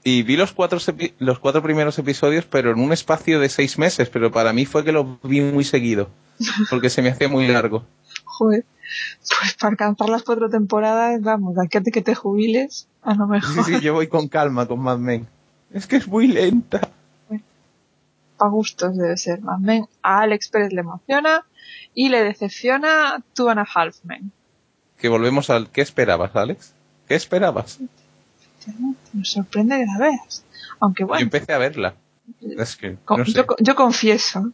y 0.03 0.23
vi 0.23 0.35
los 0.35 0.51
cuatro, 0.51 0.79
los 1.19 1.39
cuatro 1.39 1.63
primeros 1.63 1.97
episodios, 1.97 2.43
pero 2.43 2.71
en 2.71 2.79
un 2.81 2.91
espacio 2.91 3.39
de 3.39 3.47
seis 3.47 3.77
meses, 3.79 4.09
pero 4.09 4.29
para 4.29 4.51
mí 4.51 4.65
fue 4.65 4.83
que 4.83 4.91
lo 4.91 5.17
vi 5.23 5.39
muy 5.39 5.63
seguido, 5.63 6.09
porque 6.69 6.89
se 6.89 7.01
me 7.01 7.07
hacía 7.11 7.29
muy 7.29 7.47
largo. 7.47 7.85
Joder, 8.25 8.65
pues 9.39 9.53
para 9.53 9.69
alcanzar 9.71 10.09
las 10.09 10.23
cuatro 10.23 10.49
temporadas, 10.49 11.21
vamos, 11.21 11.55
de 11.55 11.61
aquí 11.65 11.77
a 11.77 11.81
que 11.83 12.01
te 12.01 12.15
jubiles, 12.15 12.89
a 13.01 13.13
lo 13.15 13.27
Sí, 13.27 13.31
mejor. 13.31 13.63
sí, 13.63 13.79
yo 13.79 13.93
voy 13.93 14.07
con 14.07 14.27
calma 14.27 14.67
con 14.67 14.81
Mad 14.81 14.97
Men. 14.97 15.25
Es 15.73 15.87
que 15.87 15.95
es 15.97 16.07
muy 16.07 16.27
lenta. 16.27 16.81
a 18.39 18.47
gustos 18.47 18.97
debe 18.97 19.17
ser 19.17 19.41
Men. 19.59 19.87
A 20.01 20.19
Alex 20.21 20.49
Pérez 20.49 20.71
le 20.73 20.81
emociona 20.81 21.45
y 21.93 22.09
le 22.09 22.23
decepciona 22.23 23.23
Two 23.33 23.49
and 23.49 23.59
a 23.59 23.67
Half 23.73 24.03
Men. 24.03 24.31
Que 24.97 25.09
volvemos 25.09 25.49
al... 25.49 25.69
¿Qué 25.69 25.81
esperabas, 25.81 26.35
Alex? 26.35 26.73
¿Qué 27.07 27.15
esperabas? 27.15 27.79
Me 29.13 29.25
sorprende 29.25 29.77
que 29.77 29.85
la 29.85 29.97
veas. 29.97 30.43
Aunque 30.79 31.03
Yo 31.03 31.07
bueno, 31.07 31.23
empecé 31.23 31.53
a 31.53 31.57
verla. 31.57 31.95
Es 32.41 32.75
que, 32.77 32.97
co- 33.03 33.17
no 33.17 33.25
sé. 33.25 33.33
yo, 33.33 33.45
yo 33.59 33.75
confieso, 33.75 34.51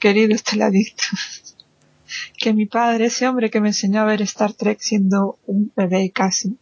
querido 0.00 0.34
esteladicto, 0.34 1.04
que 2.38 2.52
mi 2.52 2.66
padre, 2.66 3.06
ese 3.06 3.28
hombre 3.28 3.50
que 3.50 3.60
me 3.60 3.68
enseñó 3.68 4.00
a 4.00 4.04
ver 4.04 4.20
Star 4.22 4.52
Trek 4.52 4.80
siendo 4.80 5.38
un 5.46 5.72
bebé 5.76 6.10
casi, 6.10 6.56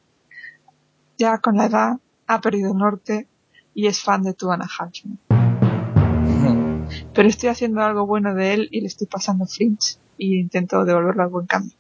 ya 1.16 1.38
con 1.38 1.57
la 1.57 1.66
edad 1.66 1.96
ha 2.29 2.41
perdido 2.41 2.70
el 2.72 2.79
norte 2.79 3.26
y 3.74 3.87
es 3.89 4.01
fan 4.01 4.22
de 4.22 4.35
Two 4.35 4.53
and 4.53 4.62
a 4.62 4.66
Half 4.79 4.93
Men. 5.05 5.18
Pero 7.12 7.29
estoy 7.29 7.49
haciendo 7.49 7.83
algo 7.83 8.07
bueno 8.07 8.35
de 8.35 8.55
él 8.55 8.68
y 8.70 8.81
le 8.81 8.87
estoy 8.87 9.07
pasando 9.07 9.45
Fringe 9.47 9.97
y 10.16 10.39
intento 10.39 10.85
devolverlo 10.85 11.22
al 11.22 11.29
buen 11.29 11.47
camino. 11.47 11.72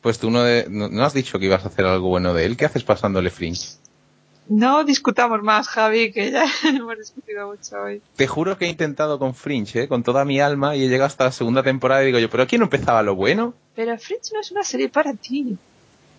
Pues 0.00 0.18
tú 0.18 0.30
no, 0.30 0.42
de- 0.42 0.66
no, 0.68 0.88
no 0.88 1.04
has 1.04 1.12
dicho 1.14 1.38
que 1.38 1.46
ibas 1.46 1.64
a 1.64 1.68
hacer 1.68 1.84
algo 1.84 2.08
bueno 2.08 2.34
de 2.34 2.44
él. 2.46 2.56
¿Qué 2.56 2.64
haces 2.64 2.82
pasándole 2.84 3.30
Fringe? 3.30 3.76
No 4.48 4.84
discutamos 4.84 5.42
más, 5.42 5.66
Javi, 5.68 6.12
que 6.12 6.30
ya 6.30 6.44
hemos 6.64 6.96
discutido 6.98 7.48
mucho 7.48 7.76
hoy. 7.82 8.00
Te 8.16 8.26
juro 8.26 8.56
que 8.56 8.66
he 8.66 8.68
intentado 8.68 9.18
con 9.18 9.34
Fringe, 9.34 9.82
¿eh? 9.82 9.88
con 9.88 10.02
toda 10.04 10.24
mi 10.24 10.40
alma, 10.40 10.76
y 10.76 10.84
he 10.84 10.88
llegado 10.88 11.06
hasta 11.06 11.24
la 11.24 11.32
segunda 11.32 11.62
temporada 11.64 12.02
y 12.02 12.06
digo 12.06 12.18
yo, 12.20 12.30
¿pero 12.30 12.44
aquí 12.44 12.56
no 12.58 12.64
empezaba 12.64 13.02
lo 13.02 13.14
bueno? 13.16 13.54
Pero 13.74 13.96
Fringe 13.98 14.30
no 14.34 14.40
es 14.40 14.50
una 14.52 14.62
serie 14.62 14.88
para 14.88 15.14
ti. 15.14 15.56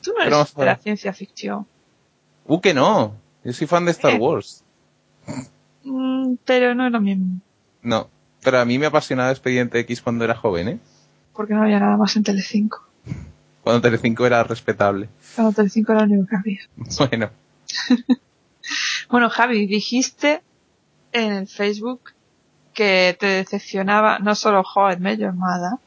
Tú 0.04 0.12
no 0.14 0.22
eres 0.22 0.32
vamos 0.32 0.54
a 0.56 0.60
de 0.60 0.66
la 0.66 0.74
ver. 0.74 0.84
ciencia 0.84 1.14
ficción. 1.14 1.66
Uh, 2.46 2.60
que 2.60 2.74
no. 2.74 3.14
Yo 3.48 3.54
soy 3.54 3.66
fan 3.66 3.86
de 3.86 3.92
Star 3.92 4.12
Eh. 4.12 4.18
Wars. 4.18 4.62
Mm, 5.86 6.34
pero 6.44 6.76
no 6.76 6.86
es 6.86 6.92
lo 6.92 7.00
mismo. 7.00 7.40
No. 7.82 8.10
Pero 8.44 8.60
a 8.60 8.66
mí 8.66 8.78
me 8.78 8.88
apasionaba 8.88 9.32
Expediente 9.32 9.80
X 9.80 10.02
cuando 10.02 10.26
era 10.26 10.36
joven, 10.36 10.68
¿eh? 10.68 10.80
Porque 11.34 11.54
no 11.54 11.62
había 11.64 11.80
nada 11.80 11.96
más 11.96 12.14
en 12.18 12.24
Telecinco. 12.24 12.86
Cuando 13.64 13.82
Telecinco 13.82 14.26
era 14.26 14.44
respetable. 14.44 15.08
Cuando 15.36 15.54
Telecinco 15.54 15.94
era 15.94 16.06
lo 16.06 16.14
único 16.14 16.28
que 16.28 16.36
había. 16.36 16.60
Bueno, 17.10 17.30
Bueno, 19.10 19.30
Javi, 19.30 19.66
dijiste 19.66 20.42
en 21.14 21.32
el 21.32 21.48
Facebook 21.48 22.12
que 22.74 23.16
te 23.18 23.28
decepcionaba 23.28 24.20
no 24.20 24.36
solo 24.36 24.62
Met 25.00 25.20
Your 25.20 25.32
Mother, 25.34 25.80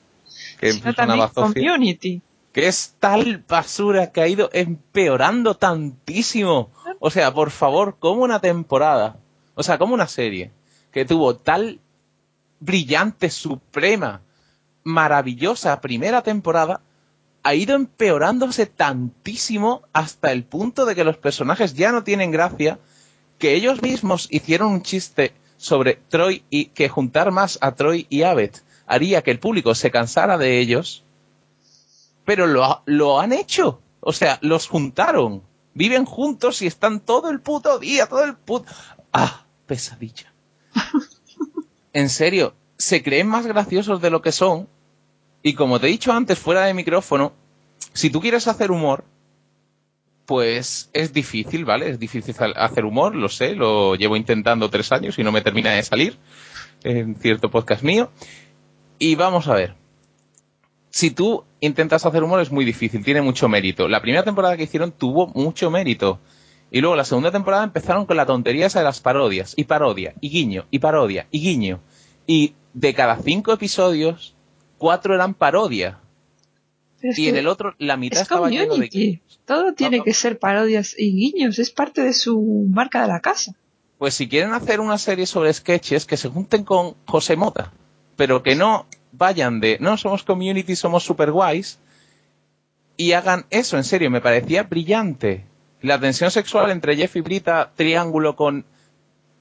que 0.58 0.72
sino 0.72 0.94
también. 0.94 1.28
Community. 1.34 2.22
Que 2.52 2.66
es 2.66 2.96
tal 2.98 3.44
basura 3.48 4.10
que 4.12 4.20
ha 4.20 4.28
ido 4.28 4.50
empeorando 4.52 5.56
tantísimo. 5.56 6.70
O 6.98 7.10
sea, 7.10 7.32
por 7.32 7.50
favor, 7.50 7.96
como 7.98 8.22
una 8.22 8.40
temporada, 8.40 9.16
o 9.54 9.62
sea, 9.62 9.78
como 9.78 9.94
una 9.94 10.08
serie 10.08 10.50
que 10.90 11.04
tuvo 11.04 11.36
tal 11.36 11.80
brillante, 12.58 13.30
suprema, 13.30 14.22
maravillosa 14.82 15.80
primera 15.80 16.22
temporada, 16.22 16.82
ha 17.42 17.54
ido 17.54 17.74
empeorándose 17.74 18.66
tantísimo 18.66 19.82
hasta 19.92 20.32
el 20.32 20.44
punto 20.44 20.84
de 20.84 20.94
que 20.94 21.04
los 21.04 21.16
personajes 21.16 21.74
ya 21.74 21.92
no 21.92 22.04
tienen 22.04 22.30
gracia, 22.30 22.78
que 23.38 23.54
ellos 23.54 23.80
mismos 23.80 24.28
hicieron 24.30 24.72
un 24.72 24.82
chiste 24.82 25.32
sobre 25.56 25.94
Troy 26.08 26.44
y 26.50 26.66
que 26.66 26.88
juntar 26.88 27.30
más 27.30 27.58
a 27.62 27.74
Troy 27.74 28.06
y 28.10 28.22
Abed 28.22 28.52
haría 28.86 29.22
que 29.22 29.30
el 29.30 29.38
público 29.38 29.74
se 29.74 29.90
cansara 29.90 30.36
de 30.36 30.58
ellos 30.58 31.04
pero 32.24 32.46
lo, 32.46 32.82
lo 32.86 33.20
han 33.20 33.32
hecho. 33.32 33.80
O 34.00 34.12
sea, 34.12 34.38
los 34.42 34.66
juntaron. 34.68 35.42
Viven 35.74 36.04
juntos 36.04 36.62
y 36.62 36.66
están 36.66 37.00
todo 37.00 37.30
el 37.30 37.40
puto 37.40 37.78
día, 37.78 38.06
todo 38.06 38.24
el 38.24 38.34
puto... 38.36 38.70
Ah, 39.12 39.44
pesadilla. 39.66 40.32
en 41.92 42.08
serio, 42.08 42.54
se 42.76 43.02
creen 43.02 43.28
más 43.28 43.46
graciosos 43.46 44.00
de 44.00 44.10
lo 44.10 44.22
que 44.22 44.32
son. 44.32 44.68
Y 45.42 45.54
como 45.54 45.80
te 45.80 45.86
he 45.86 45.90
dicho 45.90 46.12
antes, 46.12 46.38
fuera 46.38 46.64
de 46.64 46.74
micrófono, 46.74 47.32
si 47.92 48.10
tú 48.10 48.20
quieres 48.20 48.46
hacer 48.48 48.70
humor, 48.70 49.04
pues 50.26 50.90
es 50.92 51.12
difícil, 51.12 51.64
¿vale? 51.64 51.90
Es 51.90 51.98
difícil 51.98 52.34
ha- 52.38 52.64
hacer 52.64 52.84
humor, 52.84 53.14
lo 53.16 53.28
sé, 53.28 53.54
lo 53.54 53.94
llevo 53.96 54.16
intentando 54.16 54.70
tres 54.70 54.92
años 54.92 55.18
y 55.18 55.24
no 55.24 55.32
me 55.32 55.40
termina 55.40 55.70
de 55.72 55.82
salir 55.82 56.18
en 56.84 57.16
cierto 57.16 57.50
podcast 57.50 57.82
mío. 57.82 58.10
Y 58.98 59.14
vamos 59.14 59.48
a 59.48 59.54
ver 59.54 59.74
si 60.90 61.10
tú 61.12 61.44
intentas 61.60 62.04
hacer 62.04 62.22
humor 62.22 62.40
es 62.40 62.50
muy 62.50 62.64
difícil, 62.64 63.04
tiene 63.04 63.22
mucho 63.22 63.48
mérito. 63.48 63.88
La 63.88 64.02
primera 64.02 64.24
temporada 64.24 64.56
que 64.56 64.64
hicieron 64.64 64.92
tuvo 64.92 65.28
mucho 65.28 65.70
mérito. 65.70 66.20
Y 66.70 66.80
luego 66.80 66.96
la 66.96 67.04
segunda 67.04 67.32
temporada 67.32 67.64
empezaron 67.64 68.06
con 68.06 68.16
la 68.16 68.26
tontería 68.26 68.66
esa 68.66 68.80
de 68.80 68.84
las 68.84 69.00
parodias, 69.00 69.54
y 69.56 69.64
parodia, 69.64 70.14
y 70.20 70.30
guiño, 70.30 70.66
y 70.70 70.78
parodia, 70.78 71.26
y 71.30 71.40
guiño. 71.40 71.80
Y 72.26 72.54
de 72.74 72.94
cada 72.94 73.16
cinco 73.16 73.52
episodios, 73.52 74.34
cuatro 74.78 75.14
eran 75.14 75.34
parodia. 75.34 76.00
Es 77.00 77.18
Y 77.18 77.28
en 77.28 77.36
el 77.36 77.46
otro, 77.48 77.74
la 77.78 77.96
mitad 77.96 78.18
es 78.18 78.22
estaba 78.22 78.50
lleno 78.50 78.76
de 78.76 78.88
guiños. 78.88 79.40
Todo 79.46 79.74
tiene 79.74 79.98
no. 79.98 80.04
que 80.04 80.14
ser 80.14 80.38
parodias 80.38 80.94
y 80.96 81.12
guiños. 81.12 81.58
Es 81.58 81.70
parte 81.70 82.02
de 82.02 82.12
su 82.12 82.66
marca 82.70 83.02
de 83.02 83.08
la 83.08 83.20
casa. 83.20 83.54
Pues 83.98 84.14
si 84.14 84.28
quieren 84.28 84.52
hacer 84.52 84.80
una 84.80 84.98
serie 84.98 85.26
sobre 85.26 85.52
sketches, 85.52 86.06
que 86.06 86.16
se 86.16 86.28
junten 86.28 86.64
con 86.64 86.94
José 87.06 87.36
Mota, 87.36 87.72
pero 88.16 88.42
que 88.42 88.54
no 88.54 88.86
vayan 89.12 89.60
de, 89.60 89.76
no, 89.80 89.96
somos 89.96 90.22
community, 90.24 90.76
somos 90.76 91.04
super 91.04 91.30
guays, 91.32 91.78
y 92.96 93.12
hagan 93.12 93.46
eso, 93.50 93.76
en 93.76 93.84
serio, 93.84 94.10
me 94.10 94.20
parecía 94.20 94.64
brillante. 94.64 95.44
La 95.82 95.98
tensión 95.98 96.30
sexual 96.30 96.70
entre 96.70 96.96
Jeff 96.96 97.16
y 97.16 97.20
Brita, 97.22 97.70
triángulo 97.74 98.36
con 98.36 98.64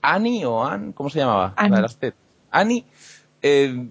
Annie 0.01 0.45
o 0.45 0.63
Ann, 0.63 0.93
¿cómo 0.93 1.09
se 1.09 1.20
llamaba? 1.20 1.53
Annie. 1.57 1.70
La 1.72 1.76
de 1.78 1.82
las 1.82 1.99
tet- 1.99 2.15
Annie, 2.51 2.86
eh, 3.41 3.88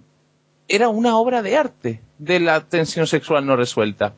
era 0.68 0.88
una 0.88 1.16
obra 1.18 1.42
de 1.42 1.56
arte 1.56 2.00
de 2.18 2.40
la 2.40 2.60
tensión 2.60 3.06
sexual 3.06 3.44
no 3.46 3.56
resuelta. 3.56 4.14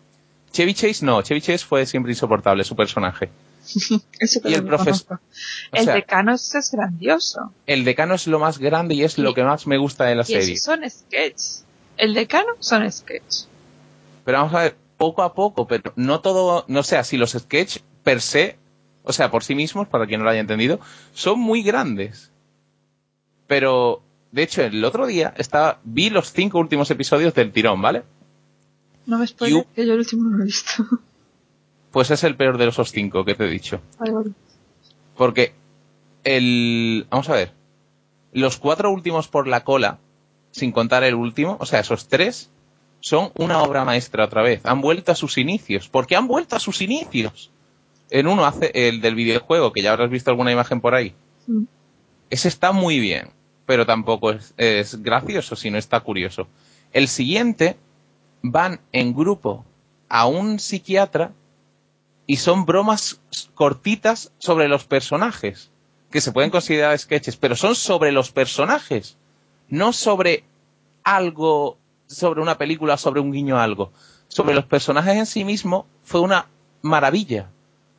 Chevy 0.52 0.74
Chase 0.74 1.04
no, 1.04 1.22
Chevy 1.22 1.40
Chase 1.40 1.64
fue 1.64 1.86
siempre 1.86 2.12
insoportable, 2.12 2.62
su 2.64 2.76
personaje. 2.76 3.28
Eso 4.20 4.40
Y 4.44 4.54
el 4.54 4.64
profes- 4.64 5.04
reconozco. 5.04 5.14
o 5.14 5.76
El 5.76 5.84
sea- 5.84 5.94
decano 5.94 6.34
es, 6.34 6.54
es 6.54 6.70
grandioso. 6.70 7.52
El 7.66 7.84
decano 7.84 8.14
es 8.14 8.26
lo 8.26 8.38
más 8.38 8.58
grande 8.58 8.94
y 8.94 9.04
es 9.04 9.18
lo 9.18 9.34
que 9.34 9.44
más 9.44 9.66
me 9.66 9.78
gusta 9.78 10.04
de 10.04 10.14
la 10.16 10.22
Y 10.22 10.26
serie. 10.26 10.52
esos 10.54 10.64
son 10.64 10.88
sketches. 10.90 11.64
El 11.96 12.14
decano 12.14 12.52
son 12.60 12.90
sketches. 12.90 13.48
Pero 14.24 14.38
vamos 14.38 14.54
a 14.54 14.62
ver, 14.62 14.76
poco 14.96 15.22
a 15.22 15.34
poco, 15.34 15.66
pero 15.66 15.92
no 15.96 16.20
todo, 16.20 16.64
no 16.68 16.82
sé, 16.82 17.02
si 17.04 17.16
los 17.16 17.32
sketch 17.32 17.78
per 18.02 18.20
se, 18.20 18.58
o 19.02 19.12
sea, 19.12 19.30
por 19.30 19.44
sí 19.44 19.54
mismos, 19.54 19.88
para 19.88 20.06
quien 20.06 20.20
no 20.20 20.24
lo 20.24 20.30
haya 20.30 20.40
entendido, 20.40 20.80
son 21.14 21.38
muy 21.40 21.62
grandes. 21.62 22.30
Pero, 23.46 24.02
de 24.32 24.42
hecho, 24.42 24.62
el 24.62 24.84
otro 24.84 25.06
día 25.06 25.34
estaba, 25.36 25.80
vi 25.84 26.10
los 26.10 26.32
cinco 26.32 26.58
últimos 26.58 26.90
episodios 26.90 27.34
del 27.34 27.52
tirón, 27.52 27.80
¿vale? 27.82 28.02
No 29.06 29.18
me 29.18 29.26
spoiler, 29.26 29.66
que 29.74 29.86
yo 29.86 29.92
el 29.94 29.98
último 29.98 30.28
no 30.30 30.36
lo 30.36 30.42
he 30.42 30.46
visto. 30.46 30.84
Pues 31.90 32.10
es 32.10 32.24
el 32.24 32.36
peor 32.36 32.58
de 32.58 32.68
esos 32.68 32.92
cinco 32.92 33.24
que 33.24 33.34
te 33.34 33.44
he 33.44 33.50
dicho. 33.50 33.80
Porque 35.16 35.54
el, 36.24 37.06
vamos 37.10 37.28
a 37.28 37.34
ver, 37.34 37.52
los 38.32 38.58
cuatro 38.58 38.90
últimos 38.90 39.28
por 39.28 39.46
la 39.48 39.64
cola, 39.64 39.98
sin 40.52 40.72
contar 40.72 41.04
el 41.04 41.14
último, 41.14 41.56
o 41.60 41.66
sea, 41.66 41.80
esos 41.80 42.08
tres, 42.08 42.50
son 43.00 43.32
una 43.36 43.62
obra 43.62 43.84
maestra 43.84 44.24
otra 44.24 44.42
vez. 44.42 44.60
Han 44.64 44.80
vuelto 44.80 45.12
a 45.12 45.14
sus 45.14 45.38
inicios. 45.38 45.88
porque 45.88 46.16
han 46.16 46.28
vuelto 46.28 46.56
a 46.56 46.60
sus 46.60 46.80
inicios? 46.82 47.50
En 48.10 48.26
uno 48.26 48.44
hace 48.44 48.70
el 48.74 49.00
del 49.00 49.14
videojuego, 49.14 49.72
que 49.72 49.82
ya 49.82 49.92
habrás 49.92 50.10
visto 50.10 50.30
alguna 50.30 50.52
imagen 50.52 50.80
por 50.80 50.94
ahí. 50.94 51.14
Ese 52.28 52.48
está 52.48 52.72
muy 52.72 53.00
bien, 53.00 53.30
pero 53.66 53.86
tampoco 53.86 54.32
es, 54.32 54.52
es 54.56 55.02
gracioso, 55.02 55.56
sino 55.56 55.78
está 55.78 56.00
curioso. 56.00 56.48
El 56.92 57.08
siguiente 57.08 57.76
van 58.42 58.80
en 58.92 59.14
grupo 59.14 59.64
a 60.08 60.26
un 60.26 60.58
psiquiatra 60.58 61.32
y 62.30 62.36
son 62.36 62.64
bromas 62.64 63.20
cortitas 63.56 64.30
sobre 64.38 64.68
los 64.68 64.84
personajes, 64.84 65.72
que 66.12 66.20
se 66.20 66.30
pueden 66.30 66.52
considerar 66.52 66.96
sketches, 66.96 67.34
pero 67.34 67.56
son 67.56 67.74
sobre 67.74 68.12
los 68.12 68.30
personajes, 68.30 69.16
no 69.68 69.92
sobre 69.92 70.44
algo, 71.02 71.76
sobre 72.06 72.40
una 72.40 72.56
película, 72.56 72.98
sobre 72.98 73.18
un 73.18 73.32
guiño 73.32 73.58
a 73.58 73.64
algo. 73.64 73.90
Sobre 74.28 74.54
los 74.54 74.64
personajes 74.64 75.16
en 75.16 75.26
sí 75.26 75.44
mismo 75.44 75.88
fue 76.04 76.20
una 76.20 76.46
maravilla. 76.82 77.50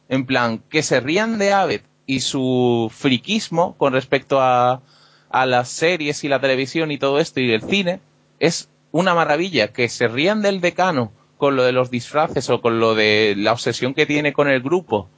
En 0.08 0.26
plan, 0.26 0.60
que 0.60 0.82
se 0.82 1.02
rían 1.02 1.38
de 1.38 1.52
Abed 1.52 1.82
y 2.06 2.22
su 2.22 2.90
friquismo 2.90 3.76
con 3.76 3.92
respecto 3.92 4.40
a, 4.40 4.82
a 5.30 5.46
las 5.46 5.68
series 5.68 6.24
y 6.24 6.30
la 6.30 6.40
televisión 6.40 6.90
y 6.92 6.98
todo 6.98 7.20
esto 7.20 7.42
y 7.42 7.52
el 7.52 7.64
cine, 7.64 8.00
es 8.40 8.70
una 8.94 9.14
maravilla. 9.14 9.74
Que 9.74 9.90
se 9.90 10.08
rían 10.08 10.42
del 10.42 10.62
decano 10.62 11.12
con 11.42 11.56
lo 11.56 11.64
de 11.64 11.72
los 11.72 11.90
disfraces 11.90 12.52
o 12.52 12.62
con 12.62 12.80
lo 12.80 12.94
de 12.94 13.34
la 13.36 13.54
obsesión 13.54 13.96
que 13.96 14.06
tiene 14.06 14.32
con 14.32 14.48
el 14.48 14.62
grupo 14.62 15.10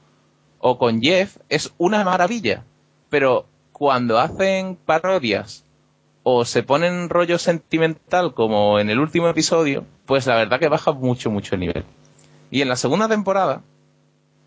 o 0.58 0.78
con 0.78 1.02
Jeff, 1.02 1.36
es 1.50 1.74
una 1.76 2.02
maravilla. 2.02 2.64
Pero 3.10 3.44
cuando 3.72 4.18
hacen 4.18 4.76
parodias 4.76 5.66
o 6.22 6.46
se 6.46 6.62
ponen 6.62 7.10
rollo 7.10 7.38
sentimental 7.38 8.32
como 8.32 8.78
en 8.78 8.88
el 8.88 9.00
último 9.00 9.28
episodio, 9.28 9.84
pues 10.06 10.26
la 10.26 10.36
verdad 10.36 10.58
que 10.58 10.70
baja 10.70 10.92
mucho, 10.92 11.30
mucho 11.30 11.56
el 11.56 11.60
nivel. 11.60 11.84
Y 12.50 12.62
en 12.62 12.70
la 12.70 12.76
segunda 12.76 13.06
temporada 13.06 13.60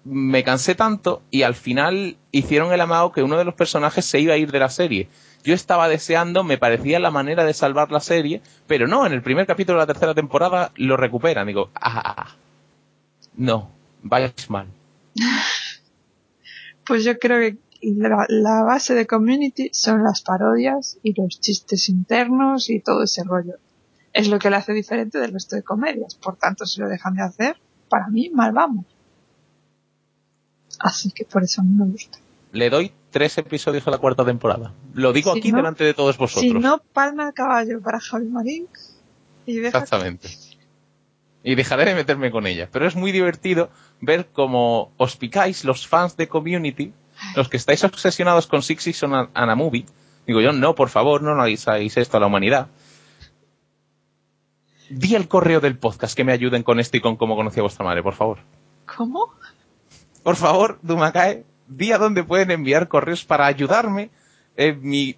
me 0.10 0.44
cansé 0.44 0.76
tanto 0.76 1.22
y 1.32 1.44
al 1.44 1.56
final 1.56 2.18
hicieron 2.32 2.72
el 2.72 2.82
amago 2.82 3.12
que 3.12 3.24
uno 3.24 3.38
de 3.38 3.44
los 3.44 3.56
personajes 3.56 4.06
se 4.06 4.20
iba 4.20 4.34
a 4.34 4.38
ir 4.38 4.52
de 4.52 4.60
la 4.60 4.70
serie. 4.70 5.10
Yo 5.44 5.54
estaba 5.54 5.90
deseando, 5.90 6.44
me 6.44 6.58
parecía 6.58 7.00
la 7.00 7.12
manera 7.12 7.44
de 7.44 7.54
salvar 7.54 7.92
la 7.92 8.00
serie, 8.00 8.42
pero 8.68 8.88
no, 8.88 9.06
en 9.06 9.14
el 9.14 9.22
primer 9.22 9.46
capítulo 9.46 9.78
de 9.78 9.84
la 9.84 9.94
tercera 9.94 10.14
temporada 10.14 10.72
lo 10.76 10.98
recuperan. 10.98 11.48
Digo, 11.48 11.70
ah, 11.76 12.36
no, 13.36 13.72
vais 14.04 14.50
mal. 14.50 14.68
Pues 16.86 17.04
yo 17.04 17.20
creo 17.20 17.42
que 17.42 17.58
la, 17.82 18.26
la 18.30 18.64
base 18.64 18.96
de 18.96 19.06
Community 19.06 19.70
son 19.74 20.06
las 20.06 20.22
parodias 20.22 20.98
y 21.04 21.14
los 21.20 21.38
chistes 21.42 21.90
internos 21.90 22.70
y 22.70 22.80
todo 22.80 23.04
ese 23.04 23.26
rollo. 23.26 23.56
Es 24.14 24.30
lo 24.30 24.40
que 24.40 24.50
le 24.50 24.56
hace 24.56 24.72
diferente 24.72 25.20
del 25.20 25.34
resto 25.34 25.58
de 25.58 25.64
comedias. 25.64 26.16
Por 26.16 26.38
tanto, 26.38 26.66
si 26.66 26.80
lo 26.80 26.88
dejan 26.88 27.16
de 27.16 27.24
hacer, 27.24 27.58
para 27.90 28.08
mí 28.08 28.30
mal 28.30 28.54
vamos. 28.54 28.86
Así 30.80 31.12
que 31.12 31.26
por 31.26 31.44
eso 31.44 31.62
no 31.64 31.86
me 31.86 31.92
gusta. 31.92 32.20
Le 32.52 32.70
doy 32.70 32.92
tres 33.12 33.38
episodios 33.38 33.88
a 33.88 33.92
la 33.92 33.98
cuarta 33.98 34.24
temporada. 34.24 34.74
Lo 34.94 35.12
digo 35.14 35.34
Si 35.34 35.40
aquí 35.40 35.52
no- 35.52 35.58
delante 35.58 35.84
de 35.84 35.94
todos 35.94 36.18
vosotros. 36.18 36.44
Si 36.52 36.54
no, 36.54 36.80
palma 36.94 37.28
el 37.28 37.34
caballo 37.34 37.82
para 37.82 38.00
Javi 38.00 38.28
Marín 38.28 38.68
y 39.46 39.56
deja 39.58 39.80
Exactamente. 39.80 40.30
Y 41.44 41.56
dejaré 41.56 41.86
de 41.86 41.96
meterme 41.96 42.32
con 42.32 42.46
ella. 42.48 42.68
Pero 42.72 42.88
es 42.88 42.96
muy 42.96 43.12
divertido 43.12 43.70
ver 44.02 44.28
cómo 44.34 44.92
os 44.98 45.16
picáis 45.18 45.64
los 45.64 45.88
fans 45.88 46.18
de 46.18 46.28
Community, 46.28 46.94
los 47.36 47.48
que 47.50 47.58
estáis 47.58 47.84
obsesionados 47.84 48.48
con 48.48 48.62
Six 48.62 48.84
Season 48.84 49.14
and 49.14 49.30
a 49.50 49.56
Movie. 49.56 49.86
Digo 50.26 50.42
yo, 50.42 50.52
no, 50.52 50.76
por 50.76 50.90
favor, 50.90 51.22
no 51.22 51.32
hagáis 51.32 51.98
esto 51.98 52.18
a 52.18 52.20
la 52.20 52.28
humanidad. 52.28 52.68
Di 54.90 55.16
el 55.16 55.28
correo 55.28 55.60
del 55.60 55.78
podcast 55.78 56.16
que 56.16 56.24
me 56.24 56.32
ayuden 56.32 56.64
con 56.64 56.80
esto 56.80 56.98
y 56.98 57.02
con 57.02 57.18
cómo 57.18 57.36
conocí 57.36 57.60
a 57.60 57.64
vuestra 57.64 57.86
madre, 57.86 58.04
por 58.04 58.14
favor. 58.14 58.40
¿Cómo? 58.96 59.34
Por 60.28 60.36
favor, 60.36 60.78
Dumakae, 60.82 61.46
di 61.70 61.94
a 61.94 61.98
dónde 61.98 62.22
pueden 62.22 62.52
enviar 62.52 62.90
correos 62.90 63.24
para 63.24 63.46
ayudarme 63.46 64.10
en 64.58 64.82
mi 64.84 65.16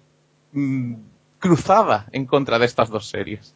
mm, 0.52 0.94
cruzada 1.40 2.06
en 2.12 2.26
contra 2.26 2.60
de 2.60 2.66
estas 2.66 2.90
dos 2.90 3.08
series. 3.08 3.52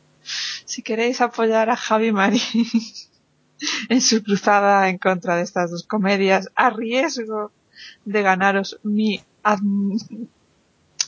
Si 0.65 0.83
queréis 0.83 1.21
apoyar 1.21 1.71
a 1.71 1.77
Javi 1.77 2.11
Marín 2.11 2.41
en 3.89 4.01
su 4.01 4.25
cruzada 4.25 4.89
en 4.89 4.99
contra 4.99 5.37
de 5.37 5.43
estas 5.43 5.71
dos 5.71 5.85
comedias, 5.85 6.51
a 6.57 6.71
riesgo 6.71 7.53
de 8.05 8.23
ganaros 8.23 8.81
mi... 8.83 9.23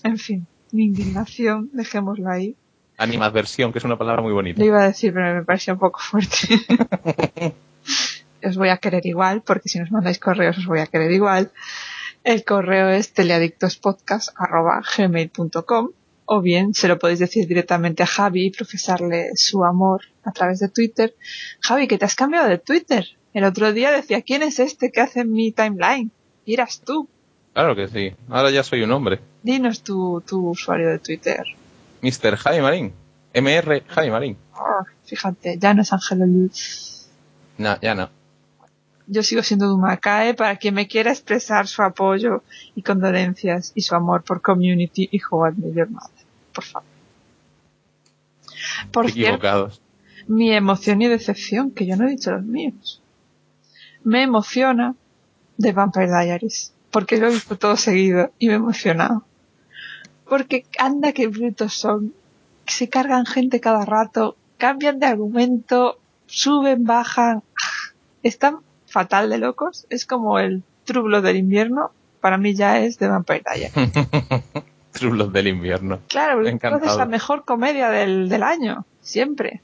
En 0.05 0.19
fin, 0.19 0.47
mi 0.71 0.85
indignación, 0.85 1.71
dejémoslo 1.73 2.31
ahí. 2.31 2.55
Animadversión, 2.99 3.73
que 3.73 3.81
es 3.81 3.85
una 3.85 3.99
palabra 3.99 4.23
muy 4.23 4.33
bonita. 4.33 4.61
Lo 4.61 4.67
iba 4.67 4.81
a 4.81 4.87
decir, 4.87 5.13
pero 5.13 5.35
me 5.35 5.45
parecía 5.45 5.75
un 5.75 5.81
poco 5.81 5.99
fuerte. 5.99 6.61
os 8.49 8.57
voy 8.57 8.71
a 8.71 8.79
querer 8.79 9.05
igual, 9.07 9.43
porque 9.43 9.69
si 9.69 9.79
nos 9.79 9.91
mandáis 9.91 10.19
correos 10.19 10.57
os 10.59 10.65
voy 10.67 10.81
a 10.81 10.87
querer 10.87 11.13
igual. 11.13 11.53
El 12.25 12.43
correo 12.45 12.89
es 12.89 13.13
teleadictospodcast.gmail.com 13.13 15.91
o 16.27 16.43
bien 16.43 16.75
se 16.75 16.89
lo 16.89 16.99
podéis 16.99 17.21
decir 17.21 17.47
directamente 17.47 18.03
a 18.03 18.07
Javi 18.07 18.47
y 18.47 18.51
profesarle 18.51 19.31
su 19.37 19.65
amor 19.65 20.03
a 20.25 20.33
través 20.33 20.59
de 20.59 20.69
Twitter. 20.69 21.15
Javi, 21.61 21.87
que 21.87 21.99
te 21.99 22.05
has 22.05 22.17
cambiado 22.17 22.49
de 22.49 22.59
Twitter. 22.59 23.07
El 23.33 23.45
otro 23.45 23.73
día 23.73 23.93
decía, 23.93 24.23
¿quién 24.23 24.43
es 24.43 24.59
este 24.59 24.91
que 24.91 25.01
hace 25.01 25.25
mi 25.25 25.53
timeline? 25.53 26.11
Y 26.45 26.55
eras 26.55 26.83
tú. 26.85 27.09
Claro 27.53 27.77
que 27.77 27.89
sí. 27.89 28.13
Ahora 28.29 28.51
ya 28.51 28.63
soy 28.63 28.83
un 28.83 28.93
hombre. 28.93 29.21
Dinos 29.43 29.83
tu, 29.83 30.23
tu 30.27 30.51
usuario 30.51 30.91
de 30.91 30.99
Twitter. 30.99 31.45
Mr. 32.03 32.37
Javi 32.37 32.61
Marín. 32.61 32.93
MR 33.35 33.85
Javi 33.87 34.11
Marín. 34.11 34.37
Oh, 34.55 34.85
fíjate, 35.05 35.59
ya 35.59 35.75
no 35.75 35.83
es 35.83 35.93
Ángelo 35.93 36.27
Luz. 36.27 37.07
No, 37.59 37.79
ya 37.81 37.95
no. 37.95 38.11
Yo 39.07 39.23
sigo 39.23 39.43
siendo 39.43 39.69
Dumakae 39.69 40.35
para 40.35 40.57
quien 40.57 40.75
me 40.75 40.89
quiera 40.89 41.13
expresar 41.13 41.69
su 41.69 41.83
apoyo 41.83 42.43
y 42.75 42.83
condolencias 42.83 43.73
y 43.75 43.83
su 43.83 43.95
amor 43.95 44.25
por 44.25 44.43
Community 44.43 45.09
y 45.11 45.21
How 45.23 45.49
I 45.49 45.53
Met 45.57 45.75
Your 45.75 45.91
Mother. 45.91 46.27
Por 46.53 46.65
favor. 46.65 46.97
Por 48.91 49.11
cierto, 49.11 49.71
mi 50.27 50.53
emoción 50.53 51.03
y 51.03 51.09
decepción, 51.09 51.71
que 51.71 51.87
yo 51.87 51.97
no 51.97 52.07
he 52.07 52.11
dicho 52.11 52.33
los 52.33 52.45
míos. 52.45 53.01
Me 54.03 54.23
emociona 54.23 54.95
de 55.57 55.73
Vampire 55.73 56.09
Diaries, 56.09 56.73
porque 56.91 57.19
lo 57.19 57.29
he 57.29 57.33
visto 57.33 57.57
todo 57.57 57.77
seguido 57.77 58.33
y 58.39 58.49
me 58.49 58.55
he 58.55 58.57
emocionado. 58.57 59.25
Porque 60.29 60.67
anda 60.79 61.13
que 61.13 61.29
brutos 61.29 61.75
son, 61.75 62.13
se 62.67 62.89
cargan 62.89 63.27
gente 63.27 63.61
cada 63.61 63.85
rato, 63.85 64.37
cambian 64.59 64.99
de 64.99 65.07
argumento, 65.07 66.01
suben, 66.27 66.85
bajan, 66.85 67.43
están 68.23 68.59
fatal 68.97 69.29
de 69.29 69.37
locos, 69.37 69.87
es 69.91 70.07
como 70.07 70.39
el 70.39 70.63
trublo 70.85 71.21
del 71.21 71.37
invierno, 71.37 71.91
para 72.23 72.39
mí 72.39 72.55
ya 72.55 72.81
es 72.81 72.99
de 72.99 73.09
Vampire 73.09 73.43
Diaries. 73.45 73.73
True 74.93 75.11
Blood 75.11 75.33
del 75.33 75.49
invierno. 75.49 75.99
Claro, 76.09 76.47
entonces 76.49 76.97
la 76.97 77.05
mejor 77.05 77.45
comedia 77.45 77.91
del, 77.91 78.31
del 78.31 78.43
año, 78.43 78.87
siempre. 79.03 79.61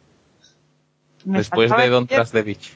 Me 1.24 1.39
Después 1.39 1.70
de 1.74 1.89
Don 1.89 2.05
decir- 2.07 2.16
Trust 2.16 2.33
the 2.35 2.43
Beach. 2.43 2.72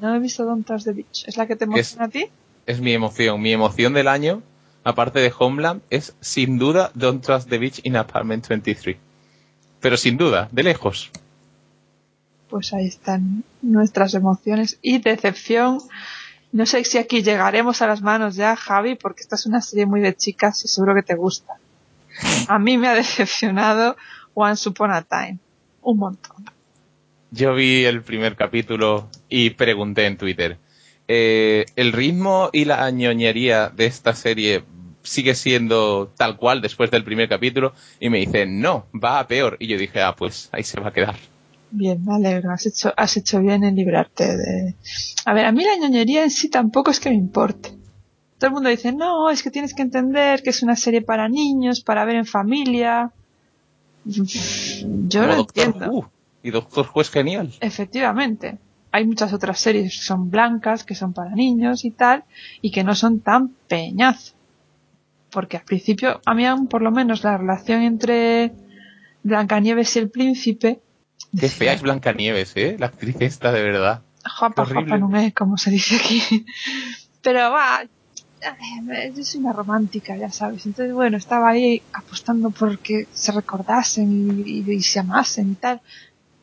No 0.00 0.14
he 0.14 0.20
visto 0.20 0.44
Don't 0.44 0.64
Touch 0.64 0.84
the 0.84 0.92
Beach. 0.92 1.24
¿Es 1.26 1.36
la 1.36 1.46
que 1.48 1.56
te 1.56 1.64
es- 1.64 1.68
emociona 1.68 2.04
a 2.04 2.08
ti? 2.08 2.26
Es 2.66 2.80
mi 2.80 2.92
emoción. 2.92 3.42
Mi 3.42 3.52
emoción 3.52 3.92
del 3.94 4.06
año, 4.06 4.42
aparte 4.84 5.18
de 5.18 5.32
Homeland, 5.36 5.82
es 5.90 6.14
sin 6.20 6.58
duda 6.58 6.92
Don't 6.94 7.24
Trust 7.24 7.48
the 7.50 7.58
Beach 7.58 7.80
in 7.82 7.96
Apartment 7.96 8.46
23. 8.46 8.96
Pero 9.80 9.96
sin 9.96 10.16
duda, 10.16 10.48
de 10.52 10.62
lejos. 10.62 11.10
Pues 12.54 12.72
ahí 12.72 12.86
están 12.86 13.42
nuestras 13.62 14.14
emociones 14.14 14.78
y 14.80 14.98
decepción. 14.98 15.80
No 16.52 16.66
sé 16.66 16.84
si 16.84 16.98
aquí 16.98 17.20
llegaremos 17.20 17.82
a 17.82 17.88
las 17.88 18.00
manos 18.00 18.36
ya, 18.36 18.54
Javi, 18.54 18.94
porque 18.94 19.22
esta 19.22 19.34
es 19.34 19.46
una 19.46 19.60
serie 19.60 19.86
muy 19.86 20.00
de 20.00 20.14
chicas 20.14 20.64
y 20.64 20.68
seguro 20.68 20.94
que 20.94 21.02
te 21.02 21.16
gusta. 21.16 21.54
A 22.46 22.60
mí 22.60 22.78
me 22.78 22.86
ha 22.86 22.94
decepcionado 23.02 23.96
Once 24.34 24.68
Upon 24.68 24.92
a 24.92 25.02
Time. 25.02 25.38
Un 25.82 25.98
montón. 25.98 26.44
Yo 27.32 27.54
vi 27.54 27.86
el 27.86 28.02
primer 28.02 28.36
capítulo 28.36 29.08
y 29.28 29.50
pregunté 29.50 30.06
en 30.06 30.16
Twitter, 30.16 30.58
eh, 31.08 31.66
¿el 31.74 31.92
ritmo 31.92 32.50
y 32.52 32.66
la 32.66 32.88
ñoñería 32.88 33.68
de 33.68 33.86
esta 33.86 34.14
serie 34.14 34.62
sigue 35.02 35.34
siendo 35.34 36.12
tal 36.16 36.36
cual 36.36 36.62
después 36.62 36.92
del 36.92 37.02
primer 37.02 37.28
capítulo? 37.28 37.74
Y 37.98 38.10
me 38.10 38.18
dicen, 38.18 38.60
no, 38.60 38.86
va 38.94 39.18
a 39.18 39.26
peor. 39.26 39.56
Y 39.58 39.66
yo 39.66 39.76
dije, 39.76 40.00
ah, 40.02 40.14
pues 40.14 40.50
ahí 40.52 40.62
se 40.62 40.80
va 40.80 40.90
a 40.90 40.92
quedar. 40.92 41.16
Bien, 41.76 42.04
me 42.04 42.14
alegro. 42.14 42.52
Has 42.52 42.66
hecho, 42.66 42.92
has 42.96 43.16
hecho 43.16 43.40
bien 43.40 43.64
en 43.64 43.74
librarte 43.74 44.36
de... 44.36 44.76
A 45.24 45.34
ver, 45.34 45.44
a 45.44 45.50
mí 45.50 45.64
la 45.64 45.76
ñoñería 45.76 46.22
en 46.22 46.30
sí 46.30 46.48
tampoco 46.48 46.92
es 46.92 47.00
que 47.00 47.10
me 47.10 47.16
importe. 47.16 47.70
Todo 48.38 48.46
el 48.48 48.52
mundo 48.52 48.68
dice, 48.68 48.92
no, 48.92 49.28
es 49.28 49.42
que 49.42 49.50
tienes 49.50 49.74
que 49.74 49.82
entender 49.82 50.44
que 50.44 50.50
es 50.50 50.62
una 50.62 50.76
serie 50.76 51.02
para 51.02 51.28
niños, 51.28 51.80
para 51.80 52.04
ver 52.04 52.14
en 52.14 52.26
familia. 52.26 53.10
Yo 54.04 55.20
Como 55.20 55.26
lo 55.26 55.36
Doctor 55.36 55.64
entiendo. 55.64 55.92
Who. 55.92 56.10
Y 56.44 56.50
Doctor 56.52 56.88
Who 56.94 57.00
es 57.00 57.10
genial. 57.10 57.52
Efectivamente. 57.60 58.58
Hay 58.92 59.04
muchas 59.04 59.32
otras 59.32 59.58
series 59.58 59.96
que 59.96 60.04
son 60.04 60.30
blancas, 60.30 60.84
que 60.84 60.94
son 60.94 61.12
para 61.12 61.34
niños 61.34 61.84
y 61.84 61.90
tal, 61.90 62.22
y 62.62 62.70
que 62.70 62.84
no 62.84 62.94
son 62.94 63.18
tan 63.18 63.48
peñazo. 63.66 64.34
Porque 65.30 65.56
al 65.56 65.64
principio, 65.64 66.20
a 66.24 66.34
mí 66.34 66.46
aún 66.46 66.68
por 66.68 66.82
lo 66.82 66.92
menos 66.92 67.24
la 67.24 67.36
relación 67.36 67.82
entre 67.82 68.52
Blancanieves 69.24 69.96
y 69.96 69.98
el 69.98 70.10
príncipe... 70.10 70.83
Qué 71.38 71.48
fea 71.48 71.72
es 71.72 71.82
Blancanieves, 71.82 72.56
¿eh? 72.56 72.76
La 72.78 72.86
actriz 72.86 73.16
esta, 73.20 73.52
de 73.52 73.62
verdad. 73.62 74.02
Juanpa, 74.38 74.64
Juanpa 74.74 74.96
no 74.98 75.08
me, 75.08 75.32
como 75.32 75.56
se 75.58 75.70
dice 75.70 75.96
aquí. 75.96 76.46
Pero 77.22 77.50
va, 77.50 77.82
yo 79.14 79.24
soy 79.24 79.40
una 79.40 79.52
romántica, 79.52 80.16
ya 80.16 80.30
sabes. 80.30 80.66
Entonces, 80.66 80.94
bueno, 80.94 81.16
estaba 81.16 81.48
ahí 81.50 81.82
apostando 81.92 82.50
por 82.50 82.78
que 82.78 83.06
se 83.12 83.32
recordasen 83.32 84.44
y, 84.46 84.50
y- 84.60 84.72
y 84.72 84.82
se 84.82 85.00
amasen 85.00 85.52
y 85.52 85.54
tal. 85.54 85.80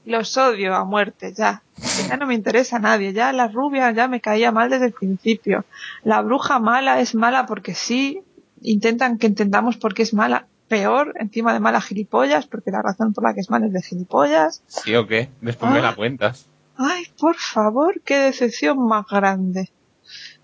Los 0.06 0.36
odio 0.38 0.74
a 0.76 0.84
muerte, 0.84 1.34
ya. 1.38 1.62
Ya 2.10 2.18
no 2.18 2.26
me 2.26 2.34
interesa 2.34 2.78
a 2.78 2.80
nadie. 2.80 3.14
Ya 3.14 3.32
la 3.34 3.48
rubia 3.48 3.92
ya 3.92 4.08
me 4.08 4.20
caía 4.20 4.52
mal 4.52 4.70
desde 4.72 4.88
el 4.88 4.94
principio. 4.94 5.66
La 6.04 6.22
bruja 6.22 6.60
mala 6.60 7.00
es 7.00 7.14
mala 7.16 7.46
porque 7.46 7.76
sí. 7.76 8.22
Intentan 8.64 9.18
que 9.18 9.28
entendamos 9.28 9.78
por 9.78 9.94
qué 9.94 10.04
es 10.04 10.14
mala. 10.14 10.48
Peor, 10.72 11.14
encima 11.20 11.52
de 11.52 11.60
mala 11.60 11.82
gilipollas, 11.82 12.48
porque 12.48 12.72
la 12.72 12.82
razón 12.82 13.12
por 13.12 13.26
la 13.26 13.34
que 13.34 13.42
es 13.42 13.50
mala 13.50 13.66
es 13.68 13.74
de 13.74 13.82
gilipollas. 13.82 14.64
¿Sí 14.68 14.96
o 14.96 15.06
qué? 15.06 15.28
Después 15.42 15.70
me 15.70 15.80
Ah. 15.80 15.82
la 15.82 15.96
cuentas. 15.96 16.46
Ay, 16.78 17.04
por 17.20 17.36
favor, 17.36 18.00
qué 18.06 18.16
decepción 18.18 18.80
más 18.88 19.06
grande. 19.06 19.70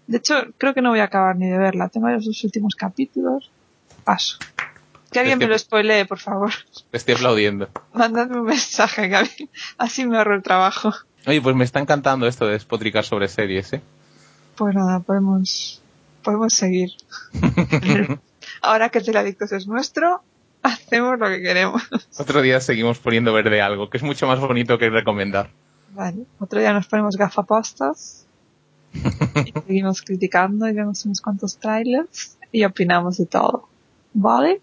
De 0.05 0.17
hecho, 0.17 0.35
creo 0.57 0.73
que 0.73 0.81
no 0.81 0.89
voy 0.89 0.99
a 0.99 1.05
acabar 1.05 1.37
ni 1.37 1.47
de 1.47 1.57
verla. 1.57 1.87
Tengo 1.87 2.09
los 2.09 2.25
dos 2.25 2.43
últimos 2.43 2.75
capítulos. 2.75 3.49
Paso. 4.03 4.37
Que 5.13 5.21
alguien 5.21 5.39
me 5.39 5.47
lo 5.47 5.57
spoilee, 5.57 6.03
por 6.05 6.19
favor. 6.19 6.51
Te 6.91 6.97
estoy 6.97 7.13
aplaudiendo. 7.15 7.69
Mandadme 7.93 8.41
un 8.41 8.47
mensaje, 8.47 9.07
Gaby. 9.07 9.49
Así 9.77 10.05
me 10.05 10.17
ahorro 10.17 10.35
el 10.35 10.43
trabajo. 10.43 10.91
Oye, 11.25 11.41
pues 11.41 11.55
me 11.55 11.63
está 11.63 11.79
encantando 11.79 12.27
esto 12.27 12.45
de 12.45 12.51
despotricar 12.51 13.05
sobre 13.05 13.29
series, 13.29 13.71
¿eh? 13.71 13.81
Pues 14.57 14.75
nada, 14.75 14.99
podemos, 14.99 15.81
podemos 16.21 16.53
seguir. 16.53 16.89
Ahora 18.61 18.89
que 18.89 18.99
el 18.99 19.05
Teladictos 19.05 19.51
es 19.51 19.67
nuestro, 19.67 20.23
hacemos 20.63 21.19
lo 21.19 21.27
que 21.27 21.41
queremos. 21.41 21.83
Otro 22.17 22.41
día 22.41 22.59
seguimos 22.59 22.99
poniendo 22.99 23.33
verde 23.33 23.61
algo, 23.61 23.89
que 23.89 23.97
es 23.97 24.03
mucho 24.03 24.27
más 24.27 24.39
bonito 24.39 24.77
que 24.77 24.89
recomendar. 24.89 25.49
Vale. 25.93 26.25
Otro 26.39 26.59
día 26.59 26.73
nos 26.73 26.87
ponemos 26.87 27.17
gafapastas. 27.17 28.25
y 28.93 29.51
seguimos 29.67 30.01
criticando 30.01 30.67
y 30.67 30.73
vemos 30.73 31.05
unos 31.05 31.21
cuantos 31.21 31.57
trailers 31.57 32.37
y 32.51 32.63
opinamos 32.63 33.17
de 33.17 33.25
todo. 33.25 33.67
¿Vale? 34.13 34.61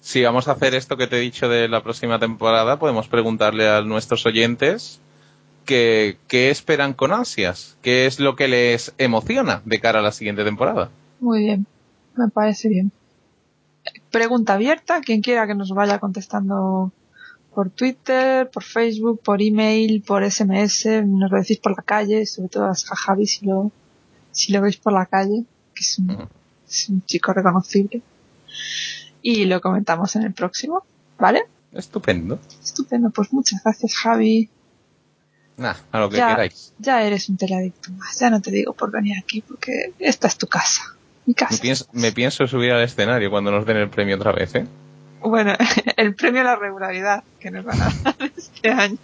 Si 0.00 0.22
vamos 0.22 0.48
a 0.48 0.52
hacer 0.52 0.74
esto 0.74 0.96
que 0.96 1.06
te 1.06 1.16
he 1.16 1.20
dicho 1.20 1.48
de 1.48 1.66
la 1.68 1.82
próxima 1.82 2.18
temporada, 2.18 2.78
podemos 2.78 3.08
preguntarle 3.08 3.68
a 3.68 3.80
nuestros 3.80 4.26
oyentes 4.26 5.00
que, 5.64 6.18
qué 6.28 6.50
esperan 6.50 6.92
con 6.92 7.12
ansias, 7.12 7.78
qué 7.80 8.06
es 8.06 8.20
lo 8.20 8.36
que 8.36 8.48
les 8.48 8.92
emociona 8.98 9.62
de 9.64 9.80
cara 9.80 10.00
a 10.00 10.02
la 10.02 10.12
siguiente 10.12 10.44
temporada. 10.44 10.90
Muy 11.20 11.44
bien. 11.44 11.66
Me 12.16 12.28
parece 12.28 12.68
bien. 12.68 12.92
Pregunta 14.10 14.54
abierta. 14.54 15.00
Quien 15.00 15.20
quiera 15.20 15.46
que 15.46 15.54
nos 15.54 15.70
vaya 15.70 15.98
contestando 15.98 16.92
por 17.54 17.70
Twitter, 17.70 18.50
por 18.50 18.64
Facebook, 18.64 19.20
por 19.22 19.40
email, 19.42 20.02
por 20.02 20.24
SMS, 20.28 20.86
nos 21.06 21.30
lo 21.30 21.38
decís 21.38 21.58
por 21.58 21.76
la 21.76 21.82
calle, 21.82 22.26
sobre 22.26 22.48
todo 22.48 22.64
a 22.66 22.74
Javi 22.74 23.26
si 23.26 23.46
lo, 23.46 23.70
si 24.32 24.52
lo 24.52 24.60
veis 24.60 24.76
por 24.76 24.92
la 24.92 25.06
calle, 25.06 25.44
que 25.74 25.82
es 25.82 25.98
un, 25.98 26.10
Ujú. 26.10 26.28
es 26.68 26.88
un 26.88 27.04
chico 27.06 27.32
reconocible. 27.32 28.02
Y 29.22 29.44
lo 29.46 29.60
comentamos 29.60 30.16
en 30.16 30.22
el 30.24 30.32
próximo. 30.34 30.84
¿Vale? 31.18 31.44
Estupendo. 31.72 32.40
Estupendo. 32.62 33.10
Pues 33.10 33.32
muchas 33.32 33.62
gracias, 33.62 33.94
Javi. 33.94 34.50
Nah, 35.56 35.74
a 35.92 36.00
lo 36.00 36.10
que 36.10 36.16
Ya, 36.16 36.28
queráis. 36.30 36.72
ya 36.78 37.02
eres 37.04 37.28
un 37.28 37.36
teleadicto 37.36 37.92
más. 37.92 38.18
Ya 38.18 38.30
no 38.30 38.40
te 38.42 38.50
digo 38.50 38.72
por 38.72 38.90
venir 38.90 39.16
aquí 39.18 39.40
porque 39.40 39.92
esta 40.00 40.26
es 40.26 40.36
tu 40.36 40.46
casa. 40.48 40.82
Mi 41.26 41.34
Me 41.50 41.58
pienso, 41.58 41.86
me 41.92 42.12
pienso 42.12 42.46
subir 42.46 42.72
al 42.72 42.82
escenario 42.82 43.30
cuando 43.30 43.50
nos 43.50 43.64
den 43.66 43.78
el 43.78 43.88
premio 43.88 44.16
otra 44.16 44.32
vez, 44.32 44.54
¿eh? 44.54 44.66
Bueno, 45.20 45.54
el 45.96 46.14
premio 46.14 46.42
a 46.42 46.44
la 46.44 46.56
regularidad 46.56 47.24
que 47.40 47.50
nos 47.50 47.64
van 47.64 47.80
a 47.80 47.90
dar 48.02 48.16
este 48.36 48.70
año. 48.70 48.98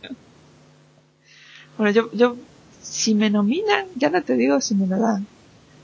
Bueno, 1.79 1.93
yo, 1.93 2.11
yo 2.13 2.37
si 2.83 3.15
me 3.15 3.31
nominan, 3.31 3.87
ya 3.97 4.11
no 4.11 4.23
te 4.23 4.37
digo 4.37 4.61
si 4.61 4.75
me 4.75 4.87
lo 4.87 4.99
dan, 4.99 5.27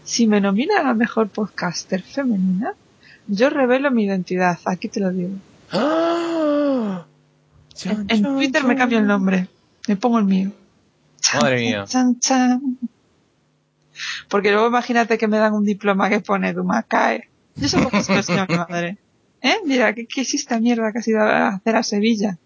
si 0.04 0.26
me 0.26 0.40
nominan 0.40 0.86
a 0.86 0.94
mejor 0.94 1.28
podcaster 1.28 2.02
femenina, 2.02 2.74
yo 3.26 3.48
revelo 3.48 3.90
mi 3.90 4.04
identidad, 4.04 4.58
aquí 4.66 4.88
te 4.88 5.00
lo 5.00 5.10
digo. 5.10 5.34
¡Ah! 5.72 7.06
En, 7.84 8.06
en 8.08 8.22
Twitter 8.22 8.64
me 8.64 8.76
cambio 8.76 8.98
el 8.98 9.06
nombre, 9.06 9.48
me 9.88 9.96
pongo 9.96 10.18
el 10.18 10.24
mío. 10.24 10.52
Madre 11.34 11.56
mía. 11.56 11.84
Porque 14.28 14.50
luego 14.50 14.66
imagínate 14.68 15.18
que 15.18 15.28
me 15.28 15.38
dan 15.38 15.54
un 15.54 15.64
diploma 15.64 16.08
que 16.08 16.20
pone 16.20 16.52
Dumacae. 16.52 17.28
Yo 17.54 17.68
se 17.68 17.80
lo 17.80 17.88
enseñó 17.92 18.42
a 18.42 18.46
mi 18.46 18.56
madre. 18.56 18.98
¿Eh? 19.42 19.56
Mira, 19.64 19.94
¿qué, 19.94 20.06
qué 20.06 20.22
es 20.22 20.34
esta 20.34 20.58
mierda 20.58 20.92
que 20.92 20.98
has 20.98 21.08
ido 21.08 21.20
a 21.20 21.48
hacer 21.48 21.76
a 21.76 21.82
Sevilla? 21.82 22.38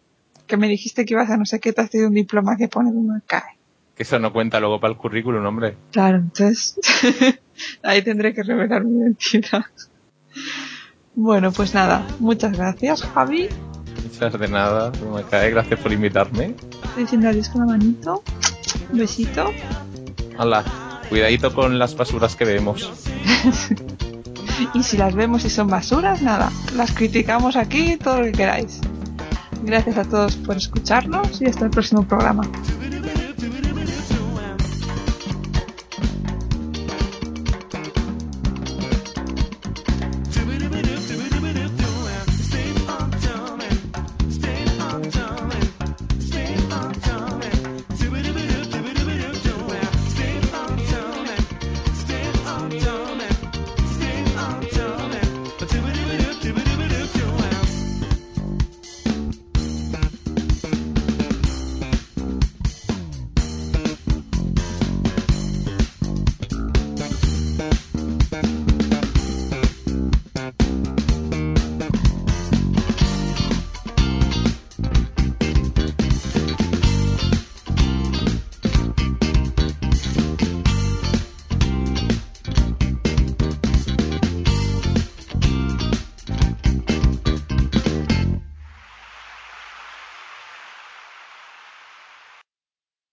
Que 0.47 0.57
me 0.57 0.69
dijiste 0.69 1.05
que 1.05 1.15
ibas 1.15 1.31
a 1.31 1.37
no 1.37 1.47
sé 1.47 1.61
qué, 1.61 1.73
te 1.73 1.81
has 1.81 1.91
tenido 1.91 2.09
un 2.09 2.15
diploma 2.15 2.57
que 2.57 2.69
pone 2.69 2.93
Dumacae. 2.93 3.59
Que 3.95 4.03
eso 4.03 4.19
no 4.19 4.33
cuenta 4.33 4.61
luego 4.61 4.81
para 4.81 4.93
el 4.93 4.99
currículum, 4.99 5.45
hombre. 5.45 5.77
Claro, 5.93 6.19
entonces 6.19 6.79
ahí 7.83 8.03
tendré 8.03 8.35
que 8.35 8.43
revelar 8.43 8.85
mi 8.85 9.01
identidad. 9.01 9.65
Bueno, 11.15 11.53
pues 11.53 11.75
nada, 11.75 12.07
muchas 12.19 12.57
gracias, 12.57 13.03
Javi. 13.03 13.49
Muchas 14.05 14.39
de 14.39 14.49
nada, 14.49 14.93
no 15.03 15.17
me 15.17 15.23
cae. 15.25 15.51
Gracias 15.51 15.79
por 15.81 15.93
invitarme. 15.93 16.55
Estoy 16.85 17.03
diciendo 17.03 17.29
adiós 17.29 17.49
con 17.49 17.61
la 17.63 17.67
manito. 17.67 18.23
Un 18.91 18.99
besito. 18.99 19.51
Hala, 20.39 20.65
cuidadito 21.11 21.53
con 21.53 21.79
las 21.79 21.95
basuras 21.95 22.37
que 22.37 22.47
vemos. 22.47 22.91
Y 24.75 24.83
si 24.83 24.99
las 24.99 25.15
vemos 25.15 25.45
y 25.47 25.51
son 25.51 25.69
basuras, 25.69 26.21
nada, 26.21 26.53
las 26.77 26.93
criticamos 26.93 27.57
aquí 27.57 27.97
todo 27.97 28.19
lo 28.19 28.25
que 28.27 28.33
queráis. 28.33 28.79
Gracias 29.63 29.97
a 29.97 30.05
todos 30.05 30.37
por 30.37 30.57
escucharnos 30.57 31.41
y 31.41 31.47
hasta 31.47 31.65
el 31.65 31.71
próximo 31.71 32.07
programa. 32.07 32.43